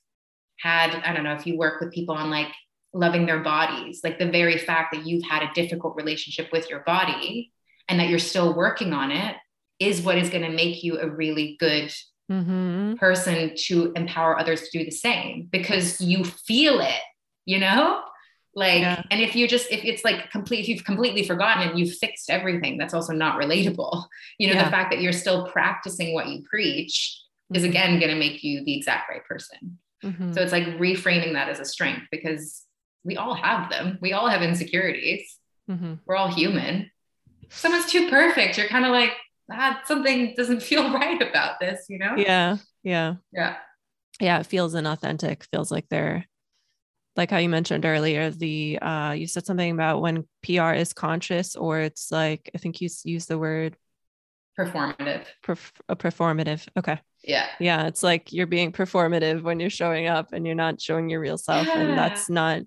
had, 0.59 1.01
I 1.05 1.15
don't 1.15 1.23
know, 1.23 1.35
if 1.35 1.47
you 1.47 1.57
work 1.57 1.81
with 1.81 1.93
people 1.93 2.17
on 2.17 2.29
like 2.29 2.49
loving 2.93 3.25
their 3.25 3.41
bodies, 3.41 4.01
like 4.03 4.19
the 4.19 4.31
very 4.31 4.59
fact 4.59 4.93
that 4.95 5.07
you've 5.07 5.25
had 5.25 5.45
a 5.45 5.53
difficult 5.55 5.95
relationship 5.95 6.49
with 6.51 6.69
your 6.69 6.81
body 6.81 7.53
and 7.89 8.01
that 8.01 8.09
you're 8.09 8.19
still 8.19 8.55
working 8.55 8.93
on 8.93 9.11
it 9.11 9.37
is 9.79 10.03
what 10.03 10.19
is 10.19 10.31
going 10.31 10.45
to 10.45 10.51
make 10.51 10.83
you 10.83 10.99
a 11.01 11.09
really 11.09 11.57
good 11.59 11.93
mm-hmm. 12.31 12.95
person 12.95 13.53
to 13.57 13.93
empower 13.97 14.39
others 14.39 14.63
to 14.63 14.79
do 14.79 14.85
the 14.85 14.91
same 14.91 15.49
because 15.51 16.01
you 16.01 16.25
feel 16.25 16.81
it, 16.81 17.01
you 17.45 17.59
know? 17.59 18.01
Like, 18.57 18.83
yeah. 18.83 19.03
and 19.11 19.21
if 19.21 19.35
you 19.35 19.49
just, 19.49 19.71
if 19.73 19.85
it's 19.85 20.05
like 20.05 20.31
complete, 20.31 20.61
if 20.61 20.69
you've 20.69 20.85
completely 20.85 21.25
forgotten 21.25 21.69
and 21.69 21.79
you've 21.79 21.97
fixed 21.97 22.31
everything, 22.31 22.79
that's 22.79 22.95
also 22.95 23.13
not 23.13 23.41
relatable. 23.41 24.05
You 24.39 24.49
know, 24.49 24.55
yeah. 24.55 24.65
the 24.65 24.71
fact 24.71 24.93
that 24.93 25.01
you're 25.01 25.13
still 25.13 25.49
practicing 25.49 26.15
what 26.15 26.29
you 26.29 26.43
preach 26.49 27.21
mm-hmm. 27.53 27.57
is 27.57 27.65
again 27.65 27.99
going 27.99 28.13
to 28.13 28.19
make 28.19 28.45
you 28.45 28.65
the 28.65 28.77
exact 28.77 29.11
right 29.11 29.25
person. 29.25 29.79
Mm-hmm. 30.05 30.33
So 30.33 30.41
it's 30.41 30.53
like 30.53 30.65
reframing 30.79 31.33
that 31.33 31.49
as 31.49 31.59
a 31.59 31.65
strength 31.65 32.07
because 32.13 32.63
we 33.03 33.17
all 33.17 33.35
have 33.35 33.71
them. 33.71 33.99
We 34.01 34.13
all 34.13 34.29
have 34.29 34.43
insecurities. 34.43 35.37
Mm-hmm. 35.69 35.95
We're 36.07 36.17
all 36.17 36.29
human. 36.29 36.91
Someone's 37.51 37.87
too 37.91 38.09
perfect. 38.09 38.59
You're 38.59 38.69
kind 38.69 38.85
of 38.85 38.93
like, 38.93 39.13
ah, 39.51 39.81
something 39.87 40.35
doesn't 40.37 40.63
feel 40.71 40.93
right 40.93 41.21
about 41.21 41.61
this, 41.61 41.87
you 41.89 41.99
know? 41.99 42.15
Yeah. 42.17 42.59
Yeah. 42.83 43.15
Yeah. 43.33 43.57
Yeah. 44.21 44.41
It 44.41 44.47
feels 44.47 44.75
inauthentic. 44.75 45.45
Feels 45.51 45.71
like 45.71 45.89
they're 45.89 46.27
like 47.17 47.31
how 47.31 47.39
you 47.39 47.49
mentioned 47.49 47.85
earlier, 47.85 48.31
the 48.31 48.79
uh 48.81 49.13
you 49.13 49.27
said 49.27 49.47
something 49.47 49.71
about 49.71 50.03
when 50.03 50.27
PR 50.43 50.73
is 50.73 50.93
conscious 50.93 51.55
or 51.55 51.81
it's 51.81 52.11
like 52.11 52.51
I 52.55 52.59
think 52.59 52.81
you 52.81 52.89
used 53.05 53.29
the 53.29 53.39
word 53.39 53.77
performative. 54.59 55.25
Perf- 55.45 55.73
a 55.89 55.97
performative. 55.97 56.67
Okay. 56.77 57.01
Yeah. 57.23 57.47
Yeah. 57.59 57.87
It's 57.87 58.03
like 58.03 58.33
you're 58.33 58.47
being 58.47 58.73
performative 58.73 59.43
when 59.43 59.61
you're 59.61 59.71
showing 59.71 60.07
up 60.07 60.33
and 60.33 60.45
you're 60.47 60.55
not 60.55 60.81
showing 60.81 61.09
your 61.09 61.21
real 61.21 61.39
self. 61.39 61.67
Yeah. 61.67 61.81
And 61.81 61.99
that's 61.99 62.29
not 62.29 62.63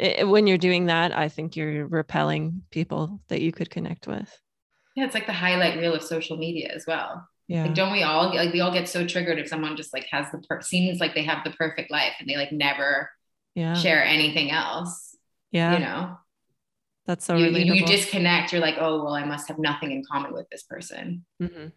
it, 0.00 0.28
when 0.28 0.46
you're 0.46 0.58
doing 0.58 0.86
that, 0.86 1.16
I 1.16 1.28
think 1.28 1.56
you're 1.56 1.86
repelling 1.86 2.62
people 2.70 3.20
that 3.28 3.40
you 3.42 3.52
could 3.52 3.70
connect 3.70 4.06
with. 4.06 4.34
Yeah, 4.96 5.04
it's 5.04 5.14
like 5.14 5.26
the 5.26 5.32
highlight 5.32 5.78
reel 5.78 5.94
of 5.94 6.02
social 6.02 6.36
media 6.36 6.70
as 6.74 6.84
well. 6.86 7.28
Yeah. 7.48 7.64
Like, 7.64 7.74
don't 7.74 7.92
we 7.92 8.02
all 8.02 8.34
like 8.34 8.52
we 8.52 8.60
all 8.60 8.72
get 8.72 8.88
so 8.88 9.06
triggered 9.06 9.38
if 9.38 9.48
someone 9.48 9.76
just 9.76 9.92
like 9.92 10.06
has 10.10 10.30
the 10.30 10.38
per- 10.38 10.62
seems 10.62 11.00
like 11.00 11.14
they 11.14 11.24
have 11.24 11.44
the 11.44 11.50
perfect 11.50 11.90
life 11.90 12.12
and 12.18 12.28
they 12.28 12.36
like 12.36 12.52
never 12.52 13.10
yeah. 13.54 13.74
share 13.74 14.04
anything 14.04 14.50
else. 14.50 15.16
Yeah. 15.50 15.74
You 15.74 15.78
know. 15.80 16.16
That's 17.06 17.24
so 17.24 17.36
you, 17.36 17.48
you 17.48 17.84
disconnect. 17.86 18.52
You're 18.52 18.60
like, 18.60 18.76
oh 18.78 19.04
well, 19.04 19.14
I 19.14 19.24
must 19.24 19.48
have 19.48 19.58
nothing 19.58 19.90
in 19.90 20.04
common 20.10 20.32
with 20.32 20.48
this 20.48 20.62
person. 20.62 21.24
Mm-hmm. 21.42 21.68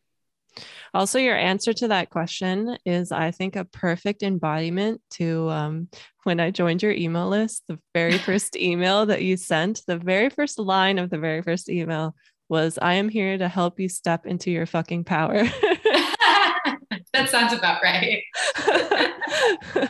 Also, 0.93 1.19
your 1.19 1.35
answer 1.35 1.73
to 1.73 1.87
that 1.89 2.09
question 2.09 2.77
is, 2.85 3.11
I 3.11 3.31
think, 3.31 3.55
a 3.55 3.65
perfect 3.65 4.23
embodiment 4.23 5.01
to 5.11 5.49
um, 5.49 5.89
when 6.23 6.39
I 6.39 6.51
joined 6.51 6.83
your 6.83 6.91
email 6.91 7.29
list. 7.29 7.63
The 7.67 7.79
very 7.93 8.17
first 8.19 8.55
email 8.55 9.05
that 9.07 9.23
you 9.23 9.37
sent, 9.37 9.81
the 9.87 9.97
very 9.97 10.29
first 10.29 10.59
line 10.59 10.99
of 10.99 11.09
the 11.09 11.17
very 11.17 11.41
first 11.41 11.69
email 11.69 12.15
was, 12.49 12.77
I 12.81 12.95
am 12.95 13.09
here 13.09 13.37
to 13.37 13.47
help 13.47 13.79
you 13.79 13.89
step 13.89 14.25
into 14.25 14.51
your 14.51 14.65
fucking 14.65 15.05
power. 15.05 15.43
that 17.13 17.29
sounds 17.29 17.53
about 17.53 17.81
right. 17.81 18.23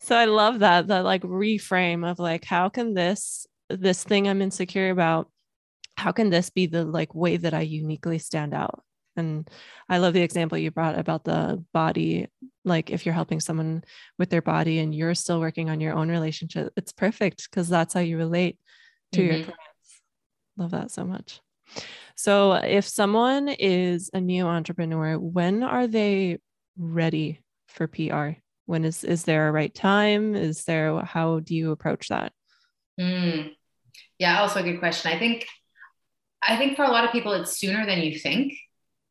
so 0.00 0.16
I 0.16 0.26
love 0.26 0.60
that, 0.60 0.88
that 0.88 1.04
like 1.04 1.22
reframe 1.22 2.08
of 2.08 2.18
like, 2.18 2.44
how 2.44 2.68
can 2.68 2.94
this, 2.94 3.46
this 3.68 4.04
thing 4.04 4.28
I'm 4.28 4.42
insecure 4.42 4.90
about, 4.90 5.30
how 5.96 6.12
can 6.12 6.30
this 6.30 6.50
be 6.50 6.66
the 6.66 6.84
like 6.84 7.14
way 7.14 7.36
that 7.38 7.54
I 7.54 7.62
uniquely 7.62 8.18
stand 8.18 8.54
out? 8.54 8.82
And 9.16 9.48
I 9.88 9.98
love 9.98 10.14
the 10.14 10.22
example 10.22 10.58
you 10.58 10.70
brought 10.70 10.98
about 10.98 11.24
the 11.24 11.62
body. 11.72 12.28
Like 12.64 12.90
if 12.90 13.04
you're 13.04 13.14
helping 13.14 13.40
someone 13.40 13.84
with 14.18 14.30
their 14.30 14.42
body 14.42 14.78
and 14.78 14.94
you're 14.94 15.14
still 15.14 15.40
working 15.40 15.68
on 15.70 15.80
your 15.80 15.94
own 15.94 16.08
relationship, 16.08 16.72
it's 16.76 16.92
perfect 16.92 17.48
because 17.50 17.68
that's 17.68 17.94
how 17.94 18.00
you 18.00 18.18
relate 18.18 18.58
to 19.12 19.20
mm-hmm. 19.20 19.34
your 19.34 19.44
clients. 19.44 20.02
Love 20.56 20.70
that 20.70 20.90
so 20.90 21.04
much. 21.04 21.40
So 22.16 22.52
if 22.52 22.86
someone 22.86 23.48
is 23.48 24.10
a 24.12 24.20
new 24.20 24.46
entrepreneur, 24.46 25.18
when 25.18 25.62
are 25.62 25.86
they 25.86 26.38
ready 26.76 27.40
for 27.68 27.86
PR? 27.86 28.40
When 28.66 28.84
is 28.84 29.04
is 29.04 29.24
there 29.24 29.48
a 29.48 29.52
right 29.52 29.74
time? 29.74 30.34
Is 30.34 30.64
there 30.64 31.00
how 31.00 31.40
do 31.40 31.54
you 31.54 31.72
approach 31.72 32.08
that? 32.08 32.32
Mm. 33.00 33.52
Yeah, 34.18 34.40
also 34.40 34.60
a 34.60 34.62
good 34.62 34.78
question. 34.78 35.10
I 35.10 35.18
think 35.18 35.46
I 36.42 36.56
think 36.56 36.76
for 36.76 36.84
a 36.84 36.90
lot 36.90 37.04
of 37.04 37.12
people 37.12 37.32
it's 37.32 37.58
sooner 37.58 37.86
than 37.86 38.00
you 38.00 38.18
think. 38.18 38.54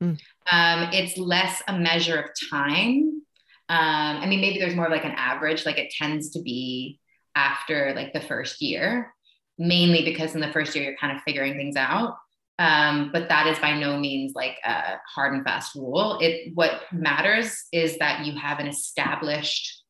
Mm. 0.02 0.20
Um, 0.52 0.90
it's 0.94 1.18
less 1.18 1.62
a 1.68 1.78
measure 1.78 2.18
of 2.18 2.30
time. 2.50 3.22
Um, 3.70 4.18
I 4.18 4.26
mean, 4.26 4.42
maybe 4.42 4.60
there's 4.60 4.76
more 4.76 4.90
like 4.90 5.06
an 5.06 5.12
average, 5.12 5.66
like 5.66 5.78
it 5.78 5.92
tends 5.92 6.32
to 6.32 6.42
be 6.42 7.00
after 7.36 7.94
like 7.96 8.14
the 8.14 8.22
first 8.22 8.62
year, 8.62 9.14
mainly 9.58 10.04
because 10.04 10.34
in 10.34 10.42
the 10.42 10.52
first 10.52 10.76
year 10.76 10.86
you're 10.86 10.98
kind 10.98 11.16
of 11.16 11.22
figuring 11.24 11.56
things 11.56 11.76
out. 11.76 12.16
Um, 12.58 13.12
but 13.14 13.30
that 13.30 13.48
is 13.48 13.60
by 13.60 13.78
no 13.78 13.98
means 13.98 14.34
like 14.36 14.58
a 14.66 14.96
hard 15.14 15.34
and 15.34 15.44
fast 15.44 15.76
rule. 15.76 16.18
It 16.20 16.54
what 16.56 16.82
matters 16.92 17.66
is 17.72 17.98
that 18.00 18.26
you 18.26 18.38
have 18.38 18.60
an 18.60 18.68
established 18.68 19.84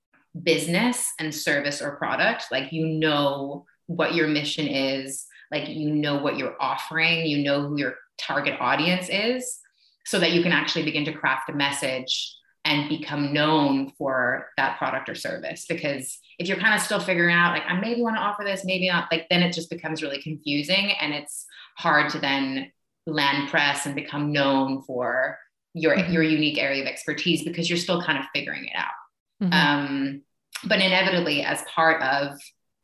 business 0.44 1.12
and 1.18 1.34
service 1.34 1.82
or 1.82 1.96
product. 1.96 2.46
Like 2.52 2.72
you 2.72 2.86
know 2.86 3.66
what 3.88 4.14
your 4.14 4.28
mission 4.28 4.68
is, 4.68 5.26
like 5.52 5.68
you 5.68 5.90
know 5.90 6.18
what 6.22 6.38
you're 6.38 6.62
offering, 6.62 7.26
you 7.26 7.44
know 7.44 7.68
who 7.68 7.80
your 7.80 7.96
target 8.20 8.60
audience 8.60 9.10
is 9.10 9.60
so 10.06 10.20
that 10.20 10.32
you 10.32 10.42
can 10.42 10.52
actually 10.52 10.84
begin 10.84 11.06
to 11.06 11.14
craft 11.14 11.50
a 11.50 11.54
message 11.54 12.36
and 12.66 12.90
become 12.90 13.34
known 13.34 13.92
for 13.98 14.50
that 14.58 14.78
product 14.78 15.08
or 15.08 15.16
service 15.16 15.66
because 15.68 16.20
if 16.38 16.48
you're 16.48 16.58
kind 16.58 16.76
of 16.76 16.82
still 16.82 17.00
figuring 17.00 17.34
out 17.34 17.54
like 17.54 17.64
i 17.68 17.80
maybe 17.80 18.02
want 18.02 18.16
to 18.16 18.22
offer 18.22 18.44
this 18.44 18.66
maybe 18.66 18.88
not 18.88 19.08
like 19.12 19.28
then 19.30 19.42
it 19.42 19.54
just 19.54 19.70
becomes 19.70 20.04
really 20.04 20.22
confusing 20.22 20.92
and 21.00 21.14
it's 21.14 21.46
hard 21.78 22.10
to 22.12 22.20
then 22.20 22.72
land 23.08 23.50
press 23.50 23.86
and 23.86 23.96
become 23.96 24.32
known 24.32 24.82
for 24.84 25.38
your 25.74 25.96
mm-hmm. 25.96 26.12
your 26.12 26.24
unique 26.24 26.58
area 26.58 26.82
of 26.82 26.88
expertise 26.88 27.44
because 27.44 27.70
you're 27.70 27.78
still 27.78 28.02
kind 28.02 28.18
of 28.18 28.26
figuring 28.34 28.66
it 28.66 28.76
out 28.76 29.42
mm-hmm. 29.42 29.54
um, 29.54 30.22
but 30.66 30.82
inevitably 30.82 31.44
as 31.44 31.64
part 31.74 32.02
of 32.04 32.38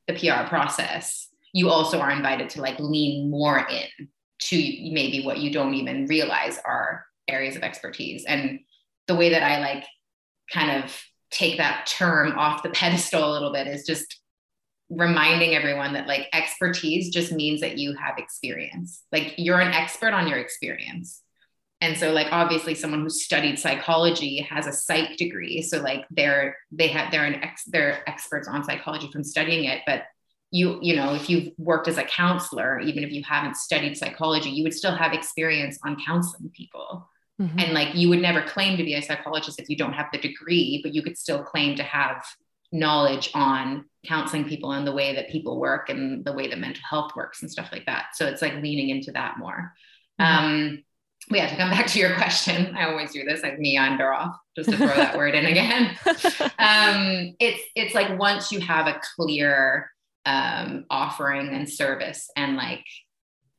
the 0.07 0.13
pr 0.13 0.47
process 0.47 1.28
you 1.53 1.70
also 1.70 1.99
are 1.99 2.11
invited 2.11 2.49
to 2.49 2.61
like 2.61 2.80
lean 2.80 3.30
more 3.30 3.59
in 3.68 4.07
to 4.38 4.55
maybe 4.57 5.23
what 5.23 5.39
you 5.39 5.51
don't 5.51 5.73
even 5.75 6.07
realize 6.07 6.59
are 6.65 7.05
areas 7.27 7.55
of 7.55 7.63
expertise. 7.63 8.25
And 8.25 8.59
the 9.07 9.15
way 9.15 9.29
that 9.29 9.43
I 9.43 9.59
like 9.59 9.86
kind 10.51 10.83
of 10.83 10.95
take 11.31 11.57
that 11.57 11.88
term 11.88 12.38
off 12.38 12.63
the 12.63 12.69
pedestal 12.71 13.29
a 13.29 13.31
little 13.31 13.53
bit 13.53 13.67
is 13.67 13.86
just 13.86 14.19
reminding 14.89 15.55
everyone 15.55 15.93
that 15.93 16.07
like 16.07 16.27
expertise 16.31 17.09
just 17.09 17.31
means 17.31 17.61
that 17.61 17.77
you 17.77 17.95
have 17.95 18.17
experience. 18.17 19.01
Like 19.11 19.33
you're 19.38 19.59
an 19.59 19.73
expert 19.73 20.13
on 20.13 20.27
your 20.27 20.38
experience. 20.38 21.21
And 21.81 21.97
so 21.97 22.11
like 22.11 22.27
obviously 22.31 22.75
someone 22.75 23.01
who 23.01 23.09
studied 23.09 23.59
psychology 23.59 24.41
has 24.49 24.67
a 24.67 24.71
psych 24.71 25.17
degree. 25.17 25.61
So 25.61 25.81
like 25.81 26.05
they're 26.11 26.55
they 26.71 26.88
have 26.89 27.11
they're 27.11 27.25
an 27.25 27.43
ex 27.43 27.63
they're 27.65 28.07
experts 28.07 28.47
on 28.47 28.63
psychology 28.63 29.09
from 29.11 29.23
studying 29.23 29.65
it. 29.65 29.81
But 29.86 30.03
you 30.56 30.80
you 30.82 30.95
know 30.95 31.14
if 31.14 31.30
you've 31.30 31.51
worked 31.58 31.88
as 31.88 31.97
a 31.97 32.03
counselor 32.03 32.80
even 32.80 33.03
if 33.03 33.12
you 33.12 33.24
haven't 33.24 33.58
studied 33.58 33.97
psychology 33.97 34.49
you 34.49 34.64
would 34.64 34.74
still 34.74 34.95
have 34.95 35.14
experience 35.14 35.78
on 35.84 35.97
counseling 36.06 36.49
people 36.49 37.08
Mm-hmm. 37.41 37.60
And 37.60 37.74
like 37.74 37.95
you 37.95 38.10
would 38.10 38.22
never 38.22 38.41
claim 38.41 38.78
to 38.78 38.84
be 38.84 38.93
a 38.93 39.01
psychologist 39.01 39.60
if 39.60 39.70
you 39.70 39.76
don't 39.76 39.93
have 39.93 40.08
the 40.12 40.18
degree, 40.18 40.80
but 40.82 40.93
you 40.93 41.01
could 41.01 41.18
still 41.18 41.43
claim 41.43 41.76
to 41.76 41.84
have 41.84 42.24
knowledge 42.72 43.30
on 43.34 43.86
counseling 44.06 44.45
people 44.45 44.72
and 44.72 44.88
the 44.88 44.91
way 44.91 45.16
that 45.16 45.30
people 45.30 45.60
work 45.60 45.89
and 45.89 46.24
the 46.24 46.34
way 46.34 46.47
that 46.47 46.60
mental 46.60 46.84
health 46.89 47.12
works 47.16 47.41
and 47.41 47.51
stuff 47.51 47.70
like 47.72 47.86
that. 47.86 48.08
So 48.14 48.26
it's 48.26 48.41
like 48.41 48.56
leaning 48.62 48.89
into 48.89 49.12
that 49.14 49.38
more. 49.38 49.74
Mm-hmm. 50.20 50.45
Um, 50.45 50.84
we 51.30 51.39
have 51.39 51.49
to 51.49 51.58
come 51.58 51.72
back 51.72 51.88
to 51.88 51.99
your 51.99 52.16
question. 52.16 52.76
I 52.76 52.89
always 52.89 53.12
do 53.12 53.24
this, 53.26 53.43
like 53.43 53.60
meander 53.60 54.14
off, 54.14 54.38
just 54.56 54.70
to 54.70 54.78
throw 54.78 54.88
that 54.88 55.18
word 55.18 55.36
in 55.36 55.45
again. 55.45 55.97
Um, 56.58 57.36
it's 57.39 57.62
it's 57.76 57.93
like 57.93 58.18
once 58.18 58.51
you 58.51 58.60
have 58.60 58.88
a 58.88 58.99
clear 59.16 59.91
um, 60.26 60.86
offering 60.89 61.49
and 61.49 61.69
service 61.69 62.30
and 62.36 62.55
like 62.57 62.86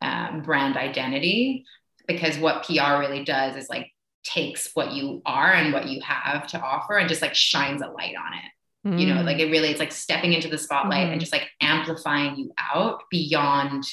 um, 0.00 0.42
brand 0.42 0.76
identity, 0.76 1.64
because 2.06 2.38
what 2.38 2.64
PR 2.64 2.98
really 2.98 3.24
does 3.24 3.56
is 3.56 3.68
like 3.68 3.90
takes 4.24 4.70
what 4.74 4.92
you 4.92 5.22
are 5.24 5.52
and 5.52 5.72
what 5.72 5.86
you 5.86 6.00
have 6.02 6.46
to 6.48 6.60
offer 6.60 6.96
and 6.96 7.08
just 7.08 7.22
like 7.22 7.34
shines 7.34 7.82
a 7.82 7.86
light 7.86 8.14
on 8.16 8.34
it. 8.34 8.88
Mm. 8.88 9.00
You 9.00 9.14
know, 9.14 9.22
like 9.22 9.38
it 9.38 9.50
really 9.50 9.68
it's 9.68 9.80
like 9.80 9.92
stepping 9.92 10.32
into 10.32 10.48
the 10.48 10.58
spotlight 10.58 11.08
mm. 11.08 11.12
and 11.12 11.20
just 11.20 11.32
like 11.32 11.48
amplifying 11.60 12.36
you 12.36 12.52
out 12.58 13.02
beyond, 13.10 13.84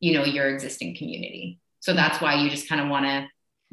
you 0.00 0.14
know, 0.14 0.24
your 0.24 0.48
existing 0.48 0.96
community. 0.96 1.58
So 1.80 1.94
that's 1.94 2.20
why 2.20 2.34
you 2.34 2.48
just 2.48 2.68
kind 2.68 2.80
of 2.80 2.88
want 2.88 3.06
to 3.06 3.26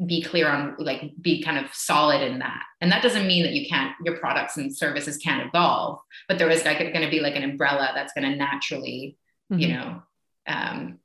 be 0.06 0.22
clear 0.22 0.48
on 0.48 0.76
like 0.80 1.12
be 1.22 1.44
kind 1.44 1.64
of 1.64 1.74
solid 1.74 2.22
in 2.22 2.40
that. 2.40 2.64
And 2.80 2.92
that 2.92 3.04
doesn't 3.04 3.28
mean 3.28 3.44
that 3.44 3.54
you 3.54 3.68
can't 3.68 3.94
your 4.04 4.18
products 4.18 4.58
and 4.58 4.76
services 4.76 5.18
can't 5.18 5.48
evolve 5.48 6.00
but 6.28 6.38
there 6.38 6.50
is 6.50 6.64
like 6.64 6.80
going 6.80 7.02
to 7.02 7.10
be 7.10 7.20
like 7.20 7.36
an 7.36 7.44
umbrella 7.44 7.92
that's 7.94 8.14
going 8.14 8.30
to 8.30 8.38
naturally 8.38 9.18
mm-hmm. 9.52 9.60
you 9.60 9.68
know 9.74 10.02
um, 10.48 11.00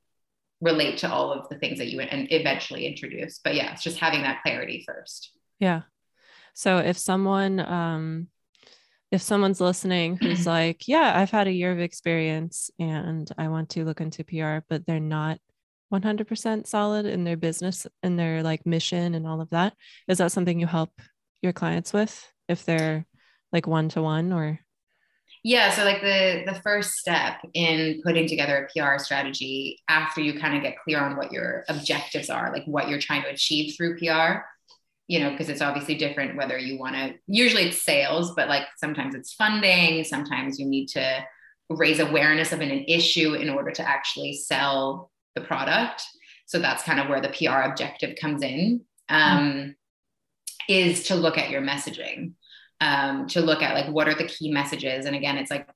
relate 0.61 0.99
to 0.99 1.11
all 1.11 1.31
of 1.31 1.49
the 1.49 1.57
things 1.57 1.77
that 1.77 1.87
you 1.87 1.99
and 1.99 2.31
eventually 2.31 2.85
introduce. 2.85 3.39
But 3.43 3.55
yeah 3.55 3.73
it's 3.73 3.83
just 3.83 3.99
having 3.99 4.21
that 4.23 4.41
clarity 4.43 4.83
first. 4.85 5.31
Yeah. 5.59 5.81
So 6.53 6.77
if 6.77 6.97
someone 6.97 7.59
um 7.59 8.27
if 9.11 9.21
someone's 9.21 9.61
listening 9.61 10.17
who's 10.21 10.45
like 10.47 10.87
yeah 10.87 11.13
i've 11.15 11.31
had 11.31 11.47
a 11.47 11.51
year 11.51 11.71
of 11.71 11.79
experience 11.79 12.71
and 12.79 13.31
i 13.37 13.47
want 13.47 13.69
to 13.69 13.85
look 13.85 14.01
into 14.01 14.23
pr 14.23 14.65
but 14.67 14.85
they're 14.85 14.99
not 14.99 15.39
100% 15.99 16.67
solid 16.67 17.05
in 17.05 17.23
their 17.23 17.37
business 17.37 17.87
and 18.03 18.17
their 18.17 18.43
like 18.43 18.65
mission 18.65 19.15
and 19.15 19.27
all 19.27 19.41
of 19.41 19.49
that. 19.51 19.73
Is 20.07 20.17
that 20.19 20.31
something 20.31 20.59
you 20.59 20.67
help 20.67 20.91
your 21.41 21.53
clients 21.53 21.93
with 21.93 22.31
if 22.47 22.65
they're 22.65 23.05
like 23.51 23.67
one 23.67 23.89
to 23.89 24.01
one 24.01 24.33
or? 24.33 24.59
Yeah 25.43 25.69
so 25.69 25.83
like 25.83 26.01
the 26.01 26.43
the 26.47 26.59
first 26.61 26.95
step 26.95 27.35
in 27.53 28.01
putting 28.03 28.27
together 28.27 28.67
a 28.67 28.97
pr 28.97 28.97
strategy 28.97 29.79
after 29.87 30.19
you 30.19 30.39
kind 30.39 30.57
of 30.57 30.63
get 30.63 30.79
clear 30.83 30.99
on 30.99 31.17
what 31.17 31.31
your 31.31 31.63
objectives 31.69 32.31
are 32.31 32.51
like 32.51 32.65
what 32.65 32.89
you're 32.89 32.99
trying 32.99 33.21
to 33.21 33.29
achieve 33.29 33.75
through 33.77 33.99
pr 33.99 34.41
you 35.07 35.19
know 35.19 35.29
because 35.29 35.49
it's 35.49 35.61
obviously 35.61 35.93
different 35.93 36.35
whether 36.35 36.57
you 36.57 36.79
want 36.79 36.95
to 36.95 37.13
usually 37.27 37.65
it's 37.65 37.83
sales 37.83 38.33
but 38.35 38.47
like 38.47 38.63
sometimes 38.77 39.13
it's 39.13 39.33
funding 39.33 40.03
sometimes 40.03 40.59
you 40.59 40.65
need 40.65 40.87
to 40.87 41.23
raise 41.69 41.99
awareness 41.99 42.51
of 42.51 42.61
an, 42.61 42.71
an 42.71 42.85
issue 42.87 43.33
in 43.33 43.49
order 43.49 43.71
to 43.71 43.87
actually 43.87 44.33
sell 44.33 45.11
the 45.35 45.41
product. 45.41 46.03
So 46.45 46.59
that's 46.59 46.83
kind 46.83 46.99
of 46.99 47.07
where 47.07 47.21
the 47.21 47.29
PR 47.29 47.69
objective 47.69 48.17
comes 48.19 48.43
in, 48.43 48.81
um, 49.09 49.39
mm-hmm. 49.39 49.69
is 50.69 51.03
to 51.03 51.15
look 51.15 51.37
at 51.37 51.49
your 51.49 51.61
messaging, 51.61 52.33
um, 52.81 53.27
to 53.27 53.41
look 53.41 53.61
at 53.61 53.73
like 53.73 53.93
what 53.93 54.07
are 54.07 54.15
the 54.15 54.27
key 54.27 54.51
messages. 54.51 55.05
And 55.05 55.15
again, 55.15 55.37
it's 55.37 55.51
like 55.51 55.67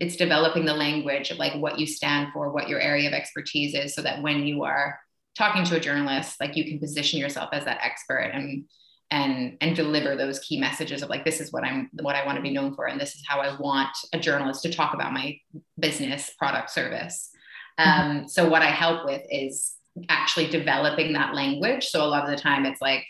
it's 0.00 0.16
developing 0.16 0.64
the 0.64 0.74
language 0.74 1.30
of 1.30 1.38
like 1.38 1.54
what 1.54 1.78
you 1.78 1.86
stand 1.86 2.32
for, 2.32 2.52
what 2.52 2.68
your 2.68 2.80
area 2.80 3.08
of 3.08 3.14
expertise 3.14 3.74
is, 3.74 3.94
so 3.94 4.02
that 4.02 4.22
when 4.22 4.46
you 4.46 4.64
are 4.64 4.98
talking 5.36 5.64
to 5.64 5.76
a 5.76 5.80
journalist, 5.80 6.40
like 6.40 6.56
you 6.56 6.64
can 6.64 6.78
position 6.78 7.18
yourself 7.18 7.50
as 7.52 7.64
that 7.64 7.80
expert 7.82 8.30
and 8.34 8.64
and 9.10 9.56
and 9.62 9.74
deliver 9.74 10.16
those 10.16 10.38
key 10.40 10.60
messages 10.60 11.02
of 11.02 11.08
like 11.08 11.24
this 11.24 11.40
is 11.40 11.50
what 11.50 11.64
i'm 11.64 11.88
what 12.02 12.14
i 12.14 12.26
want 12.26 12.36
to 12.36 12.42
be 12.42 12.52
known 12.52 12.74
for 12.74 12.86
and 12.86 13.00
this 13.00 13.14
is 13.14 13.22
how 13.26 13.40
i 13.40 13.58
want 13.58 13.88
a 14.12 14.18
journalist 14.18 14.62
to 14.62 14.70
talk 14.70 14.92
about 14.92 15.14
my 15.14 15.34
business 15.78 16.30
product 16.38 16.70
service. 16.70 17.30
Um, 17.78 18.28
so 18.28 18.48
what 18.48 18.62
I 18.62 18.70
help 18.70 19.04
with 19.04 19.22
is 19.30 19.74
actually 20.08 20.48
developing 20.48 21.12
that 21.12 21.34
language. 21.34 21.86
So 21.86 22.04
a 22.04 22.06
lot 22.06 22.24
of 22.24 22.30
the 22.30 22.40
time 22.40 22.66
it's 22.66 22.80
like 22.80 23.06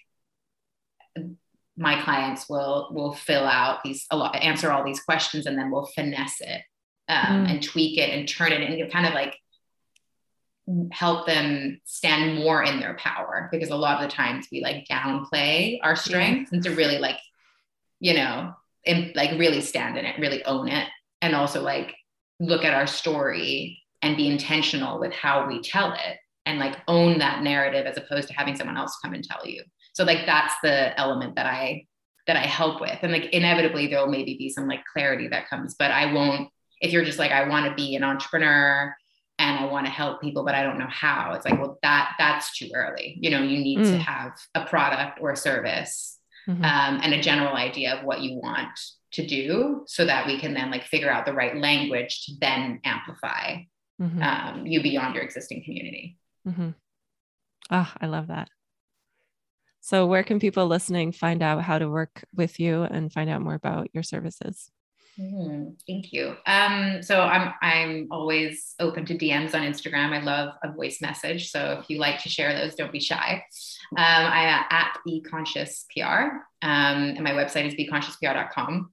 my 1.79 2.03
clients 2.03 2.49
will 2.49 2.89
will 2.91 3.15
fill 3.15 3.45
out 3.45 3.83
these 3.85 4.05
a 4.11 4.17
lot 4.17 4.35
answer 4.37 4.71
all 4.71 4.85
these 4.85 5.01
questions 5.01 5.47
and 5.47 5.57
then 5.57 5.71
we'll 5.71 5.87
finesse 5.87 6.41
it 6.41 6.63
um, 7.09 7.47
mm. 7.47 7.51
and 7.51 7.63
tweak 7.63 7.99
it 7.99 8.11
and 8.11 8.29
turn 8.29 8.53
it 8.53 8.61
and 8.61 8.93
kind 8.93 9.07
of 9.07 9.15
like 9.15 9.37
help 10.93 11.27
them 11.27 11.81
stand 11.85 12.35
more 12.35 12.63
in 12.63 12.81
their 12.81 12.95
power 12.97 13.49
because 13.51 13.71
a 13.71 13.77
lot 13.77 14.03
of 14.03 14.11
the 14.11 14.15
times 14.15 14.49
we 14.53 14.61
like 14.61 14.87
downplay 14.91 15.79
our 15.83 15.97
strengths 15.97 16.53
yeah. 16.53 16.57
and 16.57 16.65
to 16.65 16.75
really 16.75 16.99
like 16.99 17.19
you 18.01 18.13
know 18.13 18.53
and 18.85 19.15
like 19.15 19.39
really 19.39 19.61
stand 19.61 19.97
in 19.97 20.05
it 20.05 20.19
really 20.19 20.45
own 20.45 20.69
it 20.69 20.89
and 21.23 21.35
also 21.35 21.63
like 21.63 21.95
look 22.41 22.65
at 22.65 22.75
our 22.75 22.87
story 22.87 23.83
and 24.03 24.17
be 24.17 24.29
intentional 24.29 25.01
with 25.01 25.13
how 25.13 25.47
we 25.47 25.61
tell 25.61 25.93
it 25.93 26.19
and 26.47 26.59
like 26.59 26.77
own 26.89 27.19
that 27.19 27.43
narrative 27.43 27.87
as 27.87 27.97
opposed 27.97 28.29
to 28.29 28.35
having 28.35 28.57
someone 28.57 28.77
else 28.77 28.99
come 29.05 29.15
and 29.15 29.25
tell 29.25 29.47
you 29.47 29.63
so 29.93 30.05
like 30.05 30.25
that's 30.27 30.55
the 30.63 30.99
element 30.99 31.35
that 31.37 31.47
i 31.47 31.85
that 32.27 32.37
i 32.37 32.41
help 32.41 32.81
with 32.81 32.99
and 33.03 33.13
like 33.13 33.27
inevitably 33.27 33.87
there'll 33.87 34.07
maybe 34.07 34.37
be 34.37 34.49
some 34.49 34.67
like 34.67 34.81
clarity 34.93 35.29
that 35.29 35.49
comes 35.49 35.75
but 35.79 35.91
i 35.91 36.13
won't 36.13 36.49
if 36.81 36.93
you're 36.93 37.05
just 37.05 37.19
like 37.19 37.33
i 37.33 37.49
want 37.49 37.67
to 37.67 37.75
be 37.75 37.95
an 37.97 38.05
entrepreneur 38.05 38.95
and 39.39 39.59
i 39.59 39.65
want 39.67 39.87
to 39.87 39.93
help 39.93 40.21
people 40.21 40.45
but 40.45 40.55
i 40.55 40.63
don't 40.63 40.79
know 40.79 40.89
how 40.89 41.33
it's 41.35 41.45
like 41.45 41.59
well 41.59 41.79
that 41.83 42.15
that's 42.19 42.57
too 42.57 42.69
early 42.75 43.19
you 43.21 43.31
know 43.31 43.43
you 43.43 43.59
need 43.59 43.81
mm. 43.81 43.91
to 43.91 43.99
have 43.99 44.33
a 44.55 44.65
product 44.65 45.19
or 45.21 45.33
a 45.33 45.37
service 45.37 46.19
mm-hmm. 46.49 46.65
um, 46.65 47.01
and 47.03 47.13
a 47.15 47.21
general 47.21 47.55
idea 47.55 47.95
of 47.95 48.05
what 48.05 48.21
you 48.21 48.37
want 48.37 48.79
to 49.11 49.27
do 49.27 49.85
so 49.87 50.05
that 50.05 50.27
we 50.27 50.39
can 50.39 50.55
then 50.55 50.71
like 50.71 50.85
figure 50.85 51.11
out 51.11 51.25
the 51.25 51.33
right 51.33 51.57
language 51.57 52.25
to 52.25 52.33
then 52.41 52.81
amplify 52.85 53.57
mm-hmm. 54.01 54.23
um, 54.23 54.67
you 54.67 54.83
beyond 54.83 55.15
your 55.15 55.25
existing 55.25 55.65
community. 55.65 56.19
Mm-hmm. 56.47 56.71
Oh, 57.71 57.93
I 58.01 58.07
love 58.07 58.29
that. 58.29 58.49
So, 59.81 60.07
where 60.07 60.23
can 60.23 60.41
people 60.41 60.67
listening 60.67 61.13
find 61.13 61.43
out 61.43 61.63
how 61.63 61.79
to 61.79 61.89
work 61.89 62.25
with 62.35 62.61
you 62.61 62.83
and 62.83 63.13
find 63.13 63.31
out 63.31 63.43
more 63.43 63.55
about 63.55 63.89
your 63.95 64.03
services? 64.03 64.71
Mm, 65.19 65.75
thank 65.87 66.13
you. 66.13 66.37
Um, 66.47 67.03
so 67.03 67.23
I'm 67.23 67.53
I'm 67.61 68.09
always 68.11 68.75
open 68.79 69.05
to 69.07 69.19
DMs 69.19 69.55
on 69.55 69.63
Instagram. 69.63 70.13
I 70.13 70.21
love 70.21 70.55
a 70.63 70.73
voice 70.73 71.01
message. 71.01 71.51
So 71.51 71.81
if 71.81 71.91
you 71.91 71.99
like 71.99 72.23
to 72.23 72.29
share 72.29 72.53
those, 72.55 72.77
don't 72.77 72.93
be 72.93 73.01
shy. 73.01 73.43
Um, 73.97 74.05
I'm 74.05 74.65
at 74.71 74.99
Be 75.05 75.21
Conscious 75.23 75.87
PR, 75.93 76.03
um, 76.63 77.17
and 77.17 77.25
my 77.25 77.33
website 77.33 77.67
is 77.67 77.75
beconsciouspr.com. 77.75 78.93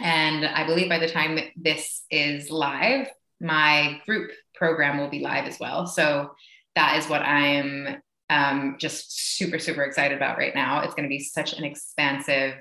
And 0.00 0.44
I 0.44 0.66
believe 0.66 0.88
by 0.88 0.98
the 0.98 1.08
time 1.08 1.38
this 1.56 2.02
is 2.10 2.50
live, 2.50 3.08
my 3.40 4.00
group 4.06 4.30
program 4.54 4.98
will 4.98 5.10
be 5.10 5.20
live 5.20 5.46
as 5.46 5.58
well. 5.58 5.86
So 5.86 6.30
that 6.74 6.96
is 6.98 7.08
what 7.08 7.22
I'm 7.22 8.02
um, 8.30 8.76
just 8.78 9.36
super, 9.36 9.58
super 9.58 9.82
excited 9.82 10.16
about 10.16 10.38
right 10.38 10.54
now. 10.54 10.80
It's 10.80 10.94
going 10.94 11.08
to 11.08 11.14
be 11.14 11.20
such 11.20 11.52
an 11.52 11.64
expansive 11.64 12.54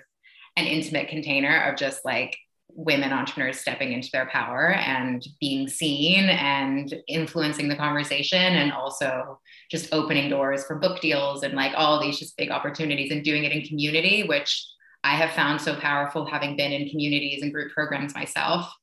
and 0.57 0.67
intimate 0.67 1.09
container 1.09 1.63
of 1.63 1.77
just 1.77 2.05
like 2.05 2.37
women 2.69 3.13
entrepreneurs 3.13 3.59
stepping 3.59 3.93
into 3.93 4.09
their 4.11 4.25
power 4.27 4.73
and 4.73 5.25
being 5.39 5.67
seen 5.67 6.25
and 6.25 6.93
influencing 7.07 7.69
the 7.69 7.75
conversation 7.75 8.37
and 8.37 8.71
also 8.73 9.39
just 9.71 9.93
opening 9.93 10.29
doors 10.29 10.65
for 10.65 10.75
book 10.77 10.99
deals 10.99 11.43
and 11.43 11.53
like 11.53 11.71
all 11.75 12.01
these 12.01 12.19
just 12.19 12.35
big 12.37 12.51
opportunities 12.51 13.11
and 13.11 13.23
doing 13.23 13.45
it 13.45 13.53
in 13.53 13.65
community 13.65 14.23
which 14.23 14.67
i 15.05 15.15
have 15.15 15.31
found 15.31 15.61
so 15.61 15.75
powerful 15.75 16.25
having 16.25 16.57
been 16.57 16.73
in 16.73 16.89
communities 16.89 17.41
and 17.41 17.53
group 17.53 17.71
programs 17.71 18.13
myself 18.13 18.73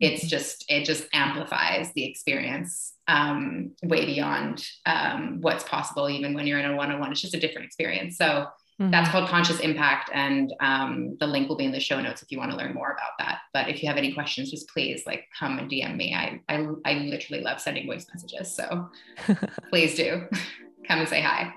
it's 0.00 0.26
just 0.26 0.64
it 0.68 0.84
just 0.84 1.06
amplifies 1.12 1.92
the 1.92 2.04
experience 2.04 2.94
um, 3.08 3.72
way 3.82 4.06
beyond 4.06 4.64
um, 4.86 5.38
what's 5.40 5.64
possible 5.64 6.08
even 6.08 6.34
when 6.34 6.46
you're 6.46 6.58
in 6.58 6.70
a 6.70 6.76
one-on-one. 6.76 7.10
It's 7.10 7.20
just 7.20 7.34
a 7.34 7.40
different 7.40 7.66
experience. 7.66 8.16
So 8.16 8.24
mm-hmm. 8.24 8.90
that's 8.90 9.10
called 9.10 9.28
conscious 9.28 9.60
impact 9.60 10.10
and 10.12 10.54
um, 10.60 11.16
the 11.18 11.26
link 11.26 11.48
will 11.48 11.56
be 11.56 11.64
in 11.64 11.72
the 11.72 11.80
show 11.80 12.00
notes 12.00 12.22
if 12.22 12.30
you 12.30 12.38
want 12.38 12.50
to 12.52 12.56
learn 12.56 12.74
more 12.74 12.92
about 12.92 13.12
that. 13.18 13.38
But 13.52 13.68
if 13.68 13.82
you 13.82 13.88
have 13.88 13.96
any 13.96 14.12
questions 14.12 14.50
just 14.50 14.68
please 14.68 15.04
like 15.06 15.24
come 15.36 15.58
and 15.58 15.70
dm 15.70 15.96
me. 15.96 16.14
I 16.14 16.40
i, 16.48 16.64
I 16.84 16.94
literally 16.94 17.42
love 17.42 17.60
sending 17.60 17.86
voice 17.86 18.06
messages 18.12 18.54
so 18.54 18.88
please 19.70 19.94
do. 19.94 20.28
Come 20.86 21.00
and 21.00 21.08
say 21.08 21.20
hi 21.20 21.52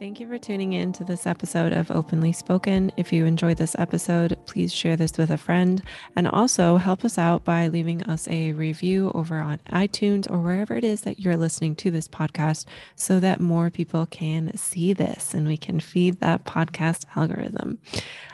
Thank 0.00 0.18
you 0.18 0.26
for 0.26 0.38
tuning 0.38 0.72
in 0.72 0.94
to 0.94 1.04
this 1.04 1.26
episode 1.26 1.74
of 1.74 1.90
Openly 1.90 2.32
Spoken. 2.32 2.90
If 2.96 3.12
you 3.12 3.26
enjoyed 3.26 3.58
this 3.58 3.76
episode, 3.78 4.34
please 4.46 4.72
share 4.72 4.96
this 4.96 5.18
with 5.18 5.28
a 5.28 5.36
friend 5.36 5.82
and 6.16 6.26
also 6.26 6.78
help 6.78 7.04
us 7.04 7.18
out 7.18 7.44
by 7.44 7.68
leaving 7.68 8.02
us 8.04 8.26
a 8.28 8.52
review 8.52 9.12
over 9.14 9.40
on 9.40 9.58
iTunes 9.70 10.28
or 10.30 10.38
wherever 10.38 10.74
it 10.74 10.84
is 10.84 11.02
that 11.02 11.20
you're 11.20 11.36
listening 11.36 11.76
to 11.76 11.90
this 11.90 12.08
podcast 12.08 12.64
so 12.96 13.20
that 13.20 13.42
more 13.42 13.68
people 13.68 14.06
can 14.06 14.56
see 14.56 14.94
this 14.94 15.34
and 15.34 15.46
we 15.46 15.58
can 15.58 15.78
feed 15.78 16.18
that 16.20 16.44
podcast 16.44 17.04
algorithm. 17.14 17.78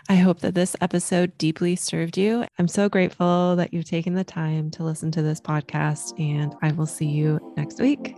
I 0.09 0.15
hope 0.15 0.39
that 0.43 0.55
this 0.55 0.77
episode 0.81 1.37
deeply 1.37 1.75
served 1.75 2.17
you. 2.17 2.47
I'm 2.61 2.69
so 2.69 2.89
grateful 2.89 3.57
that 3.57 3.75
you've 3.75 3.87
taken 3.87 4.15
the 4.15 4.23
time 4.23 4.71
to 4.71 4.85
listen 4.85 5.11
to 5.11 5.23
this 5.23 5.41
podcast, 5.41 6.17
and 6.21 6.55
I 6.63 6.71
will 6.71 6.87
see 6.87 7.07
you 7.07 7.41
next 7.57 7.81
week. 7.81 8.15